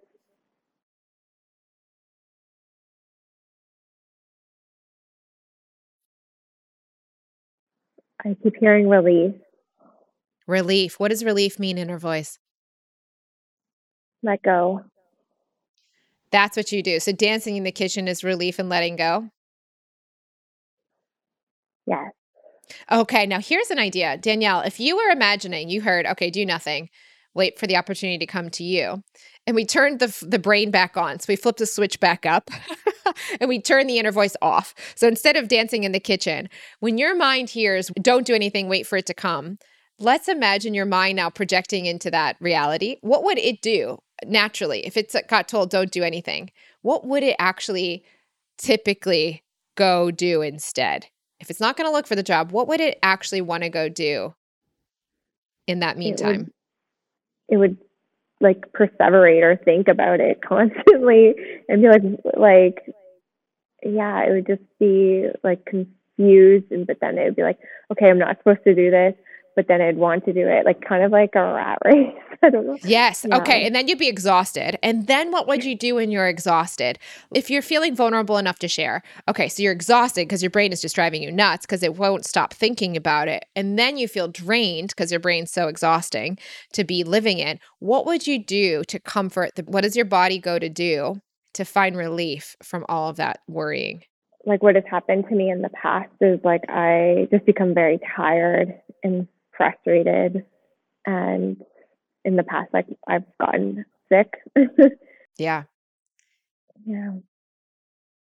I 8.23 8.36
keep 8.43 8.57
hearing 8.59 8.88
relief. 8.88 9.34
Relief. 10.45 10.99
What 10.99 11.09
does 11.09 11.26
relief 11.26 11.57
mean 11.57 11.80
inner 11.80 11.97
voice? 11.97 12.38
Let 14.21 14.43
go. 14.43 14.82
That's 16.32 16.55
what 16.55 16.71
you 16.71 16.84
do. 16.84 16.99
So 16.99 17.11
dancing 17.11 17.55
in 17.55 17.63
the 17.63 17.71
kitchen 17.71 18.07
is 18.07 18.23
relief 18.23 18.59
and 18.59 18.69
letting 18.69 18.97
go? 18.97 19.30
Yes. 21.88 22.11
Okay, 22.91 23.26
now 23.26 23.39
here's 23.39 23.71
an 23.71 23.80
idea. 23.80 24.17
Danielle, 24.17 24.61
if 24.61 24.80
you 24.80 24.95
were 24.95 25.09
imagining, 25.09 25.69
you 25.69 25.82
heard, 25.82 26.05
okay, 26.05 26.30
do 26.30 26.45
nothing, 26.45 26.89
wait 27.34 27.59
for 27.59 27.67
the 27.67 27.76
opportunity 27.76 28.17
to 28.17 28.26
come 28.26 28.49
to 28.49 28.63
you. 28.63 29.03
And 29.45 29.55
we 29.55 29.65
turned 29.65 29.99
the, 29.99 30.26
the 30.26 30.39
brain 30.39 30.71
back 30.71 30.97
on. 30.97 31.19
So 31.19 31.26
we 31.30 31.36
flipped 31.36 31.59
the 31.59 31.65
switch 31.65 31.99
back 31.99 32.26
up 32.26 32.49
and 33.39 33.47
we 33.47 33.61
turned 33.61 33.89
the 33.89 33.99
inner 33.99 34.11
voice 34.11 34.36
off. 34.41 34.73
So 34.95 35.07
instead 35.07 35.36
of 35.36 35.47
dancing 35.47 35.84
in 35.84 35.91
the 35.91 35.99
kitchen, 35.99 36.49
when 36.80 36.97
your 36.97 37.15
mind 37.15 37.51
hears, 37.51 37.91
don't 38.01 38.26
do 38.26 38.34
anything, 38.34 38.67
wait 38.67 38.88
for 38.88 38.97
it 38.97 39.05
to 39.07 39.13
come, 39.13 39.59
let's 39.99 40.28
imagine 40.28 40.73
your 40.73 40.86
mind 40.86 41.17
now 41.17 41.30
projecting 41.30 41.86
into 41.86 42.09
that 42.11 42.38
reality. 42.39 42.97
What 43.01 43.23
would 43.23 43.38
it 43.38 43.61
do 43.61 43.99
naturally 44.26 44.86
if 44.86 44.97
it 44.97 45.13
got 45.28 45.47
told, 45.47 45.69
don't 45.69 45.91
do 45.91 46.03
anything? 46.03 46.51
What 46.82 47.05
would 47.05 47.23
it 47.23 47.36
actually 47.38 48.03
typically 48.57 49.43
go 49.76 50.09
do 50.09 50.41
instead? 50.41 51.07
If 51.46 51.52
it's 51.52 51.60
not 51.60 51.78
going 51.78 51.88
to 51.88 51.91
look 51.91 52.08
for 52.08 52.16
the 52.16 52.24
job, 52.24 52.52
what 52.52 52.68
would 52.68 52.82
it 52.82 52.98
actually 53.04 53.41
want 53.41 53.62
to 53.62 53.70
go 53.70 53.88
do 53.88 54.34
in 55.68 55.82
that 55.82 55.96
meantime? 55.96 56.52
It 57.48 57.58
would, 57.58 57.70
it 57.70 57.76
would 57.76 57.78
like 58.41 58.72
perseverate 58.74 59.43
or 59.43 59.56
think 59.56 59.88
about 59.88 60.20
it 60.20 60.41
constantly 60.48 61.36
and 61.70 61.84
be 61.84 61.88
like 61.88 62.02
like 62.36 62.96
yeah 63.84 64.24
it 64.24 64.32
would 64.32 64.48
just 64.48 64.64
be 64.80 65.28
like 65.43 65.64
confused 65.66 66.72
and 66.72 66.88
but 66.88 66.98
then 67.00 67.20
it 67.20 67.26
would 67.26 67.36
be 67.36 67.43
like 67.43 67.60
okay 67.91 68.10
i'm 68.10 68.18
not 68.18 68.38
supposed 68.39 68.64
to 68.64 68.76
do 68.76 68.89
this 68.91 69.14
but 69.56 69.68
then 69.68 69.82
I'd 69.82 69.97
want 69.97 70.26
to 70.26 70.34
do 70.34 70.47
it, 70.47 70.66
like 70.66 70.82
kind 70.82 71.03
of 71.03 71.12
like 71.12 71.32
a 71.36 71.53
rat 71.53 71.78
race. 71.86 72.14
I 72.43 72.49
don't 72.49 72.68
know. 72.68 72.78
Yes. 72.84 73.26
Yeah. 73.28 73.38
Okay. 73.38 73.66
And 73.66 73.74
then 73.74 73.88
you'd 73.88 73.97
be 73.97 74.10
exhausted. 74.10 74.78
And 74.84 75.08
then 75.08 75.32
what 75.32 75.47
would 75.47 75.64
you 75.64 75.76
do 75.76 75.95
when 75.95 76.12
you're 76.12 76.28
exhausted? 76.28 76.99
If 77.34 77.49
you're 77.49 77.62
feeling 77.62 77.95
vulnerable 77.95 78.38
enough 78.38 78.60
to 78.60 78.68
share, 78.68 79.01
okay, 79.28 79.47
so 79.47 79.64
you're 79.64 79.72
exhausted 79.72 80.28
because 80.28 80.43
your 80.43 80.49
brain 80.49 80.72
is 80.72 80.82
just 80.82 80.95
driving 80.95 81.24
you 81.24 81.32
nuts 81.32 81.66
because 81.66 81.82
it 81.82 81.95
won't 81.95 82.26
stop 82.26 82.53
thinking 82.53 82.97
about 82.97 83.28
it. 83.28 83.45
And 83.56 83.80
then 83.80 83.97
you 83.97 84.08
feel 84.08 84.28
drained 84.28 84.89
because 84.89 85.12
your 85.12 85.20
brain's 85.20 85.51
so 85.51 85.68
exhausting 85.68 86.38
to 86.74 86.84
be 86.84 87.03
living 87.03 87.39
in. 87.39 87.60
What 87.80 88.06
would 88.06 88.28
you 88.28 88.43
do 88.43 88.84
to 88.89 88.99
comfort? 88.99 89.56
The, 89.56 89.64
what 89.64 89.82
does 89.82 89.95
your 89.95 90.06
body 90.06 90.38
go 90.38 90.60
to 90.60 90.70
do 90.70 91.22
to 91.53 91.66
find 91.66 91.95
relief 91.95 92.56
from 92.62 92.86
all 92.89 93.10
of 93.10 93.16
that 93.16 93.39
worrying? 93.47 94.03
Like 94.45 94.62
what 94.62 94.76
has 94.76 94.84
happened 94.89 95.26
to 95.30 95.36
me 95.36 95.49
in 95.49 95.62
the 95.62 95.70
past 95.70 96.12
is 96.22 96.39
like 96.43 96.62
I 96.70 97.28
just 97.32 97.45
become 97.45 97.74
very 97.74 97.99
tired 98.16 98.76
and 99.03 99.28
frustrated 99.58 100.45
and 101.06 101.58
in 102.24 102.36
the 102.36 102.43
past 102.43 102.74
like 102.74 102.88
I've 103.08 103.26
gotten 103.39 103.86
sick. 104.10 104.34
yeah. 105.38 105.64
Yeah. 106.86 107.12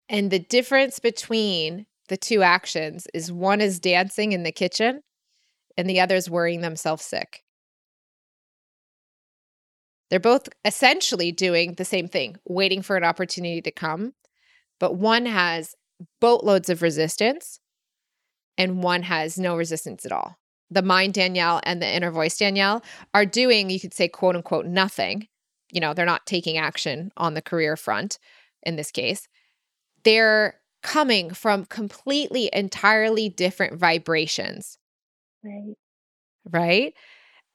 And 0.07 0.31
the 0.31 0.39
difference 0.39 0.99
between 0.99 1.85
the 2.07 2.17
two 2.17 2.41
actions 2.41 3.07
is 3.13 3.31
one 3.31 3.61
is 3.61 3.79
dancing 3.79 4.31
in 4.31 4.43
the 4.43 4.51
kitchen 4.51 5.01
and 5.77 5.89
the 5.89 5.99
other 5.99 6.15
is 6.15 6.29
worrying 6.29 6.61
themselves 6.61 7.05
sick. 7.05 7.43
They're 10.09 10.19
both 10.19 10.49
essentially 10.65 11.31
doing 11.31 11.75
the 11.75 11.85
same 11.85 12.07
thing, 12.07 12.37
waiting 12.45 12.81
for 12.81 12.97
an 12.97 13.03
opportunity 13.03 13.61
to 13.61 13.71
come, 13.71 14.13
but 14.79 14.95
one 14.95 15.27
has 15.27 15.75
boatloads 16.19 16.69
of 16.69 16.81
resistance 16.81 17.59
and 18.57 18.81
one 18.81 19.03
has 19.03 19.37
no 19.37 19.55
resistance 19.55 20.05
at 20.05 20.11
all 20.11 20.39
the 20.71 20.81
mind 20.81 21.13
Danielle 21.13 21.59
and 21.63 21.81
the 21.81 21.87
inner 21.87 22.11
voice 22.11 22.37
Danielle 22.37 22.83
are 23.13 23.25
doing, 23.25 23.69
you 23.69 23.79
could 23.79 23.93
say, 23.93 24.07
quote 24.07 24.35
unquote, 24.35 24.65
nothing. 24.65 25.27
You 25.71 25.81
know, 25.81 25.93
they're 25.93 26.05
not 26.05 26.25
taking 26.25 26.57
action 26.57 27.11
on 27.17 27.33
the 27.33 27.41
career 27.41 27.75
front 27.75 28.19
in 28.63 28.75
this 28.75 28.91
case. 28.91 29.27
They're 30.03 30.59
coming 30.81 31.31
from 31.33 31.65
completely, 31.65 32.49
entirely 32.53 33.29
different 33.29 33.77
vibrations. 33.77 34.77
Right. 35.43 35.75
Right. 36.49 36.93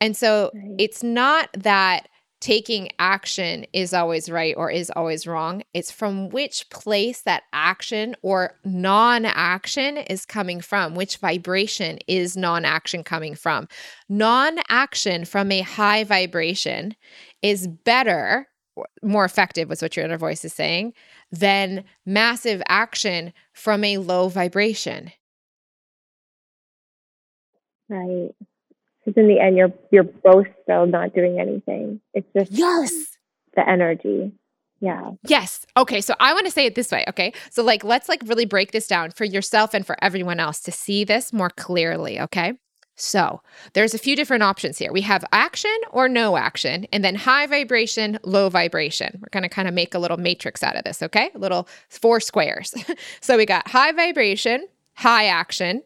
And 0.01 0.17
so 0.17 0.51
right. 0.55 0.75
it's 0.79 1.03
not 1.03 1.49
that 1.55 2.09
taking 2.45 2.91
action 2.99 3.65
is 3.73 3.95
always 3.95 4.29
right 4.29 4.55
or 4.59 4.71
is 4.71 4.91
always 4.95 5.27
wrong. 5.27 5.63
It's 5.73 5.91
from 5.91 6.29
which 6.29 6.69
place 6.69 7.23
that 7.23 7.45
action 7.55 8.15
or 8.21 8.59
non 8.67 9.25
action 9.25 9.97
is 9.97 10.27
coming 10.27 10.61
from, 10.61 10.95
which 10.95 11.17
vibration 11.17 12.01
is 12.07 12.37
non 12.37 12.67
action 12.67 13.03
coming 13.03 13.35
from. 13.35 13.67
Non 14.11 14.59
action 14.69 15.25
from 15.25 15.51
a 15.51 15.63
high 15.63 16.05
vibration 16.05 16.95
is 17.41 17.67
better, 17.67 18.47
more 19.03 19.25
effective, 19.25 19.71
was 19.71 19.81
what 19.81 19.97
your 19.97 20.05
inner 20.05 20.19
voice 20.19 20.45
is 20.45 20.53
saying, 20.53 20.93
than 21.33 21.83
massive 22.05 22.63
action 22.69 23.33
from 23.55 23.83
a 23.85 23.97
low 23.97 24.29
vibration. 24.29 25.13
Right. 27.89 28.35
Because 29.05 29.21
in 29.21 29.29
the 29.29 29.41
end, 29.41 29.57
you're 29.57 29.73
you're 29.91 30.05
both 30.05 30.47
still 30.63 30.87
not 30.87 31.15
doing 31.15 31.39
anything. 31.39 32.01
It's 32.15 32.29
just 32.37 32.53
yes, 32.53 32.93
the 33.55 33.69
energy. 33.69 34.33
Yeah. 34.81 35.13
Yes. 35.27 35.65
Okay. 35.77 36.01
So 36.01 36.15
I 36.21 36.35
want 36.35 36.47
to 36.47 36.53
say 36.53 36.67
it 36.67 36.75
this 36.75 36.91
way. 36.91 37.05
Okay. 37.09 37.33
So 37.51 37.63
like 37.63 37.85
let's 37.85 38.09
like 38.09 38.21
really 38.27 38.45
break 38.45 38.73
this 38.73 38.87
down 38.87 39.13
for 39.13 39.25
yourself 39.25 39.73
and 39.73 39.87
for 39.87 39.97
everyone 40.03 40.41
else 40.41 40.61
to 40.61 40.73
see 40.73 41.05
this 41.05 41.33
more 41.33 41.49
clearly. 41.49 42.21
Okay. 42.21 42.55
So 42.97 43.41
there's 43.73 43.95
a 43.95 43.99
few 43.99 44.15
different 44.15 44.43
options 44.43 44.79
here. 44.79 44.93
We 44.93 45.01
have 45.01 45.25
action 45.33 45.75
or 45.91 46.09
no 46.09 46.37
action, 46.37 46.87
and 46.93 47.05
then 47.05 47.17
high 47.17 47.47
vibration, 47.47 48.19
low 48.23 48.49
vibration. 48.49 49.19
We're 49.21 49.31
going 49.33 49.43
to 49.43 49.49
kind 49.49 49.67
of 49.67 49.75
make 49.75 49.95
a 49.95 49.99
little 49.99 50.17
matrix 50.17 50.63
out 50.63 50.77
of 50.77 50.85
this, 50.85 51.03
okay? 51.03 51.31
A 51.35 51.39
little 51.39 51.69
four 51.89 52.21
squares. 52.21 52.73
so 53.21 53.37
we 53.37 53.47
got 53.47 53.67
high 53.67 53.93
vibration, 53.93 54.69
high 54.95 55.27
action, 55.27 55.83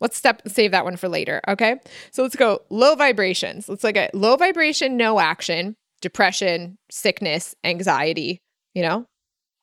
Let's 0.00 0.16
step 0.16 0.42
save 0.46 0.72
that 0.72 0.84
one 0.84 0.96
for 0.96 1.08
later. 1.08 1.40
Okay. 1.48 1.76
So 2.10 2.22
let's 2.22 2.36
go 2.36 2.60
low 2.68 2.94
vibrations. 2.94 3.68
Let's 3.68 3.82
look 3.84 3.96
at 3.96 4.14
low 4.14 4.36
vibration, 4.36 4.96
no 4.96 5.18
action, 5.18 5.76
depression, 6.02 6.78
sickness, 6.90 7.54
anxiety, 7.64 8.42
you 8.74 8.82
know, 8.82 9.06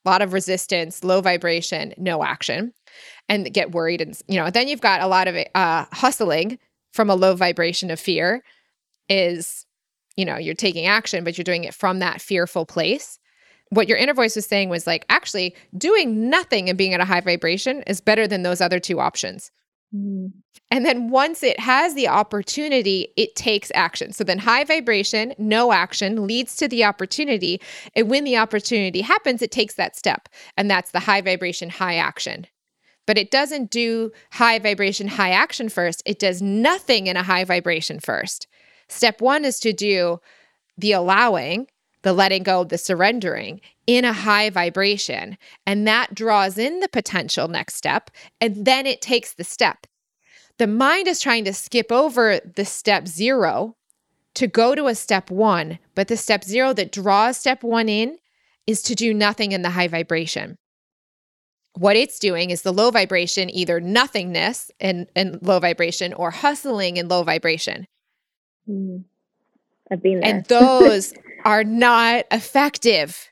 a 0.06 0.10
lot 0.10 0.22
of 0.22 0.34
resistance, 0.34 1.04
low 1.04 1.22
vibration, 1.22 1.94
no 1.98 2.24
action, 2.24 2.74
and 3.30 3.54
get 3.54 3.72
worried. 3.72 4.02
And, 4.02 4.20
you 4.28 4.40
know, 4.40 4.50
then 4.50 4.68
you've 4.68 4.82
got 4.82 5.02
a 5.02 5.08
lot 5.08 5.28
of 5.28 5.38
uh, 5.56 5.86
hustling 5.92 6.60
from 6.92 7.10
a 7.10 7.16
low 7.16 7.36
vibration 7.36 7.90
of 7.92 8.00
fear 8.00 8.44
is, 9.10 9.66
you 10.18 10.26
know, 10.26 10.38
you're 10.38 10.56
taking 10.56 10.86
action, 10.86 11.24
but 11.24 11.38
you're 11.38 11.44
doing 11.44 11.64
it 11.64 11.74
from 11.74 12.00
that 12.00 12.22
fearful 12.22 12.66
place. 12.66 13.20
What 13.70 13.88
your 13.88 13.98
inner 13.98 14.14
voice 14.14 14.36
was 14.36 14.46
saying 14.46 14.70
was 14.70 14.86
like, 14.86 15.06
actually, 15.10 15.56
doing 15.76 16.30
nothing 16.30 16.70
and 16.70 16.78
being 16.78 16.94
at 16.94 17.00
a 17.00 17.06
high 17.06 17.22
vibration 17.22 17.84
is 17.88 18.02
better 18.02 18.28
than 18.28 18.44
those 18.44 18.62
other 18.62 18.80
two 18.80 19.00
options. 19.00 19.52
Mm. 19.94 20.32
And 20.72 20.86
then 20.86 21.10
once 21.10 21.44
it 21.44 21.60
has 21.60 21.94
the 21.94 22.08
opportunity, 22.08 23.14
it 23.16 23.36
takes 23.36 23.72
action. 23.76 24.12
So 24.12 24.24
then 24.24 24.40
high 24.40 24.64
vibration, 24.64 25.36
no 25.38 25.72
action 25.72 26.26
leads 26.26 26.56
to 26.58 26.68
the 26.68 26.84
opportunity. 26.84 27.62
And 27.96 28.10
when 28.10 28.24
the 28.24 28.38
opportunity 28.38 29.02
happens, 29.02 29.42
it 29.42 29.52
takes 29.52 29.76
that 29.76 29.96
step. 29.96 30.30
And 30.58 30.70
that's 30.70 30.92
the 30.92 31.00
high 31.00 31.22
vibration, 31.22 31.70
high 31.70 31.96
action. 31.96 32.48
But 33.06 33.18
it 33.18 33.32
doesn't 33.32 33.70
do 33.70 34.12
high 34.32 34.60
vibration, 34.60 35.08
high 35.08 35.32
action 35.32 35.70
first. 35.70 36.02
It 36.06 36.20
does 36.20 36.42
nothing 36.42 37.08
in 37.08 37.18
a 37.18 37.24
high 37.24 37.44
vibration 37.44 38.00
first. 38.00 38.48
Step 38.90 39.22
one 39.22 39.46
is 39.46 39.60
to 39.60 39.74
do 39.74 40.20
the 40.78 40.94
allowing, 40.94 41.68
the 42.04 42.14
letting 42.14 42.44
go, 42.44 42.64
the 42.64 42.78
surrendering 42.78 43.60
in 43.88 44.06
a 44.06 44.14
high 44.14 44.50
vibration. 44.50 45.38
And 45.66 45.88
that 45.88 46.14
draws 46.14 46.58
in 46.58 46.80
the 46.80 46.88
potential 46.88 47.48
next 47.48 47.76
step. 47.76 48.12
And 48.40 48.66
then 48.66 48.86
it 48.86 49.02
takes 49.02 49.34
the 49.34 49.44
step. 49.44 49.88
The 50.60 50.68
mind 50.68 51.08
is 51.08 51.20
trying 51.20 51.46
to 51.46 51.54
skip 51.54 51.92
over 51.92 52.40
the 52.40 52.66
step 52.66 53.08
zero 53.08 53.76
to 54.36 54.48
go 54.48 54.76
to 54.76 54.88
a 54.88 54.96
step 54.96 55.32
one, 55.32 55.80
but 55.96 56.08
the 56.08 56.18
step 56.18 56.44
zero 56.44 56.74
that 56.74 56.92
draws 56.92 57.38
step 57.38 57.64
one 57.64 57.90
in 57.90 58.18
is 58.68 58.82
to 58.84 58.96
do 58.96 59.14
nothing 59.14 59.52
in 59.52 59.62
the 59.62 59.70
high 59.72 59.88
vibration. 59.88 60.58
What 61.76 61.96
it's 61.96 62.20
doing 62.20 62.52
is 62.52 62.62
the 62.62 62.74
low 62.74 62.92
vibration, 62.92 63.50
either 63.50 63.80
nothingness 63.80 64.70
in, 64.80 65.08
in 65.16 65.40
low 65.42 65.60
vibration 65.60 66.14
or 66.14 66.30
hustling 66.30 66.98
in 66.98 67.08
low 67.08 67.24
vibration. 67.24 67.88
Mm. 68.70 69.04
I've 69.92 70.02
been 70.02 70.20
there. 70.20 70.30
And 70.30 70.46
those 70.46 71.14
are 71.46 71.64
not 71.64 72.26
effective. 72.32 73.30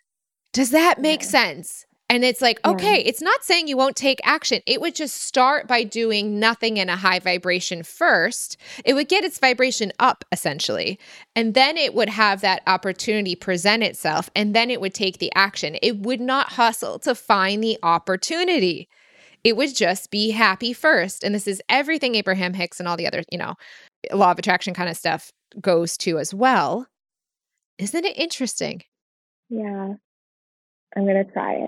Does 0.53 0.71
that 0.71 0.99
make 0.99 1.21
yeah. 1.21 1.27
sense? 1.27 1.85
And 2.11 2.25
it's 2.25 2.41
like, 2.41 2.59
okay, 2.65 2.97
yeah. 2.97 3.07
it's 3.07 3.21
not 3.21 3.41
saying 3.41 3.69
you 3.69 3.77
won't 3.77 3.95
take 3.95 4.19
action. 4.25 4.59
It 4.65 4.81
would 4.81 4.95
just 4.95 5.15
start 5.15 5.65
by 5.65 5.85
doing 5.85 6.41
nothing 6.41 6.75
in 6.75 6.89
a 6.89 6.97
high 6.97 7.19
vibration 7.19 7.83
first. 7.83 8.57
It 8.83 8.95
would 8.95 9.07
get 9.07 9.23
its 9.23 9.39
vibration 9.39 9.93
up 9.97 10.25
essentially. 10.29 10.99
And 11.37 11.53
then 11.53 11.77
it 11.77 11.93
would 11.93 12.09
have 12.09 12.41
that 12.41 12.63
opportunity 12.67 13.33
present 13.33 13.81
itself. 13.81 14.29
And 14.35 14.53
then 14.53 14.69
it 14.69 14.81
would 14.81 14.93
take 14.93 15.19
the 15.19 15.31
action. 15.35 15.77
It 15.81 15.99
would 15.99 16.19
not 16.19 16.51
hustle 16.51 16.99
to 16.99 17.15
find 17.15 17.63
the 17.63 17.79
opportunity. 17.81 18.89
It 19.45 19.55
would 19.55 19.73
just 19.73 20.11
be 20.11 20.31
happy 20.31 20.73
first. 20.73 21.23
And 21.23 21.33
this 21.33 21.47
is 21.47 21.61
everything 21.69 22.15
Abraham 22.15 22.53
Hicks 22.53 22.81
and 22.81 22.89
all 22.89 22.97
the 22.97 23.07
other, 23.07 23.23
you 23.31 23.37
know, 23.37 23.55
law 24.11 24.31
of 24.31 24.39
attraction 24.39 24.73
kind 24.73 24.89
of 24.89 24.97
stuff 24.97 25.31
goes 25.61 25.95
to 25.99 26.19
as 26.19 26.33
well. 26.33 26.87
Isn't 27.81 28.05
it 28.05 28.15
interesting? 28.15 28.83
Yeah. 29.49 29.93
I'm 30.95 31.03
going 31.03 31.25
to 31.25 31.31
try 31.31 31.65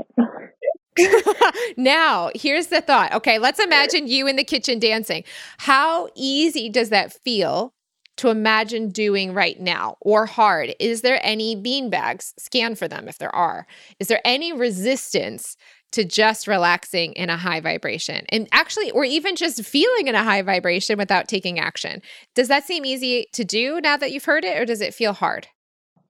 it. 0.98 1.74
now, 1.78 2.30
here's 2.36 2.68
the 2.68 2.82
thought. 2.82 3.14
Okay, 3.14 3.40
let's 3.40 3.60
imagine 3.64 4.08
you 4.08 4.28
in 4.28 4.36
the 4.36 4.44
kitchen 4.44 4.78
dancing. 4.78 5.24
How 5.58 6.10
easy 6.16 6.70
does 6.70 6.90
that 6.90 7.14
feel 7.14 7.74
to 8.18 8.30
imagine 8.30 8.90
doing 8.90 9.34
right 9.34 9.60
now 9.60 9.98
or 10.02 10.28
hard? 10.28 10.76
Is 10.80 11.02
there 11.02 11.20
any 11.24 11.56
bean 11.56 11.90
bags? 11.90 12.36
Scan 12.38 12.76
for 12.76 12.88
them 12.88 13.08
if 13.08 13.18
there 13.18 13.36
are. 13.36 13.66
Is 14.00 14.08
there 14.08 14.22
any 14.24 14.54
resistance 14.54 15.58
to 15.94 16.04
just 16.04 16.48
relaxing 16.48 17.14
in 17.14 17.32
a 17.32 17.38
high 17.38 17.60
vibration? 17.60 18.26
And 18.30 18.48
actually, 18.52 18.92
or 18.92 19.04
even 19.04 19.36
just 19.36 19.66
feeling 19.66 20.08
in 20.08 20.14
a 20.14 20.24
high 20.24 20.44
vibration 20.44 21.00
without 21.00 21.28
taking 21.28 21.60
action. 21.60 22.04
Does 22.36 22.50
that 22.50 22.66
seem 22.66 22.86
easy 22.86 23.26
to 23.34 23.44
do 23.44 23.82
now 23.82 23.98
that 23.98 24.12
you've 24.12 24.26
heard 24.26 24.46
it, 24.46 24.62
or 24.62 24.66
does 24.66 24.82
it 24.82 24.94
feel 24.94 25.14
hard? 25.14 25.48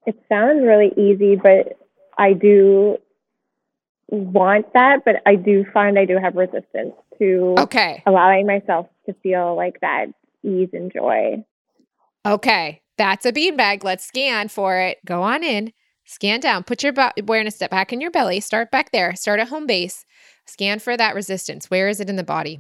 It 0.05 0.21
sounds 0.29 0.63
really 0.63 0.91
easy, 0.97 1.35
but 1.35 1.77
I 2.17 2.33
do 2.33 2.97
want 4.07 4.73
that, 4.73 5.03
but 5.05 5.15
I 5.25 5.35
do 5.35 5.65
find 5.73 5.97
I 5.97 6.05
do 6.05 6.17
have 6.17 6.35
resistance 6.35 6.93
to 7.19 7.55
okay. 7.59 8.03
allowing 8.05 8.45
myself 8.45 8.87
to 9.05 9.13
feel 9.23 9.55
like 9.55 9.79
that 9.81 10.07
ease 10.43 10.69
and 10.73 10.91
joy. 10.91 11.43
Okay, 12.25 12.81
that's 12.97 13.25
a 13.25 13.31
beanbag. 13.31 13.83
Let's 13.83 14.05
scan 14.05 14.47
for 14.49 14.77
it. 14.77 14.99
Go 15.05 15.23
on 15.23 15.43
in, 15.43 15.73
scan 16.05 16.39
down, 16.39 16.63
put 16.63 16.83
your 16.83 16.93
awareness 17.17 17.55
step 17.55 17.71
back 17.71 17.91
in 17.91 18.01
your 18.01 18.11
belly, 18.11 18.39
start 18.39 18.71
back 18.71 18.91
there, 18.91 19.15
start 19.15 19.39
at 19.39 19.49
home 19.49 19.67
base, 19.67 20.05
scan 20.45 20.79
for 20.79 20.95
that 20.97 21.15
resistance. 21.15 21.69
Where 21.69 21.87
is 21.87 21.99
it 21.99 22.09
in 22.09 22.15
the 22.15 22.23
body? 22.23 22.59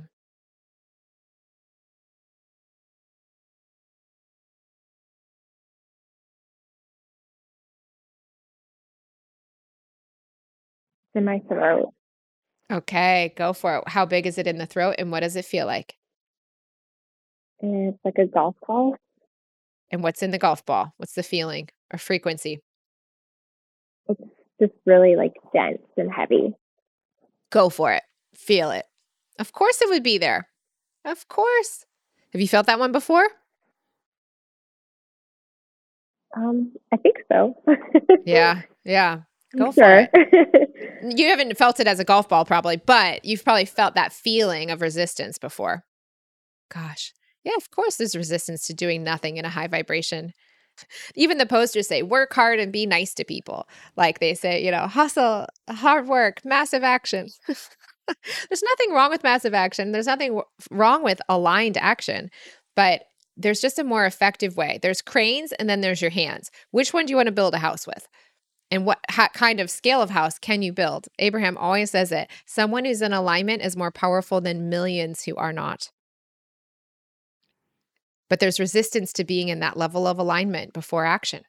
In 11.15 11.25
my 11.25 11.39
throat. 11.47 11.93
Okay, 12.71 13.33
go 13.35 13.53
for 13.53 13.77
it. 13.77 13.83
How 13.87 14.05
big 14.05 14.25
is 14.25 14.37
it 14.37 14.47
in 14.47 14.57
the 14.57 14.65
throat 14.65 14.95
and 14.97 15.11
what 15.11 15.19
does 15.19 15.35
it 15.35 15.45
feel 15.45 15.65
like? 15.65 15.95
It's 17.59 17.97
like 18.03 18.17
a 18.17 18.25
golf 18.25 18.55
ball. 18.67 18.95
And 19.91 20.01
what's 20.03 20.23
in 20.23 20.31
the 20.31 20.39
golf 20.39 20.65
ball? 20.65 20.93
What's 20.97 21.13
the 21.13 21.23
feeling 21.23 21.69
or 21.91 21.99
frequency? 21.99 22.61
It's 24.09 24.21
just 24.59 24.73
really 24.85 25.15
like 25.15 25.33
dense 25.53 25.81
and 25.97 26.11
heavy. 26.11 26.53
Go 27.51 27.69
for 27.69 27.91
it. 27.91 28.03
Feel 28.33 28.71
it. 28.71 28.85
Of 29.39 29.53
course 29.53 29.81
it 29.81 29.89
would 29.89 30.03
be 30.03 30.17
there. 30.17 30.47
Of 31.05 31.27
course. 31.27 31.85
Have 32.31 32.41
you 32.41 32.47
felt 32.47 32.65
that 32.65 32.79
one 32.79 32.91
before? 32.91 33.27
Um, 36.35 36.73
I 36.91 36.97
think 36.97 37.17
so. 37.31 37.55
yeah, 38.25 38.63
yeah. 38.83 39.21
Go 39.57 39.71
sure. 39.71 39.73
for 39.73 40.09
it. 40.13 40.93
you 41.17 41.27
haven't 41.27 41.57
felt 41.57 41.79
it 41.79 41.87
as 41.87 41.99
a 41.99 42.05
golf 42.05 42.27
ball, 42.27 42.45
probably, 42.45 42.77
but 42.77 43.23
you've 43.23 43.43
probably 43.43 43.65
felt 43.65 43.95
that 43.95 44.13
feeling 44.13 44.71
of 44.71 44.81
resistance 44.81 45.37
before. 45.37 45.83
Gosh. 46.73 47.13
Yeah, 47.43 47.55
of 47.57 47.69
course, 47.71 47.97
there's 47.97 48.15
resistance 48.15 48.65
to 48.67 48.73
doing 48.73 49.03
nothing 49.03 49.37
in 49.37 49.45
a 49.45 49.49
high 49.49 49.67
vibration. 49.67 50.31
Even 51.15 51.37
the 51.37 51.45
posters 51.45 51.87
say, 51.87 52.01
work 52.01 52.33
hard 52.33 52.59
and 52.59 52.71
be 52.71 52.85
nice 52.85 53.13
to 53.15 53.23
people. 53.23 53.67
Like 53.95 54.19
they 54.19 54.33
say, 54.33 54.63
you 54.63 54.71
know, 54.71 54.87
hustle, 54.87 55.47
hard 55.69 56.07
work, 56.07 56.41
massive 56.43 56.83
action. 56.83 57.27
there's 57.47 58.63
nothing 58.63 58.91
wrong 58.91 59.09
with 59.09 59.23
massive 59.23 59.53
action. 59.53 59.91
There's 59.91 60.07
nothing 60.07 60.41
wrong 60.71 61.03
with 61.03 61.21
aligned 61.29 61.77
action, 61.77 62.29
but 62.75 63.03
there's 63.35 63.61
just 63.61 63.79
a 63.79 63.83
more 63.83 64.05
effective 64.05 64.57
way. 64.57 64.79
There's 64.81 65.01
cranes 65.01 65.51
and 65.53 65.69
then 65.69 65.81
there's 65.81 66.01
your 66.01 66.11
hands. 66.11 66.49
Which 66.71 66.93
one 66.93 67.05
do 67.05 67.11
you 67.11 67.17
want 67.17 67.27
to 67.27 67.33
build 67.33 67.53
a 67.53 67.59
house 67.59 67.87
with? 67.87 68.07
And 68.73 68.87
what 68.87 68.97
kind 69.33 69.59
of 69.59 69.69
scale 69.69 70.01
of 70.01 70.09
house 70.09 70.39
can 70.39 70.63
you 70.63 70.73
build? 70.73 71.07
Abraham 71.19 71.57
always 71.59 71.91
says 71.91 72.11
it. 72.11 72.27
Someone 72.47 72.85
who's 72.85 73.03
in 73.03 73.13
alignment 73.13 73.61
is 73.61 73.77
more 73.77 73.91
powerful 73.91 74.41
than 74.41 74.67
millions 74.67 75.25
who 75.25 75.35
are 75.35 75.53
not. 75.53 75.91
But 78.31 78.39
there's 78.39 78.59
resistance 78.59 79.13
to 79.13 79.23
being 79.23 79.49
in 79.49 79.59
that 79.59 79.77
level 79.77 80.07
of 80.07 80.17
alignment 80.17 80.73
before 80.73 81.05
action 81.05 81.43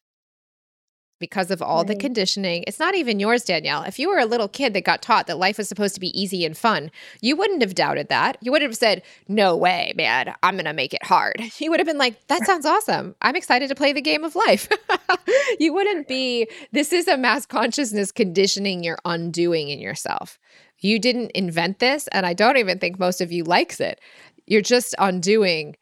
because 1.24 1.50
of 1.50 1.62
all 1.62 1.78
right. 1.78 1.86
the 1.86 1.96
conditioning. 1.96 2.62
It's 2.66 2.78
not 2.78 2.94
even 2.94 3.18
yours, 3.18 3.44
Danielle. 3.44 3.82
If 3.84 3.98
you 3.98 4.10
were 4.10 4.18
a 4.18 4.26
little 4.26 4.46
kid 4.46 4.74
that 4.74 4.84
got 4.84 5.00
taught 5.00 5.26
that 5.26 5.38
life 5.38 5.56
was 5.56 5.68
supposed 5.68 5.94
to 5.94 6.00
be 6.00 6.20
easy 6.20 6.44
and 6.44 6.54
fun, 6.54 6.90
you 7.22 7.34
wouldn't 7.34 7.62
have 7.62 7.74
doubted 7.74 8.08
that. 8.10 8.36
You 8.42 8.52
would 8.52 8.60
have 8.60 8.76
said, 8.76 9.02
No 9.26 9.56
way, 9.56 9.94
man, 9.96 10.34
I'm 10.42 10.56
going 10.56 10.66
to 10.66 10.74
make 10.74 10.92
it 10.92 11.02
hard. 11.02 11.40
You 11.64 11.70
would 11.70 11.80
have 11.80 11.86
been 11.86 11.96
like, 11.96 12.26
That 12.26 12.44
sounds 12.44 12.66
awesome. 12.66 13.14
I'm 13.22 13.36
excited 13.36 13.70
to 13.70 13.74
play 13.74 13.94
the 13.94 14.02
game 14.02 14.22
of 14.22 14.36
life. 14.36 14.68
you 15.58 15.72
wouldn't 15.72 16.08
be, 16.08 16.46
this 16.72 16.92
is 16.92 17.08
a 17.08 17.16
mass 17.16 17.46
consciousness 17.46 18.12
conditioning 18.12 18.84
you're 18.84 18.98
undoing 19.06 19.70
in 19.70 19.78
yourself. 19.78 20.38
You 20.80 20.98
didn't 20.98 21.30
invent 21.30 21.78
this, 21.78 22.06
and 22.08 22.26
I 22.26 22.34
don't 22.34 22.58
even 22.58 22.78
think 22.78 22.98
most 22.98 23.22
of 23.22 23.32
you 23.32 23.44
likes 23.44 23.80
it. 23.80 23.98
You're 24.44 24.60
just 24.60 24.94
undoing 24.98 25.76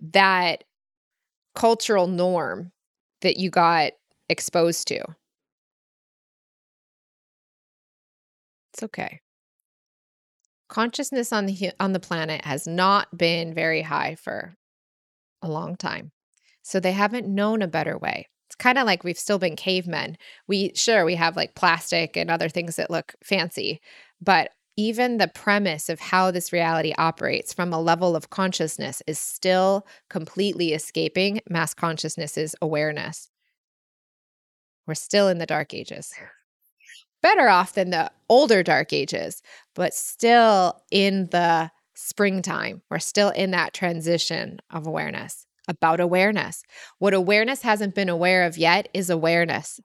that 0.00 0.64
cultural 1.54 2.08
norm 2.08 2.72
that 3.22 3.38
you 3.38 3.48
got 3.48 3.92
exposed 4.32 4.88
to. 4.88 5.04
It's 8.74 8.82
okay. 8.82 9.20
Consciousness 10.68 11.32
on 11.32 11.46
the 11.46 11.72
on 11.78 11.92
the 11.92 12.00
planet 12.00 12.44
has 12.44 12.66
not 12.66 13.16
been 13.16 13.52
very 13.54 13.82
high 13.82 14.14
for 14.14 14.54
a 15.42 15.48
long 15.48 15.76
time. 15.76 16.12
So 16.62 16.80
they 16.80 16.92
haven't 16.92 17.28
known 17.28 17.62
a 17.62 17.68
better 17.68 17.98
way. 17.98 18.28
It's 18.48 18.56
kind 18.56 18.78
of 18.78 18.86
like 18.86 19.04
we've 19.04 19.18
still 19.18 19.38
been 19.38 19.56
cavemen. 19.56 20.16
We 20.48 20.72
sure 20.74 21.04
we 21.04 21.16
have 21.16 21.36
like 21.36 21.54
plastic 21.56 22.16
and 22.16 22.30
other 22.30 22.48
things 22.48 22.76
that 22.76 22.90
look 22.90 23.14
fancy, 23.24 23.80
but 24.20 24.50
even 24.76 25.18
the 25.18 25.28
premise 25.28 25.90
of 25.90 26.00
how 26.00 26.30
this 26.30 26.52
reality 26.52 26.94
operates 26.98 27.52
from 27.52 27.72
a 27.72 27.80
level 27.80 28.16
of 28.16 28.30
consciousness 28.30 29.02
is 29.06 29.18
still 29.18 29.86
completely 30.10 30.72
escaping 30.74 31.40
mass 31.50 31.74
consciousness's 31.74 32.54
awareness. 32.62 33.28
We're 34.86 34.94
still 34.94 35.28
in 35.28 35.38
the 35.38 35.46
dark 35.46 35.74
ages. 35.74 36.12
Better 37.22 37.48
off 37.48 37.74
than 37.74 37.90
the 37.90 38.10
older 38.28 38.62
dark 38.62 38.92
ages, 38.92 39.42
but 39.74 39.94
still 39.94 40.82
in 40.90 41.28
the 41.30 41.70
springtime. 41.94 42.82
We're 42.90 42.98
still 42.98 43.30
in 43.30 43.52
that 43.52 43.74
transition 43.74 44.58
of 44.70 44.86
awareness. 44.86 45.46
about 45.68 46.00
awareness. 46.00 46.64
What 46.98 47.14
awareness 47.14 47.62
hasn't 47.62 47.94
been 47.94 48.08
aware 48.08 48.42
of 48.44 48.58
yet 48.58 48.88
is 48.92 49.08
awareness. 49.08 49.78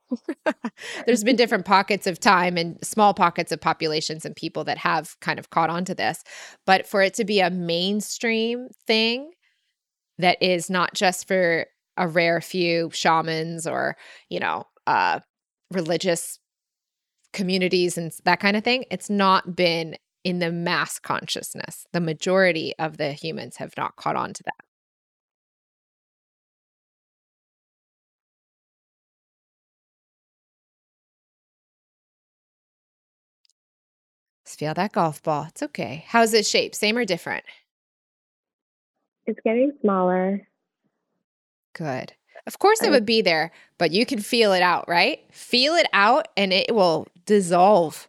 There's 1.06 1.24
been 1.24 1.36
different 1.36 1.66
pockets 1.66 2.08
of 2.08 2.20
time 2.20 2.58
and 2.58 2.84
small 2.84 3.14
pockets 3.14 3.52
of 3.52 3.62
populations 3.62 4.26
and 4.26 4.36
people 4.36 4.64
that 4.64 4.80
have 4.80 5.16
kind 5.20 5.38
of 5.38 5.52
caught 5.52 5.70
on 5.70 5.86
to 5.86 5.94
this. 5.94 6.24
But 6.66 6.88
for 6.88 7.04
it 7.04 7.14
to 7.16 7.26
be 7.26 7.42
a 7.42 7.52
mainstream 7.52 8.70
thing 8.88 9.30
that 10.18 10.42
is 10.42 10.68
not 10.68 10.96
just 10.96 11.28
for 11.28 11.68
a 11.96 12.08
rare 12.08 12.42
few 12.42 12.90
shamans 12.92 13.68
or, 13.68 13.98
you 14.30 14.40
know, 14.40 14.66
uh, 14.88 15.20
religious 15.72 16.40
communities 17.34 17.98
and 17.98 18.12
that 18.24 18.40
kind 18.40 18.58
of 18.58 18.64
thing, 18.64 18.86
it's 18.90 19.10
not 19.10 19.56
been 19.56 19.96
in 20.24 20.40
the 20.40 20.52
mass 20.52 20.98
consciousness. 20.98 21.86
The 21.94 22.02
majority 22.02 22.74
of 22.80 22.98
the 22.98 23.12
humans 23.12 23.58
have 23.58 23.74
not 23.78 23.96
caught 23.96 24.16
on 24.16 24.34
to 24.34 24.44
that. 24.44 24.68
feel 34.58 34.74
that 34.74 34.92
golf 34.92 35.22
ball. 35.24 35.46
It's 35.50 35.64
okay. 35.64 36.04
How's 36.08 36.34
it 36.34 36.46
shaped? 36.46 36.76
Same 36.76 36.98
or 36.98 37.06
different? 37.06 37.46
It's 39.26 39.40
getting 39.44 39.72
smaller. 39.82 40.48
Good. 41.74 42.14
Of 42.48 42.60
course, 42.60 42.82
it 42.82 42.92
would 42.92 43.06
be 43.06 43.22
there, 43.22 43.52
but 43.78 43.92
you 43.92 44.06
can 44.06 44.20
feel 44.20 44.54
it 44.54 44.62
out, 44.62 44.88
right? 44.88 45.20
Feel 45.34 45.76
it 45.76 45.86
out 45.92 46.30
and 46.38 46.54
it 46.54 46.74
will 46.74 47.06
dissolve. 47.26 48.08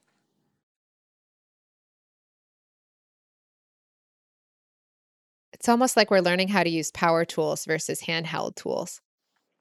It's 5.52 5.68
almost 5.68 5.96
like 5.96 6.08
we're 6.12 6.20
learning 6.20 6.48
how 6.48 6.62
to 6.62 6.70
use 6.70 6.92
power 6.92 7.24
tools 7.24 7.64
versus 7.64 8.02
handheld 8.02 8.54
tools. 8.54 9.00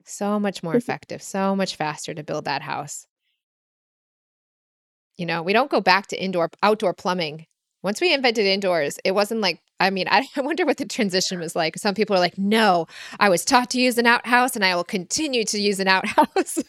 So 0.05 0.39
much 0.39 0.61
more 0.61 0.73
mm-hmm. 0.73 0.77
effective, 0.77 1.23
so 1.23 1.55
much 1.55 1.75
faster 1.75 2.13
to 2.13 2.23
build 2.23 2.45
that 2.45 2.61
house. 2.61 3.07
You 5.17 5.25
know, 5.25 5.41
we 5.41 5.53
don't 5.53 5.71
go 5.71 5.81
back 5.81 6.05
to 6.07 6.23
indoor 6.23 6.51
outdoor 6.61 6.93
plumbing. 6.93 7.47
Once 7.83 8.01
we 8.01 8.13
invented 8.13 8.45
indoors, 8.45 8.99
it 9.03 9.11
wasn't 9.11 9.41
like 9.41 9.61
I 9.79 9.89
mean, 9.91 10.07
I, 10.09 10.27
I 10.35 10.41
wonder 10.41 10.65
what 10.65 10.77
the 10.77 10.85
transition 10.85 11.39
was 11.39 11.55
like. 11.55 11.77
Some 11.77 11.95
people 11.95 12.15
are 12.15 12.19
like, 12.19 12.37
"No, 12.37 12.87
I 13.19 13.29
was 13.29 13.45
taught 13.45 13.69
to 13.71 13.81
use 13.81 13.97
an 13.97 14.07
outhouse 14.07 14.55
and 14.55 14.65
I 14.65 14.75
will 14.75 14.83
continue 14.83 15.43
to 15.45 15.59
use 15.59 15.79
an 15.79 15.87
outhouse." 15.95 16.59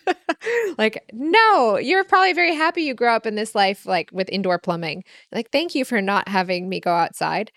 like, 0.77 1.05
"No, 1.13 1.79
you're 1.79 2.05
probably 2.05 2.33
very 2.33 2.55
happy 2.55 2.83
you 2.83 2.95
grew 2.95 3.09
up 3.09 3.27
in 3.27 3.35
this 3.35 3.55
life 3.55 3.87
like 3.87 4.11
with 4.13 4.29
indoor 4.31 4.59
plumbing." 4.59 5.05
Like, 5.33 5.51
"Thank 5.51 5.75
you 5.75 5.85
for 5.85 6.01
not 6.03 6.29
having 6.29 6.69
me 6.69 6.81
go 6.81 6.93
outside." 6.93 7.51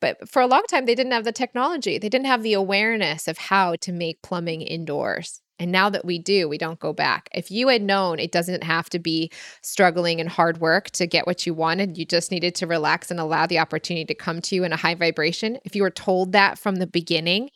But 0.00 0.28
for 0.28 0.40
a 0.40 0.46
long 0.46 0.62
time 0.70 0.86
they 0.86 0.94
didn't 0.94 1.12
have 1.12 1.24
the 1.24 1.32
technology. 1.32 1.98
They 1.98 2.08
didn't 2.08 2.26
have 2.26 2.42
the 2.42 2.52
awareness 2.52 3.26
of 3.26 3.38
how 3.38 3.76
to 3.76 3.92
make 3.92 4.22
plumbing 4.22 4.62
indoors. 4.62 5.42
And 5.58 5.72
now 5.72 5.90
that 5.90 6.04
we 6.04 6.18
do, 6.18 6.48
we 6.48 6.58
don't 6.58 6.78
go 6.78 6.92
back. 6.92 7.28
If 7.34 7.50
you 7.50 7.68
had 7.68 7.82
known 7.82 8.18
it 8.18 8.32
doesn't 8.32 8.62
have 8.62 8.88
to 8.90 8.98
be 8.98 9.30
struggling 9.62 10.20
and 10.20 10.28
hard 10.28 10.58
work 10.58 10.90
to 10.92 11.06
get 11.06 11.26
what 11.26 11.46
you 11.46 11.54
wanted, 11.54 11.98
you 11.98 12.04
just 12.04 12.30
needed 12.30 12.54
to 12.56 12.66
relax 12.66 13.10
and 13.10 13.18
allow 13.18 13.46
the 13.46 13.58
opportunity 13.58 14.04
to 14.04 14.14
come 14.14 14.40
to 14.42 14.54
you 14.54 14.64
in 14.64 14.72
a 14.72 14.76
high 14.76 14.94
vibration. 14.94 15.58
If 15.64 15.74
you 15.74 15.82
were 15.82 15.90
told 15.90 16.32
that 16.32 16.58
from 16.58 16.76
the 16.76 16.86
beginning, 16.86 17.50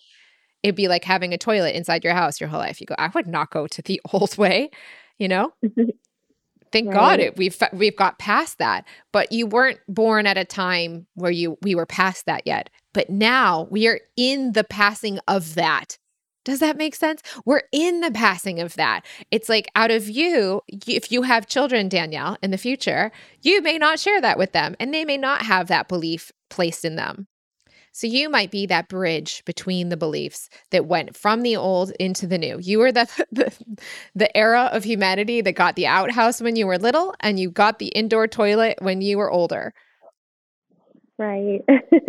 it'd 0.62 0.74
be 0.74 0.88
like 0.88 1.04
having 1.04 1.32
a 1.32 1.38
toilet 1.38 1.76
inside 1.76 2.04
your 2.04 2.14
house 2.14 2.40
your 2.40 2.48
whole 2.48 2.60
life. 2.60 2.80
You 2.80 2.86
go, 2.86 2.94
I 2.98 3.08
would 3.08 3.26
not 3.26 3.50
go 3.50 3.66
to 3.66 3.82
the 3.82 4.00
old 4.12 4.36
way, 4.36 4.70
you 5.18 5.28
know? 5.28 5.52
Thank 6.72 6.88
right. 6.88 6.94
God 6.94 7.20
it 7.20 7.36
we've 7.36 7.56
we've 7.74 7.96
got 7.96 8.18
past 8.18 8.56
that. 8.58 8.86
But 9.12 9.30
you 9.30 9.46
weren't 9.46 9.78
born 9.88 10.26
at 10.26 10.38
a 10.38 10.44
time 10.44 11.06
where 11.14 11.30
you 11.30 11.58
we 11.60 11.74
were 11.74 11.84
past 11.84 12.24
that 12.24 12.46
yet. 12.46 12.70
But 12.94 13.10
now 13.10 13.68
we 13.70 13.86
are 13.88 14.00
in 14.16 14.52
the 14.52 14.64
passing 14.64 15.18
of 15.28 15.54
that. 15.54 15.98
Does 16.44 16.58
that 16.58 16.76
make 16.76 16.94
sense? 16.94 17.22
We're 17.44 17.62
in 17.70 18.00
the 18.00 18.10
passing 18.10 18.60
of 18.60 18.74
that. 18.74 19.04
It's 19.30 19.48
like 19.48 19.68
out 19.74 19.90
of 19.90 20.08
you, 20.08 20.62
if 20.68 21.12
you 21.12 21.22
have 21.22 21.46
children, 21.46 21.88
Danielle, 21.88 22.36
in 22.42 22.50
the 22.50 22.58
future, 22.58 23.12
you 23.42 23.62
may 23.62 23.78
not 23.78 24.00
share 24.00 24.20
that 24.20 24.38
with 24.38 24.52
them 24.52 24.74
and 24.80 24.92
they 24.92 25.04
may 25.04 25.16
not 25.16 25.42
have 25.42 25.68
that 25.68 25.88
belief 25.88 26.32
placed 26.50 26.84
in 26.84 26.96
them. 26.96 27.28
So 27.94 28.06
you 28.06 28.30
might 28.30 28.50
be 28.50 28.64
that 28.66 28.88
bridge 28.88 29.44
between 29.44 29.90
the 29.90 29.98
beliefs 29.98 30.48
that 30.70 30.86
went 30.86 31.14
from 31.14 31.42
the 31.42 31.56
old 31.56 31.90
into 32.00 32.26
the 32.26 32.38
new. 32.38 32.58
You 32.58 32.78
were 32.78 32.90
the, 32.90 33.06
the, 33.30 33.52
the 34.14 34.34
era 34.36 34.70
of 34.72 34.82
humanity 34.82 35.42
that 35.42 35.52
got 35.52 35.76
the 35.76 35.86
outhouse 35.86 36.40
when 36.40 36.56
you 36.56 36.66
were 36.66 36.78
little 36.78 37.14
and 37.20 37.38
you 37.38 37.50
got 37.50 37.78
the 37.78 37.88
indoor 37.88 38.26
toilet 38.26 38.78
when 38.80 39.02
you 39.02 39.18
were 39.18 39.30
older. 39.30 39.74
Right. 41.18 41.60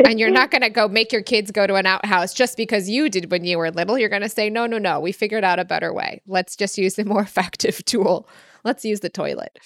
and 0.06 0.20
you're 0.20 0.32
not 0.32 0.50
going 0.50 0.62
to 0.62 0.70
go 0.70 0.88
make 0.88 1.12
your 1.12 1.22
kids 1.22 1.52
go 1.52 1.68
to 1.68 1.76
an 1.76 1.86
outhouse 1.86 2.34
just 2.34 2.58
because 2.58 2.90
you 2.90 3.10
did 3.10 3.32
when 3.32 3.44
you 3.44 3.58
were 3.58 3.70
little. 3.70 3.98
You're 3.98 4.10
going 4.10 4.22
to 4.22 4.30
say, 4.30 4.50
no, 4.50 4.66
no, 4.66 4.78
no, 4.78 5.00
we 5.00 5.12
figured 5.12 5.44
out 5.44 5.60
a 5.60 5.66
better 5.66 5.94
way. 5.94 6.22
Let's 6.26 6.56
just 6.56 6.78
use 6.78 6.96
the 6.96 7.06
more 7.06 7.22
effective 7.24 7.84
tool. 7.86 8.28
Let's 8.64 8.86
use 8.86 9.02
the 9.02 9.10
toilet. 9.10 9.60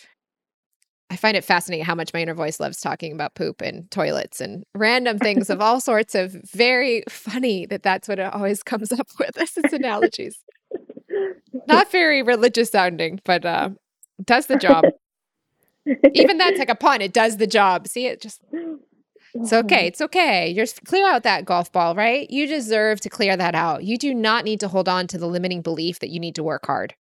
I 1.09 1.15
find 1.15 1.37
it 1.37 1.45
fascinating 1.45 1.85
how 1.85 1.95
much 1.95 2.13
my 2.13 2.21
inner 2.21 2.33
voice 2.33 2.59
loves 2.59 2.81
talking 2.81 3.13
about 3.13 3.35
poop 3.35 3.61
and 3.61 3.89
toilets 3.91 4.41
and 4.41 4.65
random 4.75 5.19
things 5.19 5.49
of 5.49 5.61
all 5.61 5.79
sorts 5.79 6.15
of 6.15 6.33
very 6.51 7.03
funny 7.07 7.65
that 7.67 7.81
that's 7.81 8.09
what 8.09 8.19
it 8.19 8.33
always 8.33 8.61
comes 8.63 8.91
up 8.91 9.07
with 9.17 9.37
as 9.37 9.55
its 9.57 9.71
analogies. 9.71 10.37
Not 11.67 11.91
very 11.91 12.21
religious 12.21 12.69
sounding, 12.71 13.21
but 13.23 13.45
uh, 13.45 13.69
does 14.23 14.47
the 14.47 14.57
job. 14.57 14.83
Even 16.13 16.37
that's 16.37 16.59
like 16.59 16.69
a 16.69 16.75
pun. 16.75 17.01
It 17.01 17.13
does 17.13 17.37
the 17.37 17.47
job. 17.47 17.87
See, 17.87 18.07
it 18.07 18.21
just 18.21 18.41
it's 19.33 19.53
okay. 19.53 19.87
It's 19.87 20.01
okay. 20.01 20.49
You're 20.49 20.65
clear 20.85 21.07
out 21.07 21.23
that 21.23 21.45
golf 21.45 21.71
ball, 21.71 21.95
right? 21.95 22.29
You 22.29 22.47
deserve 22.47 23.01
to 23.01 23.09
clear 23.09 23.37
that 23.37 23.55
out. 23.55 23.83
You 23.83 23.97
do 23.97 24.13
not 24.13 24.45
need 24.45 24.59
to 24.61 24.67
hold 24.67 24.89
on 24.89 25.07
to 25.07 25.17
the 25.17 25.27
limiting 25.27 25.61
belief 25.61 25.99
that 25.99 26.09
you 26.09 26.19
need 26.19 26.35
to 26.35 26.43
work 26.43 26.65
hard. 26.65 26.95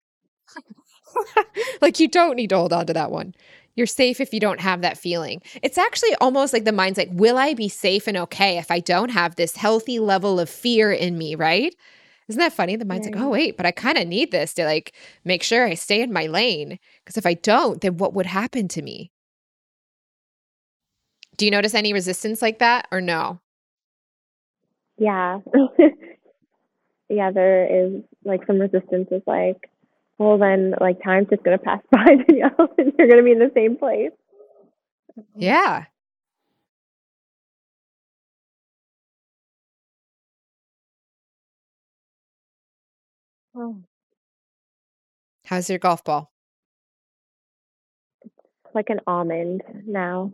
like 1.81 1.99
you 1.99 2.07
don't 2.07 2.35
need 2.35 2.49
to 2.49 2.57
hold 2.57 2.73
on 2.73 2.85
to 2.87 2.93
that 2.93 3.11
one. 3.11 3.33
You're 3.75 3.87
safe 3.87 4.21
if 4.21 4.33
you 4.33 4.39
don't 4.39 4.61
have 4.61 4.81
that 4.81 4.97
feeling. 4.97 5.41
It's 5.61 5.77
actually 5.77 6.15
almost 6.15 6.53
like 6.53 6.63
the 6.63 6.71
mind's 6.71 6.97
like, 6.97 7.09
will 7.11 7.37
I 7.37 7.53
be 7.53 7.67
safe 7.67 8.07
and 8.07 8.17
okay 8.17 8.57
if 8.57 8.71
I 8.71 8.79
don't 8.79 9.09
have 9.09 9.35
this 9.35 9.57
healthy 9.57 9.99
level 9.99 10.39
of 10.39 10.49
fear 10.49 10.91
in 10.91 11.17
me, 11.17 11.35
right? 11.35 11.75
Isn't 12.27 12.39
that 12.39 12.53
funny? 12.53 12.75
The 12.75 12.85
mind's 12.85 13.05
right. 13.07 13.15
like, 13.15 13.23
oh, 13.23 13.29
wait, 13.29 13.57
but 13.57 13.65
I 13.65 13.71
kind 13.71 13.97
of 13.97 14.07
need 14.07 14.31
this 14.31 14.53
to 14.55 14.65
like 14.65 14.93
make 15.25 15.43
sure 15.43 15.65
I 15.65 15.75
stay 15.75 16.01
in 16.01 16.11
my 16.11 16.25
lane. 16.25 16.79
Because 17.03 17.17
if 17.17 17.25
I 17.25 17.35
don't, 17.35 17.81
then 17.81 17.97
what 17.97 18.13
would 18.13 18.25
happen 18.25 18.67
to 18.69 18.81
me? 18.81 19.11
Do 21.37 21.45
you 21.45 21.51
notice 21.51 21.73
any 21.73 21.93
resistance 21.93 22.41
like 22.41 22.59
that 22.59 22.87
or 22.91 23.01
no? 23.01 23.39
Yeah. 24.97 25.39
yeah, 27.09 27.31
there 27.31 27.85
is 27.85 28.01
like 28.23 28.45
some 28.47 28.59
resistance 28.59 29.09
is 29.11 29.21
like, 29.27 29.69
well 30.17 30.37
then 30.37 30.73
like 30.79 31.03
time's 31.03 31.27
just 31.29 31.43
gonna 31.43 31.57
pass 31.57 31.81
by 31.91 32.05
Danielle 32.27 32.69
and 32.77 32.93
you're 32.97 33.07
gonna 33.07 33.23
be 33.23 33.31
in 33.31 33.39
the 33.39 33.51
same 33.53 33.77
place. 33.77 34.11
Yeah. 35.35 35.85
Oh. 43.55 43.77
How's 45.45 45.69
your 45.69 45.79
golf 45.79 46.03
ball? 46.03 46.31
It's 48.23 48.75
like 48.75 48.89
an 48.89 48.99
almond 49.07 49.61
now. 49.85 50.33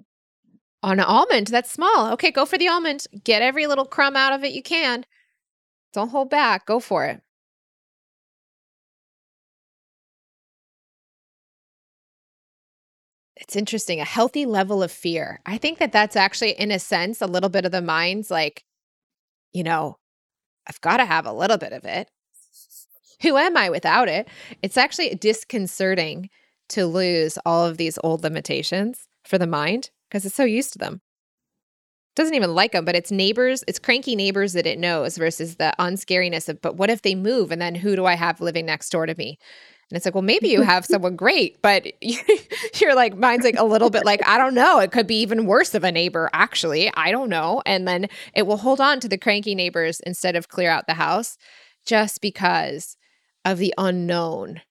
On 0.83 0.99
an 0.99 1.05
almond, 1.05 1.47
that's 1.47 1.71
small. 1.71 2.11
Okay, 2.13 2.31
go 2.31 2.45
for 2.45 2.57
the 2.57 2.67
almond. 2.67 3.05
Get 3.23 3.41
every 3.41 3.67
little 3.67 3.85
crumb 3.85 4.15
out 4.15 4.33
of 4.33 4.43
it 4.43 4.53
you 4.53 4.63
can. 4.63 5.05
Don't 5.93 6.09
hold 6.09 6.29
back. 6.29 6.65
Go 6.65 6.79
for 6.79 7.05
it. 7.05 7.21
It's 13.35 13.55
interesting. 13.55 13.99
A 13.99 14.05
healthy 14.05 14.45
level 14.45 14.81
of 14.81 14.91
fear. 14.91 15.39
I 15.45 15.57
think 15.57 15.79
that 15.79 15.91
that's 15.91 16.15
actually, 16.15 16.51
in 16.51 16.71
a 16.71 16.79
sense, 16.79 17.21
a 17.21 17.27
little 17.27 17.49
bit 17.49 17.65
of 17.65 17.71
the 17.71 17.81
mind's 17.81 18.31
like, 18.31 18.63
you 19.51 19.63
know, 19.63 19.97
I've 20.67 20.81
got 20.81 20.97
to 20.97 21.05
have 21.05 21.25
a 21.25 21.33
little 21.33 21.57
bit 21.57 21.73
of 21.73 21.83
it. 21.85 22.09
Who 23.21 23.37
am 23.37 23.57
I 23.57 23.69
without 23.69 24.07
it? 24.07 24.27
It's 24.61 24.77
actually 24.77 25.13
disconcerting 25.15 26.29
to 26.69 26.85
lose 26.85 27.37
all 27.45 27.65
of 27.65 27.77
these 27.77 27.99
old 28.03 28.23
limitations 28.23 29.07
for 29.23 29.37
the 29.37 29.47
mind 29.47 29.91
because 30.11 30.25
it's 30.25 30.35
so 30.35 30.43
used 30.43 30.73
to 30.73 30.79
them. 30.79 31.01
Doesn't 32.15 32.35
even 32.35 32.53
like 32.53 32.73
them, 32.73 32.83
but 32.83 32.95
it's 32.95 33.11
neighbors, 33.11 33.63
it's 33.69 33.79
cranky 33.79 34.17
neighbors 34.17 34.51
that 34.53 34.67
it 34.67 34.77
knows 34.77 35.15
versus 35.15 35.55
the 35.55 35.73
unscariness 35.79 36.49
of, 36.49 36.61
but 36.61 36.75
what 36.75 36.89
if 36.89 37.03
they 37.03 37.15
move 37.15 37.51
and 37.51 37.61
then 37.61 37.73
who 37.73 37.95
do 37.95 38.05
I 38.05 38.15
have 38.15 38.41
living 38.41 38.65
next 38.65 38.89
door 38.89 39.05
to 39.05 39.15
me? 39.15 39.39
And 39.89 39.95
it's 39.95 40.05
like, 40.05 40.13
well, 40.13 40.21
maybe 40.21 40.49
you 40.49 40.61
have 40.63 40.85
someone 40.85 41.15
great, 41.15 41.61
but 41.61 41.87
you're 42.81 42.95
like, 42.95 43.15
mine's 43.15 43.45
like 43.45 43.57
a 43.57 43.63
little 43.63 43.89
bit 43.89 44.03
like, 44.03 44.27
I 44.27 44.37
don't 44.37 44.53
know. 44.53 44.79
It 44.79 44.91
could 44.91 45.07
be 45.07 45.21
even 45.21 45.45
worse 45.45 45.73
of 45.73 45.85
a 45.85 45.91
neighbor, 45.91 46.29
actually. 46.33 46.91
I 46.95 47.11
don't 47.11 47.29
know. 47.29 47.61
And 47.65 47.87
then 47.87 48.07
it 48.33 48.45
will 48.45 48.57
hold 48.57 48.81
on 48.81 48.99
to 48.99 49.07
the 49.07 49.17
cranky 49.17 49.55
neighbors 49.55 50.01
instead 50.01 50.35
of 50.35 50.49
clear 50.49 50.69
out 50.69 50.87
the 50.87 50.95
house 50.95 51.37
just 51.85 52.19
because 52.19 52.97
of 53.45 53.57
the 53.57 53.73
unknown 53.77 54.61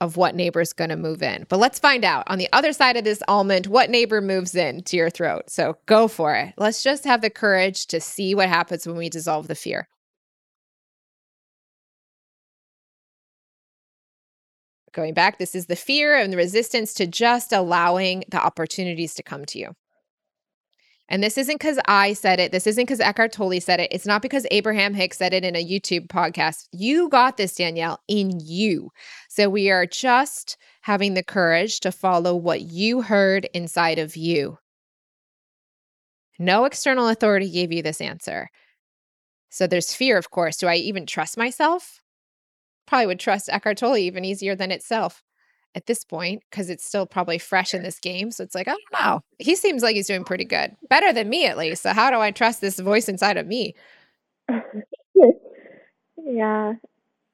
of 0.00 0.16
what 0.16 0.34
neighbor's 0.34 0.72
going 0.72 0.90
to 0.90 0.96
move 0.96 1.22
in. 1.22 1.46
But 1.48 1.58
let's 1.58 1.78
find 1.78 2.04
out 2.04 2.24
on 2.26 2.38
the 2.38 2.48
other 2.52 2.72
side 2.72 2.96
of 2.96 3.04
this 3.04 3.22
almond 3.28 3.66
what 3.66 3.90
neighbor 3.90 4.20
moves 4.20 4.54
in 4.54 4.82
to 4.84 4.96
your 4.96 5.10
throat. 5.10 5.50
So 5.50 5.78
go 5.86 6.08
for 6.08 6.34
it. 6.34 6.54
Let's 6.56 6.82
just 6.82 7.04
have 7.04 7.20
the 7.22 7.30
courage 7.30 7.86
to 7.88 8.00
see 8.00 8.34
what 8.34 8.48
happens 8.48 8.86
when 8.86 8.96
we 8.96 9.08
dissolve 9.08 9.48
the 9.48 9.54
fear. 9.54 9.88
Going 14.92 15.14
back, 15.14 15.38
this 15.38 15.54
is 15.56 15.66
the 15.66 15.74
fear 15.74 16.16
and 16.16 16.32
the 16.32 16.36
resistance 16.36 16.94
to 16.94 17.06
just 17.06 17.52
allowing 17.52 18.22
the 18.28 18.40
opportunities 18.40 19.14
to 19.14 19.24
come 19.24 19.44
to 19.46 19.58
you. 19.58 19.74
And 21.08 21.22
this 21.22 21.36
isn't 21.36 21.56
because 21.56 21.78
I 21.86 22.14
said 22.14 22.40
it. 22.40 22.50
This 22.50 22.66
isn't 22.66 22.84
because 22.84 23.00
Eckhart 23.00 23.32
Tolle 23.32 23.60
said 23.60 23.78
it. 23.78 23.92
It's 23.92 24.06
not 24.06 24.22
because 24.22 24.46
Abraham 24.50 24.94
Hicks 24.94 25.18
said 25.18 25.34
it 25.34 25.44
in 25.44 25.54
a 25.54 25.64
YouTube 25.64 26.08
podcast. 26.08 26.66
You 26.72 27.08
got 27.10 27.36
this, 27.36 27.54
Danielle, 27.54 28.00
in 28.08 28.40
you. 28.40 28.90
So 29.28 29.50
we 29.50 29.70
are 29.70 29.86
just 29.86 30.56
having 30.80 31.14
the 31.14 31.22
courage 31.22 31.80
to 31.80 31.92
follow 31.92 32.34
what 32.34 32.62
you 32.62 33.02
heard 33.02 33.48
inside 33.52 33.98
of 33.98 34.16
you. 34.16 34.58
No 36.38 36.64
external 36.64 37.08
authority 37.08 37.50
gave 37.50 37.70
you 37.70 37.82
this 37.82 38.00
answer. 38.00 38.48
So 39.50 39.66
there's 39.66 39.94
fear, 39.94 40.16
of 40.16 40.30
course. 40.30 40.56
Do 40.56 40.66
I 40.66 40.76
even 40.76 41.06
trust 41.06 41.36
myself? 41.36 42.00
Probably 42.86 43.06
would 43.06 43.20
trust 43.20 43.50
Eckhart 43.50 43.76
Tolle 43.78 43.98
even 43.98 44.24
easier 44.24 44.56
than 44.56 44.70
itself 44.70 45.22
at 45.74 45.86
this 45.86 46.04
point 46.04 46.42
because 46.50 46.70
it's 46.70 46.84
still 46.84 47.06
probably 47.06 47.38
fresh 47.38 47.74
in 47.74 47.82
this 47.82 47.98
game. 47.98 48.30
So 48.30 48.44
it's 48.44 48.54
like, 48.54 48.68
oh, 48.68 48.72
I 48.72 48.74
don't 48.74 49.06
know. 49.06 49.20
He 49.38 49.56
seems 49.56 49.82
like 49.82 49.96
he's 49.96 50.06
doing 50.06 50.24
pretty 50.24 50.44
good, 50.44 50.76
better 50.88 51.12
than 51.12 51.28
me 51.28 51.46
at 51.46 51.58
least. 51.58 51.82
So 51.82 51.92
how 51.92 52.10
do 52.10 52.18
I 52.18 52.30
trust 52.30 52.60
this 52.60 52.78
voice 52.78 53.08
inside 53.08 53.36
of 53.36 53.46
me? 53.46 53.74
yeah, 56.16 56.74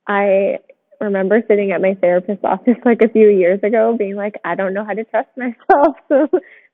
I 0.07 0.59
remember 1.01 1.43
sitting 1.49 1.73
at 1.73 1.81
my 1.81 1.95
therapist's 1.95 2.45
office 2.45 2.77
like 2.85 3.03
a 3.03 3.09
few 3.09 3.29
years 3.29 3.61
ago, 3.63 3.97
being 3.99 4.17
like, 4.17 4.35
I 4.45 4.55
don't 4.55 4.75
know 4.75 4.85
how 4.85 4.95
to 4.95 5.05
trust 5.05 5.31
myself. 5.37 5.97
So 6.09 6.29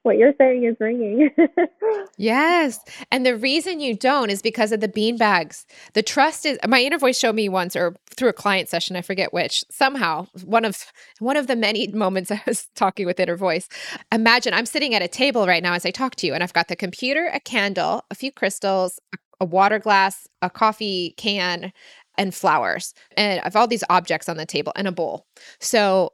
what 0.07 0.17
you're 0.17 0.35
saying 0.39 0.65
is 0.65 0.77
ringing. 0.81 1.31
yes. 2.17 2.79
And 3.11 3.27
the 3.27 3.37
reason 3.37 3.81
you 3.81 3.95
don't 3.95 4.31
is 4.31 4.41
because 4.41 4.73
of 4.73 4.81
the 4.81 4.89
bean 4.89 5.19
bags. 5.19 5.67
The 5.93 6.03
trust 6.03 6.47
is 6.47 6.59
my 6.67 6.81
inner 6.81 6.97
voice 6.97 7.19
showed 7.19 7.35
me 7.35 7.49
once 7.49 7.77
or 7.77 7.97
through 8.17 8.31
a 8.31 8.33
client 8.33 8.69
session, 8.69 8.97
I 8.97 9.03
forget 9.03 9.35
which, 9.35 9.65
somehow, 9.71 10.29
one 10.45 10.65
of 10.65 10.87
one 11.19 11.37
of 11.37 11.49
the 11.49 11.57
many 11.57 11.89
moments 11.93 12.31
I 12.31 12.41
was 12.47 12.69
talking 12.75 13.05
with 13.05 13.21
inner 13.21 13.37
voice. 13.37 13.69
Imagine 14.13 14.55
I'm 14.55 14.65
sitting 14.65 14.95
at 14.95 15.03
a 15.03 15.09
table 15.09 15.47
right 15.47 15.63
now 15.63 15.75
as 15.75 15.85
I 15.85 15.91
talk 15.91 16.15
to 16.17 16.27
you, 16.27 16.33
and 16.33 16.43
I've 16.43 16.55
got 16.55 16.69
the 16.69 16.77
computer, 16.77 17.31
a 17.35 17.41
candle, 17.41 18.05
a 18.11 18.15
few 18.15 18.33
crystals, 18.33 18.99
a 19.41 19.45
water 19.45 19.79
glass, 19.79 20.27
a 20.41 20.49
coffee 20.49 21.15
can, 21.19 21.73
and 22.17 22.35
flowers. 22.35 22.95
And 23.17 23.41
I 23.41 23.45
have 23.45 23.57
all 23.57 23.67
these 23.67 23.85
objects 23.91 24.29
on 24.29 24.37
the 24.37 24.47
table 24.47 24.73
and 24.77 24.89
a 24.89 24.93
bowl. 24.93 25.27
So 25.61 26.13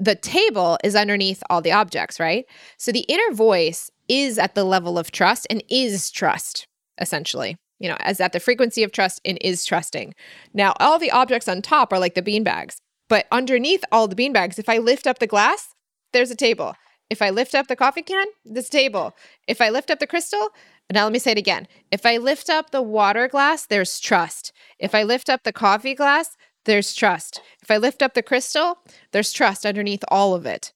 the 0.00 0.14
table 0.14 0.78
is 0.82 0.96
underneath 0.96 1.42
all 1.48 1.62
the 1.62 1.72
objects, 1.72 2.18
right? 2.18 2.44
So 2.78 2.92
the 2.92 3.06
inner 3.08 3.34
voice 3.34 3.90
is 4.08 4.38
at 4.38 4.54
the 4.54 4.64
level 4.64 4.98
of 4.98 5.10
trust 5.10 5.46
and 5.50 5.62
is 5.68 6.10
trust, 6.10 6.66
essentially. 7.00 7.56
You 7.80 7.88
know, 7.88 7.96
as 8.00 8.20
at 8.20 8.32
the 8.32 8.40
frequency 8.40 8.82
of 8.82 8.92
trust 8.92 9.20
and 9.24 9.36
is 9.40 9.64
trusting. 9.64 10.14
Now, 10.52 10.74
all 10.78 10.98
the 10.98 11.10
objects 11.10 11.48
on 11.48 11.60
top 11.60 11.92
are 11.92 11.98
like 11.98 12.14
the 12.14 12.22
bean 12.22 12.44
bags, 12.44 12.78
but 13.08 13.26
underneath 13.30 13.84
all 13.92 14.08
the 14.08 14.14
bean 14.14 14.32
bags, 14.32 14.58
if 14.58 14.68
I 14.68 14.78
lift 14.78 15.06
up 15.06 15.18
the 15.18 15.26
glass, 15.26 15.74
there's 16.12 16.30
a 16.30 16.36
table. 16.36 16.74
If 17.10 17.20
I 17.20 17.30
lift 17.30 17.54
up 17.54 17.66
the 17.66 17.76
coffee 17.76 18.02
can, 18.02 18.26
this 18.44 18.68
table. 18.68 19.14
If 19.46 19.60
I 19.60 19.68
lift 19.70 19.90
up 19.90 19.98
the 19.98 20.06
crystal, 20.06 20.50
now 20.92 21.04
let 21.04 21.12
me 21.12 21.18
say 21.18 21.32
it 21.32 21.38
again. 21.38 21.68
If 21.90 22.06
I 22.06 22.16
lift 22.16 22.48
up 22.48 22.70
the 22.70 22.82
water 22.82 23.28
glass, 23.28 23.66
there's 23.66 24.00
trust. 24.00 24.52
If 24.78 24.94
I 24.94 25.02
lift 25.02 25.28
up 25.28 25.42
the 25.42 25.52
coffee 25.52 25.94
glass, 25.94 26.36
there's 26.64 26.94
trust. 26.94 27.40
If 27.62 27.70
I 27.70 27.76
lift 27.76 28.02
up 28.02 28.14
the 28.14 28.22
crystal, 28.22 28.78
there's 29.12 29.32
trust 29.32 29.66
underneath 29.66 30.04
all 30.08 30.34
of 30.34 30.46
it, 30.46 30.72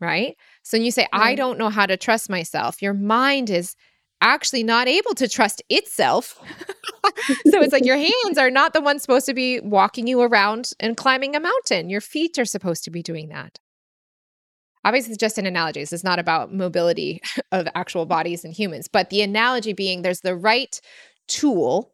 right? 0.00 0.36
So 0.62 0.76
when 0.76 0.84
you 0.84 0.90
say, 0.90 1.08
I 1.12 1.34
don't 1.34 1.58
know 1.58 1.70
how 1.70 1.86
to 1.86 1.96
trust 1.96 2.30
myself, 2.30 2.82
your 2.82 2.94
mind 2.94 3.50
is 3.50 3.76
actually 4.20 4.62
not 4.62 4.88
able 4.88 5.14
to 5.14 5.28
trust 5.28 5.62
itself. 5.68 6.40
so 7.50 7.60
it's 7.60 7.72
like 7.72 7.84
your 7.84 7.96
hands 8.24 8.38
are 8.38 8.50
not 8.50 8.72
the 8.72 8.80
ones 8.80 9.02
supposed 9.02 9.26
to 9.26 9.34
be 9.34 9.60
walking 9.60 10.06
you 10.06 10.22
around 10.22 10.72
and 10.80 10.96
climbing 10.96 11.34
a 11.34 11.40
mountain. 11.40 11.90
Your 11.90 12.00
feet 12.00 12.38
are 12.38 12.44
supposed 12.44 12.84
to 12.84 12.90
be 12.90 13.02
doing 13.02 13.28
that. 13.28 13.58
Obviously, 14.84 15.12
it's 15.12 15.20
just 15.20 15.38
an 15.38 15.46
analogy. 15.46 15.80
This 15.80 15.92
is 15.92 16.04
not 16.04 16.18
about 16.18 16.52
mobility 16.52 17.20
of 17.52 17.68
actual 17.74 18.06
bodies 18.06 18.44
and 18.44 18.54
humans, 18.54 18.88
but 18.88 19.10
the 19.10 19.22
analogy 19.22 19.72
being 19.72 20.02
there's 20.02 20.20
the 20.20 20.36
right 20.36 20.80
tool 21.28 21.92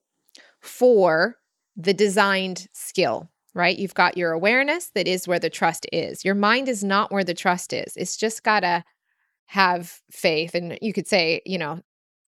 for 0.61 1.37
the 1.77 1.95
designed 1.95 2.67
skill 2.73 3.31
right? 3.59 3.79
You've 3.79 3.95
got 3.95 4.17
your 4.17 4.31
awareness 4.31 4.91
that 4.95 5.09
is 5.09 5.27
where 5.27 5.41
the 5.41 5.51
trust 5.51 5.85
is. 5.93 6.25
Your 6.25 6.37
mind 6.37 6.69
is 6.69 6.85
not 6.85 7.11
where 7.11 7.25
the 7.25 7.35
trust 7.35 7.73
is. 7.73 7.93
It's 7.97 8.17
just 8.17 8.45
got 8.45 8.61
to 8.61 8.85
have 9.47 10.01
faith. 10.11 10.55
And 10.55 10.79
you 10.81 10.93
could 10.93 11.09
say, 11.09 11.43
you 11.45 11.59
know, 11.59 11.81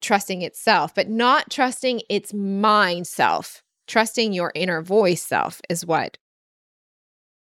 trusting 0.01 0.43
itself, 0.43 0.95
but 0.95 1.11
not 1.11 1.51
trusting 1.51 2.01
its 2.09 2.33
mind 2.33 3.07
self. 3.07 3.63
Trusting 3.87 4.33
your 4.33 4.53
inner 4.55 4.83
voice 4.83 5.23
self 5.23 5.61
is 5.69 5.87
what 5.87 6.19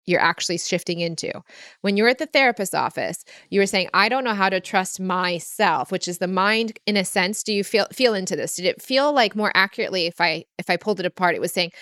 you're 0.07 0.21
actually 0.21 0.59
shifting 0.59 1.01
into. 1.01 1.33
When 1.81 1.97
you're 1.97 2.09
at 2.09 2.19
the 2.19 2.27
therapist's 2.27 2.75
office, 2.75 3.25
you 3.51 3.61
were 3.61 3.67
saying, 3.67 3.89
I 3.95 4.09
don't 4.09 4.25
know 4.25 4.35
how 4.35 4.51
to 4.51 4.61
trust 4.61 5.01
myself, 5.01 5.91
which 5.91 6.09
is 6.09 6.19
the 6.19 6.29
mind 6.29 6.79
in 6.87 6.97
a 6.97 7.05
sense. 7.05 7.43
Do 7.43 7.53
you 7.53 7.65
feel 7.65 7.87
feel 7.93 8.15
into 8.15 8.37
this? 8.37 8.57
Did 8.57 8.67
it 8.67 8.83
feel 8.83 9.13
like 9.13 9.37
more 9.37 9.53
accurately 9.55 10.07
if 10.07 10.21
I 10.21 10.45
if 10.59 10.69
I 10.69 10.77
pulled 10.77 11.01
it 11.01 11.07
apart, 11.07 11.35
it 11.35 11.41
was 11.41 11.53
saying, 11.53 11.73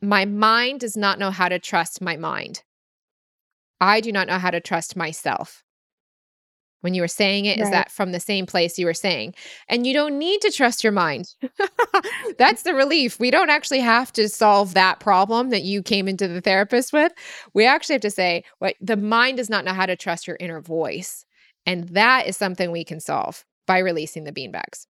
my 0.00 0.24
mind 0.24 0.80
does 0.80 0.96
not 0.96 1.18
know 1.18 1.30
how 1.30 1.48
to 1.48 1.58
trust 1.58 2.00
my 2.00 2.16
mind. 2.16 2.62
I 3.80 4.00
do 4.00 4.12
not 4.12 4.26
know 4.26 4.38
how 4.38 4.50
to 4.50 4.60
trust 4.60 4.96
myself. 4.96 5.64
When 6.80 6.94
you 6.94 7.02
were 7.02 7.08
saying 7.08 7.46
it, 7.46 7.58
right. 7.58 7.64
is 7.64 7.70
that 7.70 7.90
from 7.90 8.12
the 8.12 8.20
same 8.20 8.46
place 8.46 8.78
you 8.78 8.86
were 8.86 8.94
saying? 8.94 9.34
And 9.68 9.84
you 9.84 9.92
don't 9.92 10.16
need 10.16 10.40
to 10.42 10.50
trust 10.50 10.84
your 10.84 10.92
mind. 10.92 11.34
That's 12.38 12.62
the 12.62 12.74
relief. 12.74 13.18
We 13.18 13.32
don't 13.32 13.50
actually 13.50 13.80
have 13.80 14.12
to 14.12 14.28
solve 14.28 14.74
that 14.74 15.00
problem 15.00 15.50
that 15.50 15.62
you 15.62 15.82
came 15.82 16.06
into 16.06 16.28
the 16.28 16.40
therapist 16.40 16.92
with. 16.92 17.12
We 17.52 17.66
actually 17.66 17.94
have 17.94 18.02
to 18.02 18.10
say, 18.12 18.44
what 18.60 18.76
the 18.80 18.96
mind 18.96 19.38
does 19.38 19.50
not 19.50 19.64
know 19.64 19.72
how 19.72 19.86
to 19.86 19.96
trust 19.96 20.28
your 20.28 20.36
inner 20.38 20.60
voice. 20.60 21.24
And 21.66 21.88
that 21.90 22.28
is 22.28 22.36
something 22.36 22.70
we 22.70 22.84
can 22.84 23.00
solve 23.00 23.44
by 23.66 23.78
releasing 23.78 24.22
the 24.22 24.32
beanbags 24.32 24.86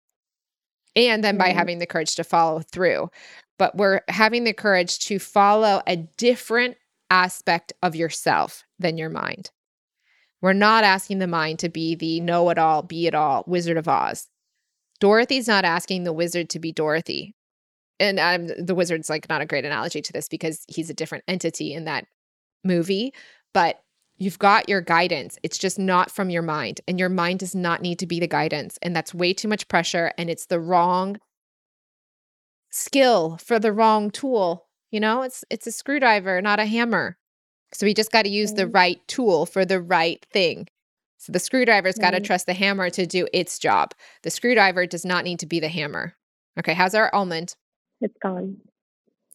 and 0.94 1.24
then 1.24 1.38
by 1.38 1.50
having 1.50 1.78
the 1.78 1.86
courage 1.86 2.14
to 2.16 2.24
follow 2.24 2.60
through. 2.60 3.08
But 3.58 3.76
we're 3.76 4.02
having 4.08 4.44
the 4.44 4.52
courage 4.52 4.98
to 5.00 5.18
follow 5.18 5.82
a 5.86 5.96
different 5.96 6.76
aspect 7.10 7.72
of 7.82 7.96
yourself 7.96 8.64
than 8.78 8.98
your 8.98 9.10
mind. 9.10 9.50
We're 10.40 10.52
not 10.52 10.84
asking 10.84 11.18
the 11.18 11.26
mind 11.26 11.58
to 11.60 11.68
be 11.68 11.94
the 11.94 12.20
know 12.20 12.48
it 12.50 12.58
all, 12.58 12.82
be 12.82 13.06
it 13.06 13.14
all 13.14 13.44
Wizard 13.46 13.76
of 13.76 13.88
Oz. 13.88 14.28
Dorothy's 15.00 15.48
not 15.48 15.64
asking 15.64 16.04
the 16.04 16.12
wizard 16.12 16.50
to 16.50 16.58
be 16.58 16.72
Dorothy. 16.72 17.34
And 18.00 18.20
um, 18.20 18.46
the 18.64 18.74
wizard's 18.74 19.10
like 19.10 19.28
not 19.28 19.40
a 19.40 19.46
great 19.46 19.64
analogy 19.64 20.00
to 20.02 20.12
this 20.12 20.28
because 20.28 20.64
he's 20.68 20.90
a 20.90 20.94
different 20.94 21.24
entity 21.26 21.72
in 21.72 21.84
that 21.84 22.06
movie. 22.64 23.12
But 23.52 23.82
You've 24.18 24.38
got 24.38 24.68
your 24.68 24.80
guidance. 24.80 25.38
It's 25.44 25.58
just 25.58 25.78
not 25.78 26.10
from 26.10 26.28
your 26.28 26.42
mind. 26.42 26.80
And 26.88 26.98
your 26.98 27.08
mind 27.08 27.38
does 27.38 27.54
not 27.54 27.80
need 27.80 28.00
to 28.00 28.06
be 28.06 28.18
the 28.18 28.26
guidance. 28.26 28.76
And 28.82 28.94
that's 28.94 29.14
way 29.14 29.32
too 29.32 29.46
much 29.46 29.68
pressure. 29.68 30.12
And 30.18 30.28
it's 30.28 30.46
the 30.46 30.58
wrong 30.58 31.18
skill 32.70 33.38
for 33.42 33.58
the 33.58 33.72
wrong 33.72 34.10
tool. 34.10 34.66
You 34.90 35.00
know, 35.00 35.22
it's 35.22 35.44
it's 35.50 35.66
a 35.66 35.72
screwdriver, 35.72 36.40
not 36.40 36.60
a 36.60 36.66
hammer. 36.66 37.18
So 37.72 37.86
we 37.86 37.94
just 37.94 38.12
got 38.12 38.22
to 38.22 38.30
use 38.30 38.54
the 38.54 38.62
mm-hmm. 38.62 38.72
right 38.72 39.08
tool 39.08 39.46
for 39.46 39.64
the 39.64 39.80
right 39.80 40.24
thing. 40.32 40.68
So 41.18 41.32
the 41.32 41.40
screwdriver's 41.40 41.98
got 41.98 42.12
to 42.12 42.18
mm-hmm. 42.18 42.24
trust 42.24 42.46
the 42.46 42.54
hammer 42.54 42.90
to 42.90 43.04
do 43.04 43.26
its 43.32 43.58
job. 43.58 43.92
The 44.22 44.30
screwdriver 44.30 44.86
does 44.86 45.04
not 45.04 45.24
need 45.24 45.40
to 45.40 45.46
be 45.46 45.60
the 45.60 45.68
hammer. 45.68 46.14
Okay, 46.58 46.74
how's 46.74 46.94
our 46.94 47.14
almond? 47.14 47.56
It's 48.00 48.16
gone. 48.22 48.56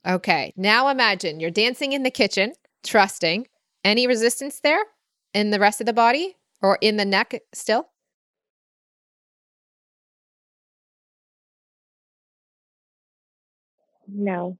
Okay, 0.06 0.54
now 0.58 0.88
imagine 0.88 1.40
you're 1.40 1.52
dancing 1.52 1.94
in 1.94 2.04
the 2.04 2.12
kitchen, 2.12 2.54
trusting. 2.84 3.48
Any 3.84 4.08
resistance 4.08 4.62
there 4.62 4.84
in 5.34 5.52
the 5.52 5.60
rest 5.60 5.82
of 5.82 5.86
the 5.86 5.94
body 5.94 6.38
or 6.62 6.78
in 6.82 6.98
the 6.98 7.06
neck 7.06 7.40
still? 7.54 7.90
No. 14.14 14.58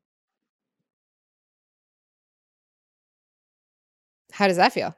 How 4.32 4.48
does 4.48 4.58
that 4.58 4.74
feel? 4.74 4.96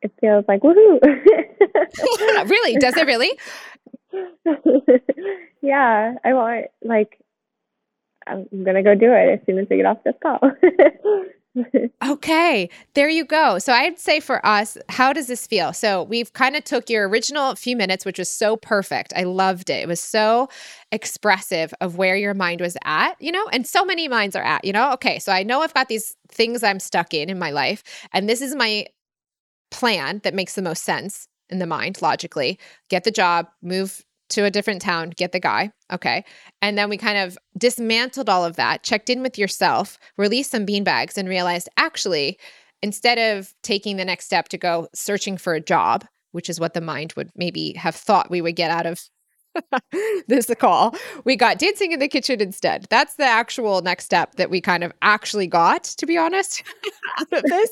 It 0.00 0.12
feels 0.20 0.44
like 0.48 0.62
woohoo. 0.62 0.98
really? 2.48 2.76
Does 2.76 2.96
it 2.96 3.06
really? 3.06 3.30
yeah, 5.62 6.14
I 6.24 6.32
want 6.34 6.66
like 6.82 7.18
I'm 8.26 8.46
going 8.50 8.76
to 8.76 8.82
go 8.82 8.94
do 8.94 9.12
it 9.12 9.40
as 9.40 9.46
soon 9.46 9.58
as 9.58 9.66
we 9.68 9.76
get 9.76 9.86
off 9.86 10.04
this 10.04 10.14
call. 10.22 10.38
okay, 12.06 12.68
there 12.94 13.08
you 13.08 13.24
go. 13.24 13.58
So 13.58 13.72
I'd 13.72 13.98
say 13.98 14.18
for 14.20 14.44
us, 14.44 14.76
how 14.88 15.12
does 15.12 15.28
this 15.28 15.46
feel? 15.46 15.72
So 15.72 16.02
we've 16.02 16.32
kind 16.32 16.56
of 16.56 16.64
took 16.64 16.90
your 16.90 17.08
original 17.08 17.54
few 17.54 17.76
minutes, 17.76 18.04
which 18.04 18.18
was 18.18 18.30
so 18.30 18.56
perfect. 18.56 19.12
I 19.16 19.22
loved 19.22 19.70
it. 19.70 19.82
It 19.82 19.88
was 19.88 20.00
so 20.00 20.48
expressive 20.90 21.72
of 21.80 21.96
where 21.96 22.16
your 22.16 22.34
mind 22.34 22.60
was 22.60 22.76
at, 22.84 23.14
you 23.20 23.30
know, 23.30 23.46
and 23.52 23.66
so 23.66 23.84
many 23.84 24.08
minds 24.08 24.34
are 24.34 24.42
at, 24.42 24.64
you 24.64 24.72
know. 24.72 24.92
Okay, 24.94 25.18
so 25.18 25.32
I 25.32 25.44
know 25.44 25.62
I've 25.62 25.74
got 25.74 25.88
these 25.88 26.16
things 26.28 26.62
I'm 26.64 26.80
stuck 26.80 27.14
in 27.14 27.30
in 27.30 27.38
my 27.38 27.50
life, 27.50 27.84
and 28.12 28.28
this 28.28 28.40
is 28.40 28.54
my 28.56 28.86
plan 29.70 30.20
that 30.24 30.34
makes 30.34 30.54
the 30.54 30.62
most 30.62 30.82
sense 30.82 31.28
in 31.50 31.58
the 31.60 31.66
mind 31.66 32.02
logically. 32.02 32.58
Get 32.90 33.04
the 33.04 33.10
job, 33.10 33.46
move 33.62 34.04
to 34.34 34.44
a 34.44 34.50
different 34.50 34.82
town, 34.82 35.10
get 35.16 35.32
the 35.32 35.40
guy. 35.40 35.70
Okay. 35.92 36.24
And 36.60 36.76
then 36.76 36.88
we 36.88 36.96
kind 36.96 37.18
of 37.18 37.38
dismantled 37.56 38.28
all 38.28 38.44
of 38.44 38.56
that, 38.56 38.82
checked 38.82 39.08
in 39.08 39.22
with 39.22 39.38
yourself, 39.38 39.98
released 40.18 40.50
some 40.50 40.66
beanbags, 40.66 41.16
and 41.16 41.28
realized 41.28 41.68
actually, 41.76 42.38
instead 42.82 43.18
of 43.18 43.54
taking 43.62 43.96
the 43.96 44.04
next 44.04 44.26
step 44.26 44.48
to 44.48 44.58
go 44.58 44.88
searching 44.94 45.36
for 45.36 45.54
a 45.54 45.60
job, 45.60 46.04
which 46.32 46.50
is 46.50 46.58
what 46.58 46.74
the 46.74 46.80
mind 46.80 47.12
would 47.16 47.30
maybe 47.36 47.74
have 47.74 47.94
thought 47.94 48.30
we 48.30 48.40
would 48.40 48.56
get 48.56 48.70
out 48.70 48.86
of 48.86 49.00
this 50.26 50.50
call. 50.58 50.96
We 51.24 51.36
got 51.36 51.58
dancing 51.58 51.92
in 51.92 52.00
the 52.00 52.08
kitchen 52.08 52.40
instead. 52.40 52.86
That's 52.90 53.14
the 53.14 53.24
actual 53.24 53.82
next 53.82 54.04
step 54.04 54.34
that 54.34 54.50
we 54.50 54.60
kind 54.60 54.82
of 54.82 54.92
actually 55.00 55.46
got, 55.46 55.84
to 55.84 56.06
be 56.06 56.16
honest, 56.16 56.64
out 57.20 57.32
of 57.32 57.42
this. 57.44 57.70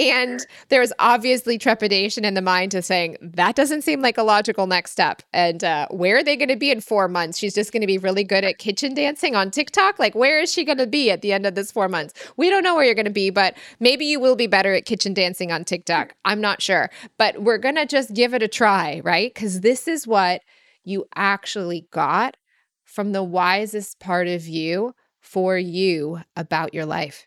And 0.00 0.46
there's 0.70 0.94
obviously 0.98 1.58
trepidation 1.58 2.24
in 2.24 2.32
the 2.32 2.40
mind 2.40 2.70
to 2.72 2.80
saying 2.80 3.18
that 3.20 3.54
doesn't 3.54 3.82
seem 3.82 4.00
like 4.00 4.16
a 4.16 4.22
logical 4.22 4.66
next 4.66 4.92
step. 4.92 5.22
And 5.34 5.62
uh, 5.62 5.88
where 5.90 6.16
are 6.16 6.24
they 6.24 6.36
going 6.36 6.48
to 6.48 6.56
be 6.56 6.70
in 6.70 6.80
four 6.80 7.06
months? 7.06 7.36
She's 7.36 7.54
just 7.54 7.70
going 7.70 7.82
to 7.82 7.86
be 7.86 7.98
really 7.98 8.24
good 8.24 8.42
at 8.42 8.56
kitchen 8.56 8.94
dancing 8.94 9.36
on 9.36 9.50
TikTok. 9.50 9.98
Like, 9.98 10.14
where 10.14 10.40
is 10.40 10.50
she 10.50 10.64
going 10.64 10.78
to 10.78 10.86
be 10.86 11.10
at 11.10 11.20
the 11.20 11.34
end 11.34 11.44
of 11.44 11.54
this 11.54 11.70
four 11.70 11.86
months? 11.86 12.14
We 12.38 12.48
don't 12.48 12.62
know 12.62 12.74
where 12.74 12.84
you're 12.84 12.94
going 12.94 13.04
to 13.04 13.10
be, 13.10 13.28
but 13.28 13.58
maybe 13.78 14.06
you 14.06 14.18
will 14.18 14.36
be 14.36 14.46
better 14.46 14.72
at 14.72 14.86
kitchen 14.86 15.12
dancing 15.12 15.52
on 15.52 15.64
TikTok. 15.64 16.14
I'm 16.24 16.40
not 16.40 16.62
sure, 16.62 16.90
but 17.18 17.42
we're 17.42 17.58
going 17.58 17.74
to 17.74 17.84
just 17.84 18.14
give 18.14 18.32
it 18.32 18.42
a 18.42 18.48
try, 18.48 19.02
right? 19.04 19.32
Because 19.34 19.60
this 19.60 19.86
is 19.86 20.06
what 20.06 20.40
you 20.82 21.04
actually 21.14 21.88
got 21.90 22.38
from 22.84 23.12
the 23.12 23.22
wisest 23.22 24.00
part 24.00 24.28
of 24.28 24.48
you 24.48 24.94
for 25.20 25.58
you 25.58 26.22
about 26.36 26.72
your 26.72 26.86
life. 26.86 27.26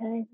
Okay. 0.00 0.26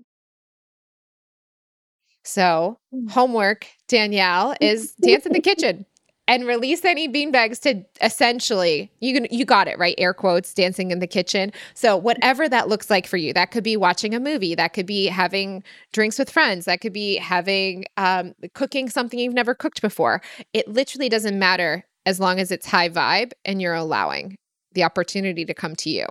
So, 2.29 2.77
Mm. 2.93 3.09
homework, 3.11 3.67
Danielle, 3.87 4.55
is 4.61 4.93
dance 5.01 5.25
in 5.25 5.33
the 5.33 5.39
kitchen 5.39 5.85
and 6.27 6.45
release 6.47 6.83
any 6.85 7.07
beanbags 7.07 7.59
to 7.61 7.83
essentially 8.05 8.91
you 8.99 9.13
can 9.13 9.27
you 9.31 9.45
got 9.45 9.67
it 9.67 9.77
right? 9.79 9.95
Air 9.97 10.13
quotes 10.13 10.53
dancing 10.53 10.91
in 10.91 10.99
the 10.99 11.07
kitchen. 11.07 11.51
So 11.75 11.97
whatever 11.97 12.47
that 12.49 12.67
looks 12.67 12.89
like 12.89 13.05
for 13.07 13.17
you 13.17 13.33
that 13.33 13.51
could 13.51 13.63
be 13.63 13.77
watching 13.77 14.13
a 14.15 14.19
movie 14.19 14.55
that 14.55 14.73
could 14.73 14.85
be 14.87 15.05
having 15.07 15.63
drinks 15.91 16.17
with 16.19 16.29
friends 16.31 16.65
that 16.65 16.81
could 16.81 16.93
be 16.93 17.15
having 17.17 17.85
um, 17.97 18.33
cooking 18.53 18.89
something 18.89 19.19
you've 19.19 19.33
never 19.33 19.53
cooked 19.55 19.81
before. 19.81 20.21
It 20.53 20.67
literally 20.67 21.09
doesn't 21.09 21.37
matter 21.37 21.83
as 22.05 22.19
long 22.19 22.39
as 22.39 22.51
it's 22.51 22.67
high 22.67 22.89
vibe 22.89 23.31
and 23.45 23.61
you're 23.61 23.73
allowing 23.75 24.35
the 24.73 24.83
opportunity 24.83 25.45
to 25.45 25.53
come 25.53 25.75
to 25.77 25.89
you. 25.89 26.05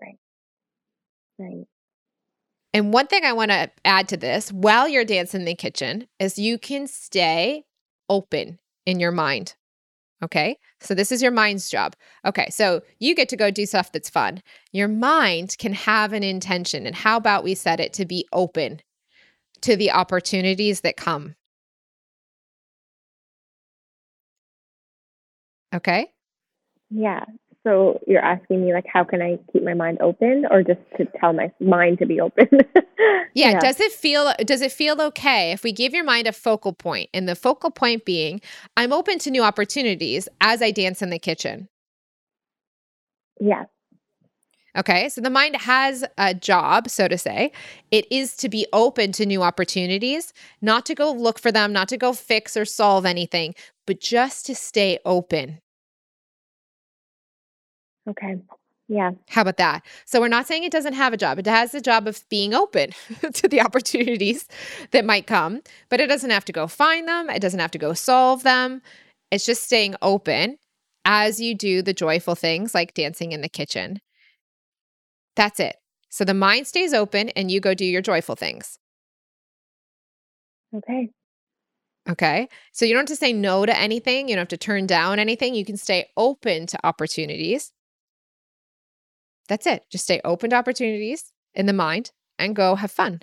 Right. 0.00 0.18
Right. 1.38 1.66
And 2.74 2.92
one 2.92 3.06
thing 3.06 3.24
I 3.24 3.32
want 3.32 3.50
to 3.50 3.70
add 3.84 4.08
to 4.08 4.16
this 4.16 4.50
while 4.50 4.88
you're 4.88 5.04
dancing 5.04 5.42
in 5.42 5.46
the 5.46 5.54
kitchen 5.54 6.06
is 6.18 6.38
you 6.38 6.58
can 6.58 6.86
stay 6.86 7.64
open 8.08 8.58
in 8.86 8.98
your 8.98 9.12
mind. 9.12 9.54
Okay. 10.22 10.56
So 10.80 10.94
this 10.94 11.12
is 11.12 11.20
your 11.20 11.32
mind's 11.32 11.68
job. 11.68 11.96
Okay. 12.24 12.48
So 12.50 12.82
you 12.98 13.14
get 13.14 13.28
to 13.30 13.36
go 13.36 13.50
do 13.50 13.66
stuff 13.66 13.92
that's 13.92 14.08
fun. 14.08 14.42
Your 14.72 14.88
mind 14.88 15.56
can 15.58 15.72
have 15.74 16.12
an 16.12 16.22
intention. 16.22 16.86
And 16.86 16.94
how 16.94 17.16
about 17.16 17.44
we 17.44 17.54
set 17.54 17.80
it 17.80 17.92
to 17.94 18.06
be 18.06 18.26
open 18.32 18.80
to 19.62 19.76
the 19.76 19.90
opportunities 19.90 20.80
that 20.82 20.96
come? 20.96 21.34
Okay. 25.74 26.12
Yeah. 26.90 27.24
So 27.64 28.00
you're 28.06 28.24
asking 28.24 28.64
me 28.64 28.72
like 28.72 28.86
how 28.92 29.04
can 29.04 29.22
I 29.22 29.38
keep 29.52 29.62
my 29.62 29.74
mind 29.74 29.98
open 30.00 30.44
or 30.50 30.62
just 30.62 30.80
to 30.96 31.06
tell 31.20 31.32
my 31.32 31.52
mind 31.60 31.98
to 31.98 32.06
be 32.06 32.20
open? 32.20 32.48
Yeah, 33.34 33.58
does 33.60 33.80
it 33.80 33.92
feel 33.92 34.32
does 34.44 34.60
it 34.60 34.72
feel 34.72 35.00
okay 35.00 35.52
if 35.52 35.64
we 35.64 35.72
give 35.72 35.94
your 35.94 36.04
mind 36.04 36.26
a 36.26 36.32
focal 36.32 36.74
point 36.74 37.08
and 37.14 37.26
the 37.26 37.34
focal 37.34 37.70
point 37.70 38.04
being 38.04 38.42
I'm 38.76 38.92
open 38.92 39.18
to 39.20 39.30
new 39.30 39.42
opportunities 39.42 40.28
as 40.40 40.60
I 40.60 40.70
dance 40.70 41.00
in 41.00 41.08
the 41.08 41.18
kitchen. 41.18 41.68
yeah. 43.40 43.64
Okay? 44.76 45.08
So 45.08 45.20
the 45.20 45.30
mind 45.30 45.56
has 45.56 46.04
a 46.18 46.34
job, 46.34 46.88
so 46.88 47.08
to 47.08 47.18
say. 47.18 47.52
It 47.90 48.06
is 48.10 48.36
to 48.36 48.48
be 48.48 48.66
open 48.72 49.12
to 49.12 49.26
new 49.26 49.42
opportunities, 49.42 50.32
not 50.60 50.86
to 50.86 50.94
go 50.94 51.12
look 51.12 51.38
for 51.38 51.52
them, 51.52 51.72
not 51.72 51.88
to 51.88 51.96
go 51.96 52.12
fix 52.12 52.56
or 52.56 52.64
solve 52.64 53.04
anything, 53.04 53.54
but 53.86 54.00
just 54.00 54.46
to 54.46 54.54
stay 54.54 54.98
open. 55.04 55.61
Okay. 58.08 58.36
Yeah. 58.88 59.12
How 59.28 59.42
about 59.42 59.56
that? 59.56 59.86
So 60.04 60.20
we're 60.20 60.28
not 60.28 60.46
saying 60.46 60.64
it 60.64 60.72
doesn't 60.72 60.92
have 60.92 61.12
a 61.12 61.16
job. 61.16 61.38
It 61.38 61.46
has 61.46 61.72
the 61.72 61.80
job 61.80 62.06
of 62.06 62.28
being 62.28 62.52
open 62.52 62.90
to 63.32 63.48
the 63.48 63.60
opportunities 63.60 64.46
that 64.90 65.04
might 65.04 65.26
come, 65.26 65.62
but 65.88 66.00
it 66.00 66.08
doesn't 66.08 66.30
have 66.30 66.44
to 66.46 66.52
go 66.52 66.66
find 66.66 67.08
them. 67.08 67.30
It 67.30 67.40
doesn't 67.40 67.60
have 67.60 67.70
to 67.70 67.78
go 67.78 67.94
solve 67.94 68.42
them. 68.42 68.82
It's 69.30 69.46
just 69.46 69.62
staying 69.62 69.94
open 70.02 70.58
as 71.04 71.40
you 71.40 71.54
do 71.54 71.80
the 71.80 71.94
joyful 71.94 72.34
things 72.34 72.74
like 72.74 72.94
dancing 72.94 73.32
in 73.32 73.40
the 73.40 73.48
kitchen. 73.48 74.00
That's 75.36 75.58
it. 75.58 75.76
So 76.10 76.24
the 76.24 76.34
mind 76.34 76.66
stays 76.66 76.92
open 76.92 77.30
and 77.30 77.50
you 77.50 77.60
go 77.60 77.72
do 77.72 77.86
your 77.86 78.02
joyful 78.02 78.36
things. 78.36 78.78
Okay. 80.74 81.08
Okay. 82.10 82.48
So 82.72 82.84
you 82.84 82.92
don't 82.92 83.08
have 83.08 83.16
to 83.16 83.16
say 83.16 83.32
no 83.32 83.64
to 83.64 83.78
anything. 83.78 84.28
You 84.28 84.34
don't 84.34 84.42
have 84.42 84.48
to 84.48 84.56
turn 84.56 84.86
down 84.86 85.18
anything. 85.18 85.54
You 85.54 85.64
can 85.64 85.76
stay 85.76 86.10
open 86.16 86.66
to 86.66 86.86
opportunities. 86.86 87.72
That's 89.48 89.66
it. 89.66 89.84
Just 89.90 90.04
stay 90.04 90.20
open 90.24 90.50
to 90.50 90.56
opportunities 90.56 91.32
in 91.54 91.66
the 91.66 91.72
mind 91.72 92.12
and 92.38 92.56
go 92.56 92.74
have 92.74 92.90
fun. 92.90 93.20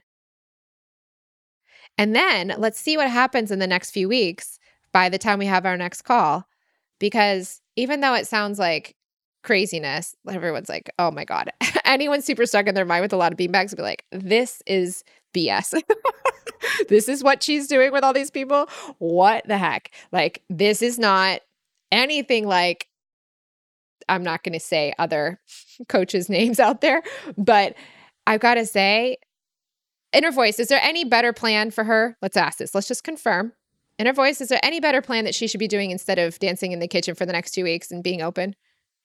And 1.97 2.15
then 2.15 2.53
let's 2.57 2.79
see 2.79 2.97
what 2.97 3.09
happens 3.09 3.51
in 3.51 3.59
the 3.59 3.67
next 3.67 3.91
few 3.91 4.07
weeks 4.07 4.59
by 4.91 5.09
the 5.09 5.17
time 5.17 5.39
we 5.39 5.45
have 5.47 5.65
our 5.65 5.77
next 5.77 6.03
call. 6.03 6.47
Because 6.99 7.61
even 7.75 8.01
though 8.01 8.13
it 8.13 8.27
sounds 8.27 8.59
like 8.59 8.95
craziness, 9.43 10.15
everyone's 10.29 10.69
like, 10.69 10.89
oh 10.99 11.11
my 11.11 11.25
God. 11.25 11.49
Anyone 11.85 12.21
super 12.21 12.45
stuck 12.45 12.67
in 12.67 12.75
their 12.75 12.85
mind 12.85 13.01
with 13.01 13.13
a 13.13 13.17
lot 13.17 13.31
of 13.31 13.37
beanbags 13.37 13.71
would 13.71 13.77
be 13.77 13.83
like, 13.83 14.05
this 14.11 14.61
is 14.65 15.03
BS. 15.33 15.81
this 16.89 17.07
is 17.07 17.23
what 17.23 17.41
she's 17.41 17.67
doing 17.67 17.91
with 17.91 18.03
all 18.03 18.13
these 18.13 18.31
people. 18.31 18.67
What 18.97 19.47
the 19.47 19.57
heck? 19.57 19.91
Like, 20.11 20.43
this 20.49 20.81
is 20.81 20.99
not 20.99 21.41
anything 21.91 22.47
like 22.47 22.88
I'm 24.09 24.23
not 24.23 24.43
going 24.43 24.53
to 24.53 24.59
say 24.59 24.93
other 24.97 25.39
coaches' 25.87 26.29
names 26.29 26.59
out 26.59 26.81
there, 26.81 27.03
but 27.37 27.75
I've 28.27 28.41
got 28.41 28.55
to 28.55 28.65
say, 28.65 29.17
inner 30.13 30.31
voice, 30.31 30.59
is 30.59 30.67
there 30.67 30.81
any 30.81 31.03
better 31.03 31.33
plan 31.33 31.71
for 31.71 31.83
her? 31.83 32.17
Let's 32.21 32.37
ask 32.37 32.57
this. 32.57 32.75
Let's 32.75 32.87
just 32.87 33.03
confirm. 33.03 33.53
Inner 33.97 34.13
voice, 34.13 34.39
is 34.39 34.47
there 34.47 34.59
any 34.63 34.79
better 34.79 35.01
plan 35.01 35.25
that 35.25 35.35
she 35.35 35.47
should 35.47 35.59
be 35.59 35.67
doing 35.67 35.91
instead 35.91 36.19
of 36.19 36.39
dancing 36.39 36.71
in 36.71 36.79
the 36.79 36.87
kitchen 36.87 37.15
for 37.15 37.25
the 37.25 37.33
next 37.33 37.51
two 37.51 37.63
weeks 37.63 37.91
and 37.91 38.03
being 38.03 38.21
open? 38.21 38.55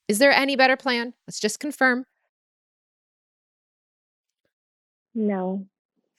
Is 0.08 0.18
there 0.18 0.30
any 0.30 0.54
better 0.54 0.76
plan? 0.76 1.14
Let's 1.26 1.40
just 1.40 1.58
confirm. 1.58 2.04
No. 5.14 5.66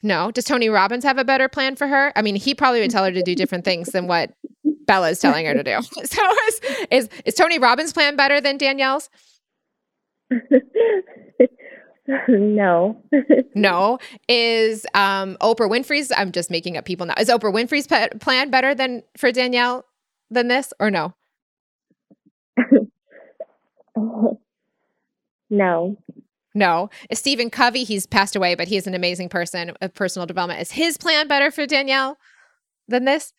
No. 0.02 0.30
Does 0.30 0.44
Tony 0.44 0.68
Robbins 0.68 1.04
have 1.04 1.18
a 1.18 1.24
better 1.24 1.48
plan 1.48 1.76
for 1.76 1.86
her? 1.86 2.12
I 2.16 2.22
mean, 2.22 2.36
he 2.36 2.54
probably 2.54 2.80
would 2.80 2.90
tell 2.90 3.04
her 3.04 3.12
to 3.12 3.22
do 3.22 3.34
different 3.34 3.64
things 3.64 3.90
than 3.90 4.06
what 4.06 4.32
Bella 4.86 5.10
is 5.10 5.18
telling 5.22 5.46
her 5.46 5.54
to 5.54 5.62
do. 5.62 5.78
So 6.06 6.22
is, 6.48 6.60
is 6.90 7.08
is 7.24 7.34
Tony 7.34 7.58
Robbins' 7.58 7.92
plan 7.92 8.16
better 8.16 8.40
than 8.40 8.56
Danielle's? 8.58 9.10
no. 12.28 13.02
No. 13.54 13.98
Is 14.28 14.86
um, 14.94 15.36
Oprah 15.40 15.68
Winfrey's? 15.68 16.12
I'm 16.16 16.32
just 16.32 16.50
making 16.50 16.76
up 16.76 16.84
people 16.84 17.06
now. 17.06 17.14
Is 17.18 17.28
Oprah 17.28 17.52
Winfrey's 17.52 17.86
pe- 17.86 18.10
plan 18.20 18.50
better 18.50 18.74
than 18.74 19.02
for 19.16 19.32
Danielle 19.32 19.84
than 20.30 20.48
this, 20.48 20.72
or 20.80 20.90
no? 20.90 21.14
no. 25.50 25.96
No. 26.54 26.88
Is 27.10 27.18
Stephen 27.18 27.50
Covey? 27.50 27.84
He's 27.84 28.06
passed 28.06 28.34
away, 28.34 28.54
but 28.54 28.68
he's 28.68 28.86
an 28.86 28.94
amazing 28.94 29.28
person 29.28 29.72
of 29.80 29.94
personal 29.94 30.26
development. 30.26 30.60
Is 30.60 30.72
his 30.72 30.96
plan 30.96 31.28
better 31.28 31.50
for 31.50 31.66
Danielle 31.66 32.16
than 32.88 33.04
this? 33.04 33.34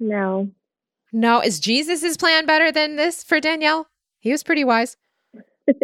No. 0.00 0.50
No. 1.12 1.40
Is 1.40 1.60
Jesus's 1.60 2.16
plan 2.16 2.46
better 2.46 2.72
than 2.72 2.96
this 2.96 3.22
for 3.22 3.38
Danielle? 3.38 3.86
He 4.20 4.32
was 4.32 4.42
pretty 4.42 4.64
wise. 4.64 4.96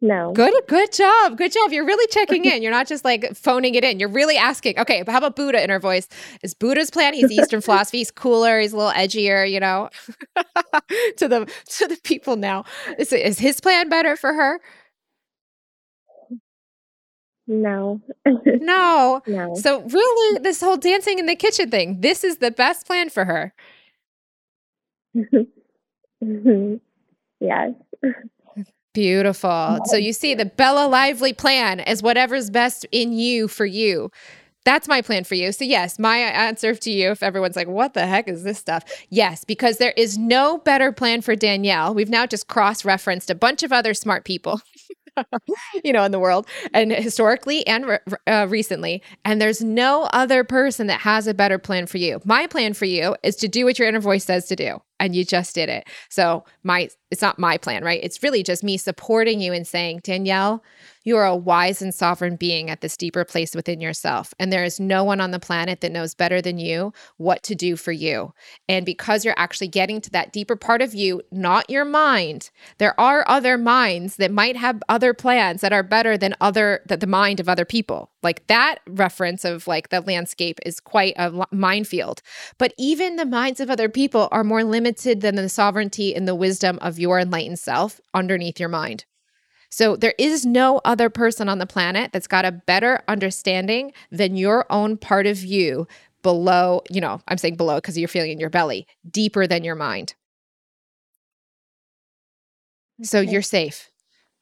no. 0.00 0.32
Good, 0.32 0.54
good 0.68 0.92
job. 0.92 1.36
Good 1.36 1.52
job. 1.52 1.72
You're 1.72 1.86
really 1.86 2.06
checking 2.08 2.44
in. 2.44 2.62
You're 2.62 2.72
not 2.72 2.86
just 2.86 3.04
like 3.04 3.34
phoning 3.34 3.74
it 3.74 3.84
in. 3.84 3.98
You're 3.98 4.08
really 4.08 4.36
asking. 4.36 4.78
Okay, 4.78 5.02
but 5.02 5.12
how 5.12 5.18
about 5.18 5.36
Buddha 5.36 5.62
inner 5.62 5.80
voice? 5.80 6.08
Is 6.42 6.54
Buddha's 6.54 6.90
plan? 6.90 7.14
He's 7.14 7.30
Eastern 7.30 7.60
philosophy. 7.62 7.98
He's 7.98 8.10
cooler. 8.10 8.60
He's 8.60 8.72
a 8.72 8.76
little 8.76 8.92
edgier, 8.92 9.50
you 9.50 9.60
know, 9.60 9.88
to 11.16 11.28
the 11.28 11.50
to 11.78 11.86
the 11.86 11.98
people 12.04 12.36
now. 12.36 12.64
Is, 12.98 13.12
is 13.12 13.38
his 13.38 13.60
plan 13.60 13.88
better 13.88 14.16
for 14.16 14.32
her? 14.34 14.60
No. 17.46 18.00
No. 18.26 19.22
no. 19.26 19.54
So 19.54 19.82
really, 19.82 20.38
this 20.40 20.60
whole 20.60 20.76
dancing 20.76 21.18
in 21.18 21.26
the 21.26 21.36
kitchen 21.36 21.70
thing, 21.70 22.00
this 22.00 22.24
is 22.24 22.38
the 22.38 22.50
best 22.50 22.86
plan 22.86 23.10
for 23.10 23.24
her. 23.24 23.52
yes. 27.40 27.72
Beautiful. 28.94 29.78
So 29.86 29.96
you 29.96 30.12
see, 30.12 30.34
the 30.34 30.46
Bella 30.46 30.86
Lively 30.86 31.32
plan 31.32 31.80
is 31.80 32.02
whatever's 32.02 32.48
best 32.50 32.86
in 32.92 33.12
you 33.12 33.48
for 33.48 33.66
you. 33.66 34.10
That's 34.64 34.88
my 34.88 35.02
plan 35.02 35.24
for 35.24 35.34
you. 35.34 35.52
So, 35.52 35.64
yes, 35.64 35.98
my 35.98 36.16
answer 36.16 36.74
to 36.74 36.90
you, 36.90 37.10
if 37.10 37.22
everyone's 37.22 37.56
like, 37.56 37.68
what 37.68 37.92
the 37.92 38.06
heck 38.06 38.28
is 38.28 38.44
this 38.44 38.58
stuff? 38.58 38.82
Yes, 39.10 39.44
because 39.44 39.76
there 39.76 39.92
is 39.94 40.16
no 40.16 40.56
better 40.58 40.90
plan 40.90 41.20
for 41.20 41.36
Danielle. 41.36 41.92
We've 41.94 42.08
now 42.08 42.24
just 42.24 42.48
cross 42.48 42.82
referenced 42.82 43.28
a 43.28 43.34
bunch 43.34 43.62
of 43.62 43.72
other 43.72 43.92
smart 43.92 44.24
people. 44.24 44.60
you 45.84 45.92
know, 45.92 46.04
in 46.04 46.12
the 46.12 46.18
world 46.18 46.46
and 46.72 46.92
historically 46.92 47.66
and 47.66 47.86
re- 47.86 47.98
uh, 48.26 48.46
recently. 48.48 49.02
And 49.24 49.40
there's 49.40 49.62
no 49.62 50.04
other 50.12 50.44
person 50.44 50.86
that 50.88 51.00
has 51.00 51.26
a 51.26 51.34
better 51.34 51.58
plan 51.58 51.86
for 51.86 51.98
you. 51.98 52.20
My 52.24 52.46
plan 52.46 52.74
for 52.74 52.84
you 52.84 53.16
is 53.22 53.36
to 53.36 53.48
do 53.48 53.64
what 53.64 53.78
your 53.78 53.88
inner 53.88 54.00
voice 54.00 54.24
says 54.24 54.46
to 54.48 54.56
do 54.56 54.80
and 55.00 55.14
you 55.14 55.24
just 55.24 55.54
did 55.54 55.68
it. 55.68 55.88
So 56.08 56.44
my 56.62 56.88
it's 57.10 57.22
not 57.22 57.38
my 57.38 57.56
plan, 57.58 57.84
right? 57.84 58.00
It's 58.02 58.22
really 58.24 58.42
just 58.42 58.64
me 58.64 58.76
supporting 58.76 59.40
you 59.40 59.52
and 59.52 59.64
saying, 59.64 60.00
Danielle, 60.02 60.64
you 61.04 61.16
are 61.16 61.26
a 61.26 61.36
wise 61.36 61.80
and 61.80 61.94
sovereign 61.94 62.34
being 62.34 62.70
at 62.70 62.80
this 62.80 62.96
deeper 62.96 63.24
place 63.24 63.54
within 63.54 63.80
yourself. 63.80 64.34
And 64.40 64.52
there 64.52 64.64
is 64.64 64.80
no 64.80 65.04
one 65.04 65.20
on 65.20 65.30
the 65.30 65.38
planet 65.38 65.80
that 65.82 65.92
knows 65.92 66.14
better 66.14 66.40
than 66.40 66.58
you 66.58 66.92
what 67.18 67.42
to 67.44 67.54
do 67.54 67.76
for 67.76 67.92
you. 67.92 68.32
And 68.68 68.84
because 68.84 69.24
you're 69.24 69.38
actually 69.38 69.68
getting 69.68 70.00
to 70.00 70.10
that 70.10 70.32
deeper 70.32 70.56
part 70.56 70.82
of 70.82 70.94
you, 70.94 71.22
not 71.30 71.70
your 71.70 71.84
mind, 71.84 72.50
there 72.78 72.98
are 72.98 73.24
other 73.28 73.58
minds 73.58 74.16
that 74.16 74.32
might 74.32 74.56
have 74.56 74.82
other 74.88 75.14
plans 75.14 75.60
that 75.60 75.72
are 75.72 75.82
better 75.84 76.16
than 76.16 76.34
other 76.40 76.80
that 76.86 77.00
the 77.00 77.06
mind 77.06 77.38
of 77.38 77.48
other 77.48 77.66
people. 77.66 78.10
Like 78.22 78.46
that 78.46 78.76
reference 78.88 79.44
of 79.44 79.68
like 79.68 79.90
the 79.90 80.00
landscape 80.00 80.58
is 80.64 80.80
quite 80.80 81.14
a 81.16 81.46
minefield. 81.52 82.22
But 82.58 82.72
even 82.78 83.16
the 83.16 83.26
minds 83.26 83.60
of 83.60 83.70
other 83.70 83.90
people 83.90 84.28
are 84.32 84.42
more 84.42 84.64
limited 84.64 84.83
than 84.84 85.34
the 85.34 85.48
sovereignty 85.48 86.14
and 86.14 86.26
the 86.28 86.34
wisdom 86.34 86.78
of 86.80 86.98
your 86.98 87.18
enlightened 87.18 87.58
self 87.58 88.00
underneath 88.12 88.60
your 88.60 88.68
mind. 88.68 89.04
So 89.70 89.96
there 89.96 90.14
is 90.18 90.46
no 90.46 90.80
other 90.84 91.10
person 91.10 91.48
on 91.48 91.58
the 91.58 91.66
planet 91.66 92.12
that's 92.12 92.28
got 92.28 92.44
a 92.44 92.52
better 92.52 93.02
understanding 93.08 93.92
than 94.12 94.36
your 94.36 94.66
own 94.70 94.96
part 94.96 95.26
of 95.26 95.42
you 95.42 95.88
below, 96.22 96.82
you 96.90 97.00
know, 97.00 97.20
I'm 97.26 97.38
saying 97.38 97.56
below 97.56 97.76
because 97.76 97.98
you're 97.98 98.08
feeling 98.08 98.30
in 98.30 98.38
your 98.38 98.50
belly, 98.50 98.86
deeper 99.10 99.46
than 99.46 99.64
your 99.64 99.74
mind. 99.74 100.14
So 103.02 103.20
you're 103.20 103.42
safe. 103.42 103.90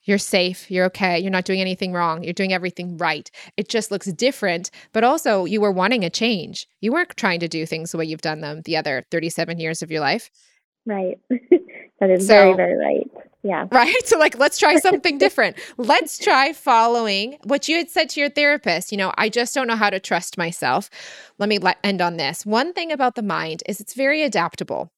You're 0.04 0.18
safe. 0.18 0.70
You're 0.70 0.86
okay. 0.86 1.18
You're 1.18 1.30
not 1.30 1.44
doing 1.44 1.60
anything 1.60 1.92
wrong. 1.92 2.24
You're 2.24 2.32
doing 2.32 2.52
everything 2.52 2.96
right. 2.96 3.30
It 3.56 3.68
just 3.68 3.90
looks 3.90 4.06
different, 4.12 4.70
but 4.92 5.04
also 5.04 5.44
you 5.44 5.60
were 5.60 5.72
wanting 5.72 6.04
a 6.04 6.10
change. 6.10 6.66
You 6.80 6.92
weren't 6.92 7.16
trying 7.16 7.40
to 7.40 7.48
do 7.48 7.66
things 7.66 7.92
the 7.92 7.98
way 7.98 8.04
you've 8.04 8.20
done 8.20 8.40
them 8.40 8.62
the 8.64 8.76
other 8.76 9.04
37 9.10 9.58
years 9.58 9.82
of 9.82 9.90
your 9.90 10.00
life. 10.00 10.30
Right. 10.84 11.18
that 12.00 12.10
is 12.10 12.26
so, 12.26 12.54
very, 12.54 12.54
very 12.54 12.76
right. 12.76 13.10
Yeah. 13.42 13.66
Right. 13.72 14.06
So, 14.06 14.18
like, 14.18 14.38
let's 14.38 14.58
try 14.58 14.76
something 14.80 15.18
different. 15.18 15.56
Let's 15.76 16.18
try 16.18 16.52
following 16.52 17.38
what 17.44 17.68
you 17.68 17.76
had 17.76 17.90
said 17.90 18.08
to 18.10 18.20
your 18.20 18.30
therapist. 18.30 18.92
You 18.92 18.98
know, 18.98 19.12
I 19.18 19.28
just 19.28 19.54
don't 19.54 19.66
know 19.66 19.76
how 19.76 19.90
to 19.90 20.00
trust 20.00 20.38
myself. 20.38 20.90
Let 21.38 21.48
me 21.48 21.58
let, 21.58 21.78
end 21.82 22.00
on 22.00 22.16
this. 22.16 22.46
One 22.46 22.72
thing 22.72 22.92
about 22.92 23.14
the 23.14 23.22
mind 23.22 23.62
is 23.66 23.80
it's 23.80 23.94
very 23.94 24.22
adaptable. 24.22 24.92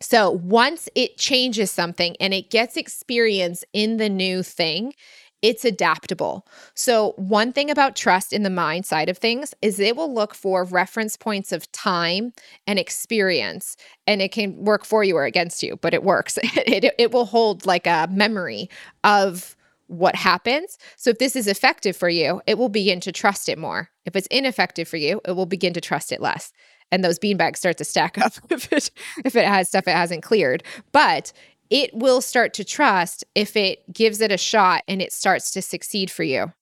So, 0.00 0.30
once 0.30 0.88
it 0.94 1.16
changes 1.16 1.70
something 1.70 2.16
and 2.20 2.34
it 2.34 2.50
gets 2.50 2.76
experience 2.76 3.64
in 3.72 3.96
the 3.96 4.10
new 4.10 4.42
thing, 4.42 4.92
it's 5.40 5.64
adaptable. 5.64 6.46
So, 6.74 7.12
one 7.16 7.52
thing 7.52 7.70
about 7.70 7.96
trust 7.96 8.32
in 8.32 8.42
the 8.42 8.50
mind 8.50 8.84
side 8.84 9.08
of 9.08 9.16
things 9.16 9.54
is 9.62 9.80
it 9.80 9.96
will 9.96 10.12
look 10.12 10.34
for 10.34 10.64
reference 10.64 11.16
points 11.16 11.50
of 11.50 11.70
time 11.72 12.34
and 12.66 12.78
experience, 12.78 13.76
and 14.06 14.20
it 14.20 14.32
can 14.32 14.64
work 14.64 14.84
for 14.84 15.02
you 15.02 15.16
or 15.16 15.24
against 15.24 15.62
you, 15.62 15.78
but 15.80 15.94
it 15.94 16.02
works. 16.02 16.38
it, 16.42 16.94
it 16.98 17.12
will 17.12 17.26
hold 17.26 17.64
like 17.64 17.86
a 17.86 18.08
memory 18.10 18.68
of 19.02 19.56
what 19.86 20.14
happens. 20.14 20.76
So, 20.96 21.10
if 21.10 21.18
this 21.18 21.36
is 21.36 21.46
effective 21.46 21.96
for 21.96 22.10
you, 22.10 22.42
it 22.46 22.58
will 22.58 22.68
begin 22.68 23.00
to 23.00 23.12
trust 23.12 23.48
it 23.48 23.56
more. 23.56 23.88
If 24.04 24.14
it's 24.14 24.26
ineffective 24.28 24.88
for 24.88 24.98
you, 24.98 25.22
it 25.24 25.32
will 25.32 25.46
begin 25.46 25.72
to 25.72 25.80
trust 25.80 26.12
it 26.12 26.20
less 26.20 26.52
and 26.96 27.04
those 27.04 27.18
beanbags 27.18 27.58
start 27.58 27.76
to 27.76 27.84
stack 27.84 28.16
up 28.16 28.32
if 28.50 28.72
it 28.72 28.90
if 29.24 29.36
it 29.36 29.44
has 29.44 29.68
stuff 29.68 29.86
it 29.86 29.92
hasn't 29.92 30.22
cleared. 30.22 30.64
But 30.92 31.32
it 31.68 31.92
will 31.94 32.20
start 32.20 32.54
to 32.54 32.64
trust 32.64 33.22
if 33.34 33.54
it 33.56 33.92
gives 33.92 34.20
it 34.20 34.32
a 34.32 34.38
shot 34.38 34.82
and 34.88 35.02
it 35.02 35.12
starts 35.12 35.50
to 35.52 35.62
succeed 35.62 36.10
for 36.10 36.22
you. 36.22 36.52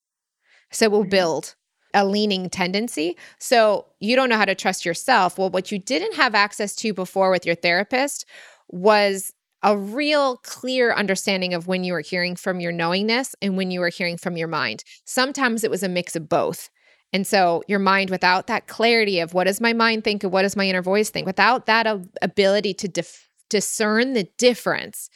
So 0.71 0.87
it 0.87 0.91
will 0.91 1.03
mm-hmm. 1.03 1.11
build 1.11 1.55
a 1.93 2.05
leaning 2.05 2.51
tendency. 2.51 3.17
So 3.39 3.87
you 4.01 4.17
don't 4.17 4.29
know 4.29 4.37
how 4.37 4.45
to 4.45 4.57
trust 4.57 4.85
yourself. 4.85 5.39
Well, 5.39 5.51
what 5.51 5.71
you 5.71 5.79
didn't 5.79 6.17
have 6.17 6.35
access 6.35 6.75
to 6.77 6.93
before 6.93 7.31
with 7.31 7.47
your 7.47 7.55
therapist 7.55 8.27
was 8.69 9.33
a 9.63 9.79
real 9.79 10.39
clear 10.39 10.93
understanding 10.93 11.55
of 11.55 11.69
when 11.69 11.85
you 11.85 11.93
were 11.93 12.01
hearing 12.01 12.35
from 12.35 12.59
your 12.59 12.73
knowingness 12.73 13.37
and 13.41 13.57
when 13.57 13.71
you 13.71 13.79
were 13.79 13.89
hearing 13.91 14.17
from 14.17 14.37
your 14.37 14.49
mind. 14.49 14.83
Sometimes 15.05 15.63
it 15.63 15.71
was 15.71 15.85
a 15.85 15.89
mix 15.89 16.17
of 16.17 16.29
both. 16.29 16.71
And 17.15 17.27
so 17.27 17.63
your 17.69 17.79
mind, 17.79 18.11
without 18.11 18.49
that 18.49 18.67
clarity 18.67 19.21
of 19.21 19.33
what 19.33 19.45
does 19.45 19.61
my 19.61 19.73
mind 19.73 20.03
think 20.03 20.25
and 20.25 20.33
what 20.33 20.43
does 20.43 20.57
my 20.57 20.67
inner 20.69 20.83
voice 20.83 21.11
think, 21.11 21.27
without 21.27 21.67
that 21.67 21.87
ability 22.21 22.75
to 22.75 22.89
def- 22.89 23.31
discern 23.49 24.15
the 24.15 24.29
difference 24.37 25.09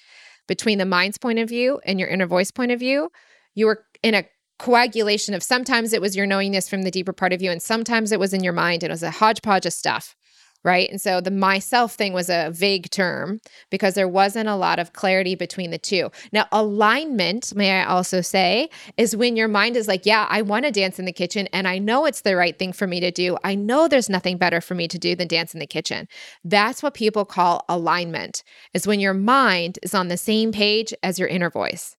between 0.46 0.78
the 0.78 0.86
mind's 0.86 1.18
point 1.18 1.40
of 1.40 1.48
view 1.48 1.80
and 1.84 1.98
your 1.98 2.08
inner 2.08 2.26
voice 2.26 2.52
point 2.52 2.70
of 2.70 2.78
view, 2.78 3.10
you 3.56 3.66
were 3.66 3.84
in 4.04 4.14
a 4.14 4.24
coagulation 4.60 5.34
of 5.34 5.42
sometimes 5.42 5.92
it 5.92 6.00
was 6.00 6.14
your 6.14 6.24
knowingness 6.24 6.68
from 6.68 6.82
the 6.82 6.90
deeper 6.92 7.12
part 7.12 7.32
of 7.32 7.42
you, 7.42 7.50
and 7.50 7.60
sometimes 7.60 8.12
it 8.12 8.20
was 8.20 8.32
in 8.32 8.44
your 8.44 8.52
mind. 8.52 8.84
And 8.84 8.90
it 8.90 8.94
was 8.94 9.02
a 9.02 9.10
hodgepodge 9.10 9.66
of 9.66 9.72
stuff 9.72 10.14
right? 10.68 10.90
And 10.90 11.00
so 11.00 11.20
the 11.20 11.30
myself 11.30 11.94
thing 11.94 12.12
was 12.12 12.28
a 12.28 12.50
vague 12.52 12.90
term 12.90 13.40
because 13.70 13.94
there 13.94 14.06
wasn't 14.06 14.48
a 14.48 14.54
lot 14.54 14.78
of 14.78 14.92
clarity 14.92 15.34
between 15.34 15.70
the 15.70 15.78
two. 15.78 16.10
Now, 16.30 16.46
alignment, 16.52 17.54
may 17.56 17.80
I 17.80 17.86
also 17.86 18.20
say, 18.20 18.68
is 18.98 19.16
when 19.16 19.34
your 19.34 19.48
mind 19.48 19.76
is 19.76 19.88
like, 19.88 20.04
yeah, 20.04 20.26
I 20.28 20.42
want 20.42 20.66
to 20.66 20.70
dance 20.70 20.98
in 20.98 21.06
the 21.06 21.12
kitchen 21.12 21.48
and 21.54 21.66
I 21.66 21.78
know 21.78 22.04
it's 22.04 22.20
the 22.20 22.36
right 22.36 22.58
thing 22.58 22.74
for 22.74 22.86
me 22.86 23.00
to 23.00 23.10
do. 23.10 23.38
I 23.42 23.54
know 23.54 23.88
there's 23.88 24.10
nothing 24.10 24.36
better 24.36 24.60
for 24.60 24.74
me 24.74 24.86
to 24.88 24.98
do 24.98 25.16
than 25.16 25.26
dance 25.26 25.54
in 25.54 25.60
the 25.60 25.66
kitchen. 25.66 26.06
That's 26.44 26.82
what 26.82 26.92
people 26.92 27.24
call 27.24 27.64
alignment, 27.68 28.44
is 28.74 28.86
when 28.86 29.00
your 29.00 29.14
mind 29.14 29.78
is 29.82 29.94
on 29.94 30.08
the 30.08 30.18
same 30.18 30.52
page 30.52 30.92
as 31.02 31.18
your 31.18 31.28
inner 31.28 31.50
voice. 31.50 31.96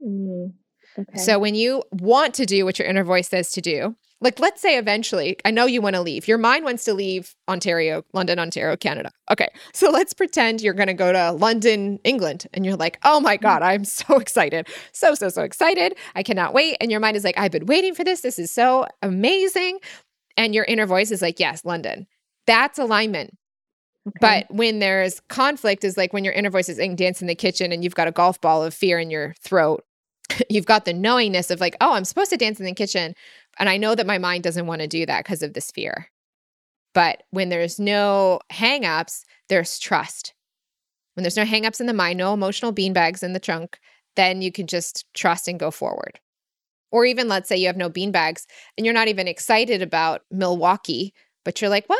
Mm, 0.00 0.52
okay. 0.96 1.18
So 1.18 1.40
when 1.40 1.56
you 1.56 1.82
want 1.90 2.34
to 2.34 2.46
do 2.46 2.64
what 2.64 2.78
your 2.78 2.86
inner 2.86 3.04
voice 3.04 3.28
says 3.28 3.50
to 3.52 3.60
do, 3.60 3.96
like 4.20 4.40
let's 4.40 4.60
say 4.60 4.78
eventually 4.78 5.36
i 5.44 5.50
know 5.50 5.66
you 5.66 5.80
want 5.80 5.94
to 5.94 6.02
leave. 6.02 6.28
Your 6.28 6.38
mind 6.38 6.64
wants 6.64 6.84
to 6.84 6.94
leave 6.94 7.34
ontario 7.48 8.04
london 8.12 8.38
ontario 8.38 8.76
canada. 8.76 9.10
Okay 9.30 9.48
so 9.72 9.90
let's 9.98 10.12
pretend 10.12 10.60
you're 10.60 10.74
going 10.74 10.88
to 10.88 10.94
go 10.94 11.12
to 11.12 11.32
london 11.32 11.98
england 12.04 12.46
and 12.54 12.64
you're 12.64 12.76
like 12.76 12.98
oh 13.04 13.20
my 13.20 13.36
god 13.36 13.62
i'm 13.62 13.84
so 14.00 14.16
excited. 14.16 14.68
So 14.92 15.14
so 15.14 15.28
so 15.28 15.42
excited. 15.42 15.96
I 16.14 16.22
cannot 16.22 16.54
wait. 16.54 16.76
And 16.80 16.90
your 16.90 17.00
mind 17.00 17.16
is 17.16 17.24
like 17.24 17.38
i've 17.38 17.52
been 17.52 17.66
waiting 17.66 17.94
for 17.94 18.04
this. 18.04 18.20
This 18.20 18.38
is 18.38 18.50
so 18.50 18.86
amazing. 19.02 19.78
And 20.36 20.54
your 20.54 20.64
inner 20.64 20.86
voice 20.86 21.10
is 21.10 21.22
like 21.22 21.40
yes 21.40 21.64
london. 21.64 22.06
That's 22.46 22.78
alignment. 22.78 23.36
Okay. 24.08 24.18
But 24.48 24.54
when 24.54 24.78
there's 24.78 25.20
conflict, 25.28 25.82
is 25.82 25.96
like 25.96 26.12
when 26.12 26.24
your 26.24 26.32
inner 26.32 26.50
voice 26.50 26.68
is 26.68 26.78
in 26.78 26.94
dance 26.94 27.20
in 27.20 27.26
the 27.26 27.34
kitchen 27.34 27.72
and 27.72 27.82
you've 27.82 27.96
got 27.96 28.06
a 28.06 28.12
golf 28.12 28.40
ball 28.40 28.62
of 28.62 28.72
fear 28.72 28.98
in 28.98 29.10
your 29.10 29.34
throat. 29.40 29.84
you've 30.50 30.66
got 30.66 30.84
the 30.84 30.92
knowingness 30.92 31.50
of 31.50 31.60
like, 31.60 31.76
oh, 31.80 31.92
I'm 31.92 32.04
supposed 32.04 32.30
to 32.30 32.36
dance 32.36 32.60
in 32.60 32.66
the 32.66 32.74
kitchen, 32.74 33.14
and 33.58 33.68
I 33.68 33.76
know 33.76 33.94
that 33.94 34.06
my 34.06 34.18
mind 34.18 34.44
doesn't 34.44 34.66
want 34.66 34.80
to 34.80 34.86
do 34.86 35.06
that 35.06 35.24
because 35.24 35.42
of 35.42 35.54
this 35.54 35.70
fear. 35.70 36.08
But 36.94 37.24
when 37.30 37.48
there's 37.48 37.78
no 37.78 38.40
hangups, 38.52 39.22
there's 39.48 39.78
trust. 39.78 40.32
When 41.14 41.22
there's 41.22 41.36
no 41.36 41.44
hangups 41.44 41.80
in 41.80 41.86
the 41.86 41.92
mind, 41.92 42.18
no 42.18 42.32
emotional 42.32 42.72
beanbags 42.72 43.22
in 43.22 43.32
the 43.32 43.40
trunk, 43.40 43.78
then 44.16 44.42
you 44.42 44.50
can 44.50 44.66
just 44.66 45.04
trust 45.14 45.48
and 45.48 45.60
go 45.60 45.70
forward. 45.70 46.20
Or 46.90 47.04
even 47.04 47.28
let's 47.28 47.48
say 47.48 47.56
you 47.56 47.66
have 47.66 47.76
no 47.76 47.90
beanbags 47.90 48.46
and 48.76 48.86
you're 48.86 48.94
not 48.94 49.08
even 49.08 49.28
excited 49.28 49.82
about 49.82 50.22
Milwaukee, 50.30 51.12
but 51.44 51.60
you're 51.60 51.70
like, 51.70 51.86
well, 51.88 51.98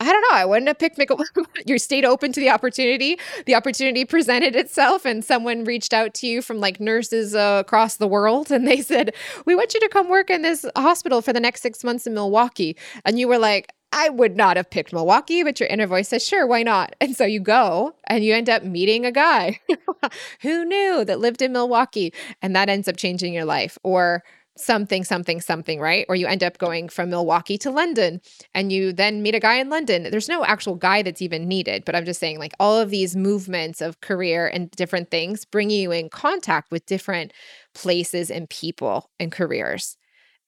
I 0.00 0.10
don't 0.10 0.22
know. 0.22 0.38
I 0.38 0.46
wouldn't 0.46 0.66
have 0.68 0.78
picked 0.78 0.98
you 1.66 1.78
stayed 1.78 2.06
open 2.06 2.32
to 2.32 2.40
the 2.40 2.48
opportunity. 2.48 3.18
The 3.44 3.54
opportunity 3.54 4.06
presented 4.06 4.56
itself, 4.56 5.04
and 5.04 5.22
someone 5.22 5.64
reached 5.64 5.92
out 5.92 6.14
to 6.14 6.26
you 6.26 6.40
from 6.40 6.58
like 6.58 6.80
nurses 6.80 7.34
uh, 7.34 7.62
across 7.64 7.96
the 7.96 8.08
world, 8.08 8.50
and 8.50 8.66
they 8.66 8.80
said, 8.80 9.14
"We 9.44 9.54
want 9.54 9.74
you 9.74 9.80
to 9.80 9.88
come 9.88 10.08
work 10.08 10.30
in 10.30 10.40
this 10.42 10.64
hospital 10.74 11.20
for 11.20 11.34
the 11.34 11.40
next 11.40 11.60
six 11.60 11.84
months 11.84 12.06
in 12.06 12.14
Milwaukee." 12.14 12.76
And 13.04 13.18
you 13.18 13.28
were 13.28 13.38
like, 13.38 13.72
I 13.92 14.08
would 14.08 14.36
not 14.36 14.56
have 14.56 14.70
picked 14.70 14.92
Milwaukee, 14.92 15.42
but 15.42 15.58
your 15.58 15.68
inner 15.68 15.86
voice 15.86 16.08
says, 16.08 16.24
sure, 16.24 16.46
why 16.46 16.62
not? 16.62 16.94
And 17.00 17.16
so 17.16 17.24
you 17.24 17.40
go 17.40 17.94
and 18.06 18.24
you 18.24 18.34
end 18.34 18.48
up 18.48 18.62
meeting 18.62 19.04
a 19.04 19.10
guy 19.10 19.58
who 20.42 20.64
knew 20.64 21.04
that 21.04 21.18
lived 21.18 21.42
in 21.42 21.52
Milwaukee, 21.52 22.12
and 22.40 22.54
that 22.54 22.68
ends 22.68 22.86
up 22.86 22.96
changing 22.96 23.34
your 23.34 23.44
life. 23.44 23.76
Or 23.82 24.22
something, 24.56 25.04
something, 25.04 25.40
something, 25.40 25.80
right? 25.80 26.04
Or 26.08 26.16
you 26.16 26.26
end 26.26 26.42
up 26.42 26.58
going 26.58 26.88
from 26.88 27.10
Milwaukee 27.10 27.58
to 27.58 27.70
London 27.70 28.20
and 28.54 28.72
you 28.72 28.92
then 28.92 29.22
meet 29.22 29.34
a 29.34 29.40
guy 29.40 29.54
in 29.56 29.70
London. 29.70 30.08
There's 30.10 30.28
no 30.28 30.44
actual 30.44 30.74
guy 30.74 31.02
that's 31.02 31.22
even 31.22 31.48
needed, 31.48 31.84
but 31.84 31.94
I'm 31.94 32.04
just 32.04 32.20
saying, 32.20 32.38
like, 32.38 32.52
all 32.60 32.78
of 32.78 32.90
these 32.90 33.16
movements 33.16 33.80
of 33.80 34.00
career 34.00 34.48
and 34.48 34.70
different 34.72 35.10
things 35.10 35.44
bring 35.44 35.70
you 35.70 35.92
in 35.92 36.10
contact 36.10 36.70
with 36.70 36.86
different 36.86 37.32
places 37.74 38.30
and 38.30 38.50
people 38.50 39.10
and 39.18 39.32
careers. 39.32 39.96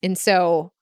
And 0.03 0.19
so, 0.19 0.73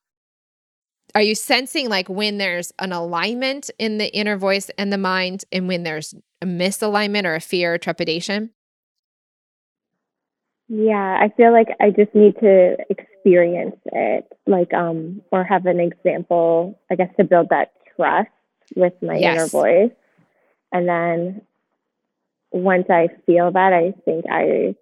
are 1.15 1.23
you 1.23 1.35
sensing 1.35 1.89
like 1.89 2.09
when 2.09 2.39
there's 2.39 2.73
an 2.79 2.93
alignment 2.93 3.71
in 3.79 3.99
the 3.99 4.15
inner 4.15 4.37
voice 4.37 4.71
and 4.79 4.93
the 4.93 4.99
mind, 4.99 5.45
and 5.53 5.67
when 5.69 5.83
there's 5.83 6.15
a 6.41 6.47
misalignment 6.47 7.25
or 7.25 7.35
a 7.35 7.41
fear 7.41 7.75
or 7.75 7.79
trepidation? 7.79 8.51
Yeah, 10.69 11.19
I 11.21 11.33
feel 11.37 11.51
like 11.53 11.69
I 11.81 11.91
just 11.91 12.15
need 12.15 12.39
to 12.39 12.77
experience 13.21 13.77
it, 13.87 14.27
like, 14.47 14.73
um, 14.73 15.23
or 15.31 15.45
have 15.45 15.67
an 15.67 15.81
example, 15.81 16.79
I 16.91 16.95
guess, 16.95 17.11
to 17.19 17.25
build 17.25 17.49
that 17.51 17.73
trust 17.97 18.31
with 18.75 18.95
my 19.03 19.17
yes. 19.17 19.35
inner 19.35 19.47
voice. 19.47 19.93
And 20.73 20.89
then 20.89 21.43
once 22.51 22.87
I 22.89 23.09
feel 23.27 23.51
that, 23.53 23.73
I 23.73 23.93
think 24.05 24.25
I 24.31 24.75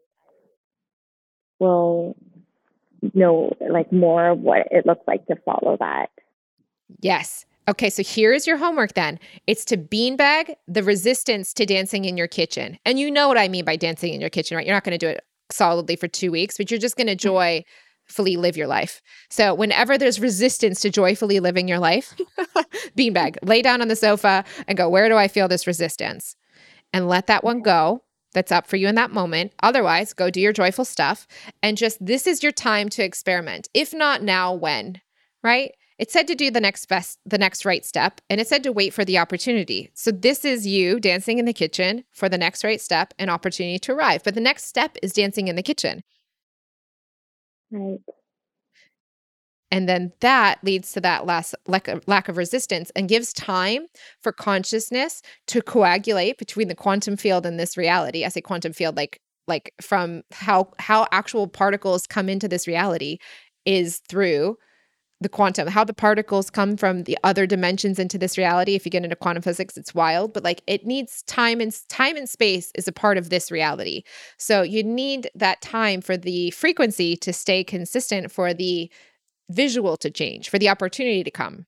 will 1.59 2.16
know 3.14 3.57
like 3.68 3.93
more 3.93 4.30
of 4.30 4.41
what 4.41 4.68
it 4.70 4.86
looks 4.86 5.07
like 5.07 5.26
to 5.26 5.36
follow 5.45 5.76
that. 5.78 6.11
Yes. 7.01 7.45
Okay, 7.68 7.91
so 7.91 8.03
here's 8.03 8.47
your 8.47 8.57
homework 8.57 8.95
then. 8.95 9.18
It's 9.47 9.64
to 9.66 9.76
beanbag 9.76 10.55
the 10.66 10.82
resistance 10.82 11.53
to 11.55 11.66
dancing 11.66 12.07
in 12.07 12.16
your 12.16 12.26
kitchen. 12.26 12.78
And 12.86 12.99
you 12.99 13.11
know 13.11 13.28
what 13.28 13.36
I 13.36 13.49
mean 13.49 13.64
by 13.64 13.76
dancing 13.76 14.14
in 14.14 14.20
your 14.20 14.30
kitchen, 14.30 14.57
right? 14.57 14.64
You're 14.64 14.74
not 14.74 14.84
going 14.84 14.99
to 14.99 15.07
do 15.07 15.09
it 15.09 15.22
solidly 15.51 15.97
for 15.97 16.09
two 16.09 16.30
weeks, 16.30 16.57
but 16.57 16.70
you're 16.70 16.80
just 16.80 16.97
going 16.97 17.09
to 17.09 17.12
mm-hmm. 17.12 17.28
Joyfully 18.09 18.36
live 18.36 18.56
your 18.56 18.66
life. 18.66 19.02
So 19.30 19.54
whenever 19.54 19.98
there's 19.98 20.20
resistance 20.20 20.80
to 20.80 20.90
joyfully 20.90 21.40
living 21.40 21.68
your 21.68 21.78
life, 21.78 22.14
beanbag, 22.96 23.36
lay 23.42 23.62
down 23.62 23.80
on 23.80 23.88
the 23.88 23.96
sofa 23.96 24.44
and 24.66 24.78
go, 24.78 24.88
where 24.88 25.09
do 25.09 25.16
I 25.16 25.28
feel 25.28 25.48
this 25.48 25.66
resistance? 25.66 26.36
And 26.92 27.09
let 27.09 27.26
that 27.26 27.44
one 27.44 27.61
go 27.61 28.02
that's 28.34 28.52
up 28.52 28.66
for 28.66 28.76
you 28.76 28.88
in 28.88 28.94
that 28.94 29.11
moment. 29.11 29.52
Otherwise, 29.62 30.12
go 30.12 30.30
do 30.30 30.40
your 30.40 30.52
joyful 30.52 30.84
stuff 30.84 31.26
and 31.62 31.76
just 31.76 32.04
this 32.04 32.26
is 32.26 32.42
your 32.42 32.52
time 32.52 32.88
to 32.90 33.04
experiment. 33.04 33.68
If 33.74 33.92
not 33.92 34.22
now, 34.22 34.54
when? 34.54 35.00
Right? 35.42 35.72
It 35.98 36.12
said 36.12 36.28
to 36.28 36.36
do 36.36 36.50
the 36.50 36.61
next 36.61 36.86
best, 36.86 37.18
the 37.26 37.38
next 37.38 37.64
right 37.64 37.84
step, 37.84 38.20
and 38.30 38.40
it 38.40 38.46
said 38.46 38.62
to 38.62 38.72
wait 38.72 38.94
for 38.94 39.04
the 39.04 39.18
opportunity. 39.18 39.90
So 39.94 40.12
this 40.12 40.44
is 40.44 40.64
you 40.64 41.00
dancing 41.00 41.38
in 41.38 41.44
the 41.44 41.52
kitchen 41.52 42.04
for 42.12 42.28
the 42.28 42.38
next 42.38 42.62
right 42.62 42.80
step 42.80 43.12
and 43.18 43.28
opportunity 43.28 43.80
to 43.80 43.92
arrive. 43.92 44.22
But 44.22 44.34
the 44.34 44.40
next 44.40 44.66
step 44.66 44.96
is 45.02 45.12
dancing 45.12 45.48
in 45.48 45.56
the 45.56 45.62
kitchen. 45.62 46.04
Right. 47.71 48.01
And 49.71 49.87
then 49.89 50.12
that 50.21 50.59
leads 50.64 50.93
to 50.93 51.01
that 51.03 51.27
last 51.27 51.55
lack 51.66 51.89
of, 51.89 52.03
lack 52.09 52.29
of 52.29 52.39
resistance 52.39 52.91
and 52.97 53.09
gives 53.09 53.33
time 53.35 53.87
for 54.23 54.33
consciousness 54.33 55.21
to 55.49 55.61
coagulate 55.61 56.39
between 56.39 56.69
the 56.69 56.75
quantum 56.75 57.16
field 57.16 57.45
and 57.45 57.61
this 57.61 57.77
reality. 57.77 58.25
I 58.25 58.29
say 58.29 58.41
quantum 58.41 58.73
field 58.73 58.97
like 58.97 59.21
like 59.47 59.73
from 59.81 60.23
how 60.33 60.71
how 60.79 61.07
actual 61.12 61.47
particles 61.49 62.07
come 62.07 62.29
into 62.31 62.49
this 62.49 62.66
reality 62.66 63.19
is 63.66 64.01
through 64.09 64.57
the 65.21 65.29
quantum 65.29 65.66
how 65.66 65.83
the 65.83 65.95
particles 65.95 66.49
come 66.49 66.77
from 66.77 67.03
the 67.03 67.19
other 67.25 67.47
dimensions 67.47 67.99
into 67.99 68.19
this 68.19 68.39
reality 68.39 68.75
if 68.75 68.85
you 68.85 68.91
get 68.91 69.03
into 69.03 69.16
quantum 69.16 69.43
physics 69.43 69.77
it's 69.77 69.95
wild 69.95 70.33
but 70.33 70.45
like 70.45 70.62
it 70.66 70.87
needs 70.87 71.23
time 71.23 71.61
and 71.61 71.77
time 71.89 72.16
and 72.16 72.29
space 72.29 72.71
is 72.75 72.87
a 72.87 72.93
part 72.93 73.19
of 73.19 73.31
this 73.31 73.51
reality 73.51 74.03
so 74.37 74.62
you 74.62 74.85
need 74.85 75.31
that 75.35 75.61
time 75.61 76.01
for 76.01 76.16
the 76.16 76.51
frequency 76.53 77.16
to 77.16 77.33
stay 77.33 77.64
consistent 77.64 78.31
for 78.31 78.55
the 78.55 78.91
visual 79.51 79.97
to 79.99 80.11
change, 80.11 80.49
for 80.49 80.59
the 80.59 80.69
opportunity 80.69 81.25
to 81.25 81.31
come. 81.31 81.66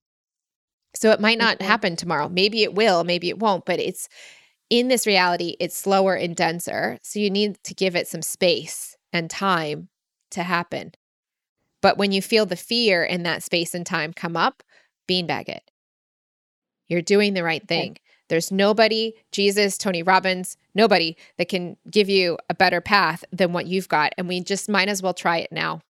So 0.95 1.11
it 1.13 1.21
might 1.21 1.39
not 1.39 1.63
happen 1.63 1.97
tomorrow. 1.97 2.29
Maybe 2.29 2.63
it 2.63 2.75
will, 2.75 3.05
maybe 3.05 3.29
it 3.29 3.39
won't, 3.39 3.65
but 3.65 3.81
it's 3.81 4.09
in 4.69 4.89
this 4.89 5.07
reality, 5.07 5.57
it's 5.61 5.77
slower 5.77 6.15
and 6.15 6.35
denser. 6.35 6.99
So 7.03 7.19
you 7.19 7.31
need 7.31 7.63
to 7.65 7.75
give 7.75 7.97
it 7.97 8.09
some 8.09 8.23
space 8.23 8.97
and 9.13 9.31
time 9.31 9.89
to 10.33 10.43
happen. 10.43 10.93
But 11.83 11.97
when 11.97 12.12
you 12.12 12.22
feel 12.22 12.47
the 12.47 12.57
fear 12.57 13.05
in 13.05 13.22
that 13.22 13.43
space 13.43 13.74
and 13.74 13.87
time 13.87 14.12
come 14.12 14.37
up, 14.37 14.62
beanbag 15.09 15.49
it. 15.49 15.70
You're 16.89 17.03
doing 17.03 17.35
the 17.35 17.45
right 17.45 17.66
thing. 17.66 17.93
Okay. 17.93 18.01
There's 18.28 18.53
nobody, 18.53 19.14
Jesus, 19.33 19.76
Tony 19.76 20.03
Robbins, 20.03 20.57
nobody 20.74 21.16
that 21.37 21.49
can 21.49 21.76
give 21.91 22.09
you 22.09 22.39
a 22.49 22.55
better 22.55 22.81
path 22.81 23.24
than 23.33 23.53
what 23.53 23.66
you've 23.66 23.89
got. 23.89 24.12
And 24.16 24.28
we 24.28 24.41
just 24.41 24.68
might 24.68 24.89
as 24.89 25.03
well 25.03 25.14
try 25.14 25.39
it 25.39 25.51
now. 25.51 25.81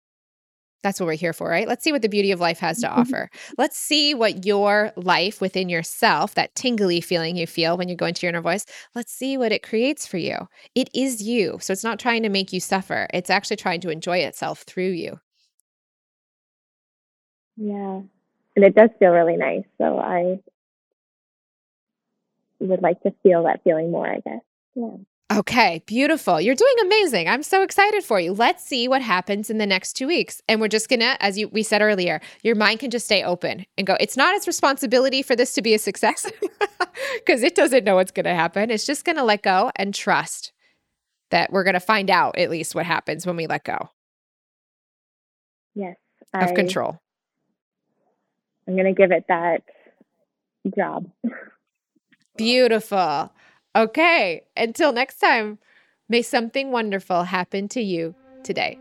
That's 0.83 0.99
what 0.99 1.07
we're 1.07 1.15
here 1.15 1.35
for, 1.35 1.49
right? 1.49 1.69
Let's 1.69 1.85
see 1.85 1.93
what 1.93 2.01
the 2.01 2.09
beauty 2.09 2.33
of 2.33 2.41
life 2.41 2.59
has 2.61 2.81
to 2.81 2.89
mm-hmm. 2.89 3.01
offer. 3.01 3.31
Let's 3.59 3.77
see 3.77 4.15
what 4.15 4.47
your 4.47 4.93
life 4.97 5.41
within 5.41 5.69
yourself, 5.69 6.35
that 6.35 6.55
tingly 6.55 7.03
feeling 7.03 7.37
you 7.37 7.47
feel 7.47 7.77
when 7.77 7.91
you 7.91 7.97
go 7.97 8.07
into 8.07 8.25
your 8.25 8.31
inner 8.31 8.41
voice, 8.41 8.65
let's 8.95 9.13
see 9.13 9.37
what 9.37 9.53
it 9.53 9.63
creates 9.63 10.07
for 10.07 10.17
you. 10.17 10.49
It 10.75 10.89
is 10.95 11.23
you. 11.23 11.59
So 11.61 11.75
it's 11.75 11.85
not 11.85 11.99
trying 11.99 12.23
to 12.23 12.31
make 12.31 12.53
you 12.53 12.61
suffer, 12.61 13.07
it's 13.13 13.29
actually 13.29 13.57
trying 13.57 13.83
to 13.83 13.91
enjoy 13.91 14.19
itself 14.19 14.63
through 14.63 14.93
you. 14.93 15.21
Yeah. 17.61 18.01
And 18.57 18.65
it 18.65 18.75
does 18.75 18.91
feel 18.99 19.11
really 19.11 19.37
nice. 19.37 19.65
So 19.79 19.99
I 19.99 20.41
would 22.59 22.83
like 22.83 23.03
to 23.03 23.15
feel 23.23 23.45
that 23.45 23.63
feeling 23.63 23.91
more, 23.91 24.09
I 24.09 24.21
guess. 24.21 24.41
Yeah. 24.75 24.97
Okay, 25.33 25.81
beautiful. 25.87 26.41
You're 26.41 26.57
doing 26.57 26.75
amazing. 26.83 27.29
I'm 27.29 27.45
so 27.45 27.63
excited 27.63 28.03
for 28.03 28.19
you. 28.19 28.33
Let's 28.33 28.65
see 28.65 28.89
what 28.89 29.03
happens 29.03 29.49
in 29.49 29.59
the 29.59 29.67
next 29.67 29.93
2 29.93 30.09
weeks. 30.09 30.43
And 30.49 30.61
we're 30.61 30.69
just 30.69 30.89
going 30.89 31.01
to 31.01 31.23
as 31.23 31.39
you 31.39 31.49
we 31.49 31.63
said 31.63 31.83
earlier, 31.83 32.21
your 32.43 32.57
mind 32.57 32.81
can 32.81 32.91
just 32.91 33.05
stay 33.05 33.23
open 33.23 33.67
and 33.79 33.87
go, 33.87 33.97
it's 34.01 34.17
not 34.17 34.35
its 34.35 34.49
responsibility 34.49 35.23
for 35.23 35.37
this 35.37 35.53
to 35.55 35.63
be 35.63 35.75
a 35.75 35.79
success 35.79 36.31
because 37.15 37.43
it 37.43 37.55
doesn't 37.55 37.85
know 37.85 37.95
what's 37.95 38.11
going 38.11 38.25
to 38.25 38.35
happen. 38.35 38.71
It's 38.71 38.87
just 38.87 39.05
going 39.05 39.17
to 39.17 39.25
let 39.25 39.43
go 39.43 39.71
and 39.77 39.95
trust 39.95 40.53
that 41.31 41.53
we're 41.53 41.65
going 41.65 41.75
to 41.75 41.81
find 41.81 42.11
out 42.11 42.37
at 42.39 42.51
least 42.51 42.75
what 42.75 42.87
happens 42.87 43.27
when 43.27 43.37
we 43.37 43.47
let 43.47 43.65
go. 43.65 43.91
Yes. 45.75 45.97
Of 46.35 46.51
I, 46.51 46.55
control. 46.55 46.99
I'm 48.71 48.77
going 48.77 48.95
to 48.95 48.97
give 48.97 49.11
it 49.11 49.25
that 49.27 49.63
job. 50.77 51.11
Beautiful. 52.37 53.33
Okay, 53.75 54.43
until 54.57 54.93
next 54.93 55.19
time, 55.19 55.59
may 56.09 56.23
something 56.23 56.71
wonderful 56.71 57.25
happen 57.25 57.67
to 57.69 57.81
you 57.81 58.15
today. 58.45 58.79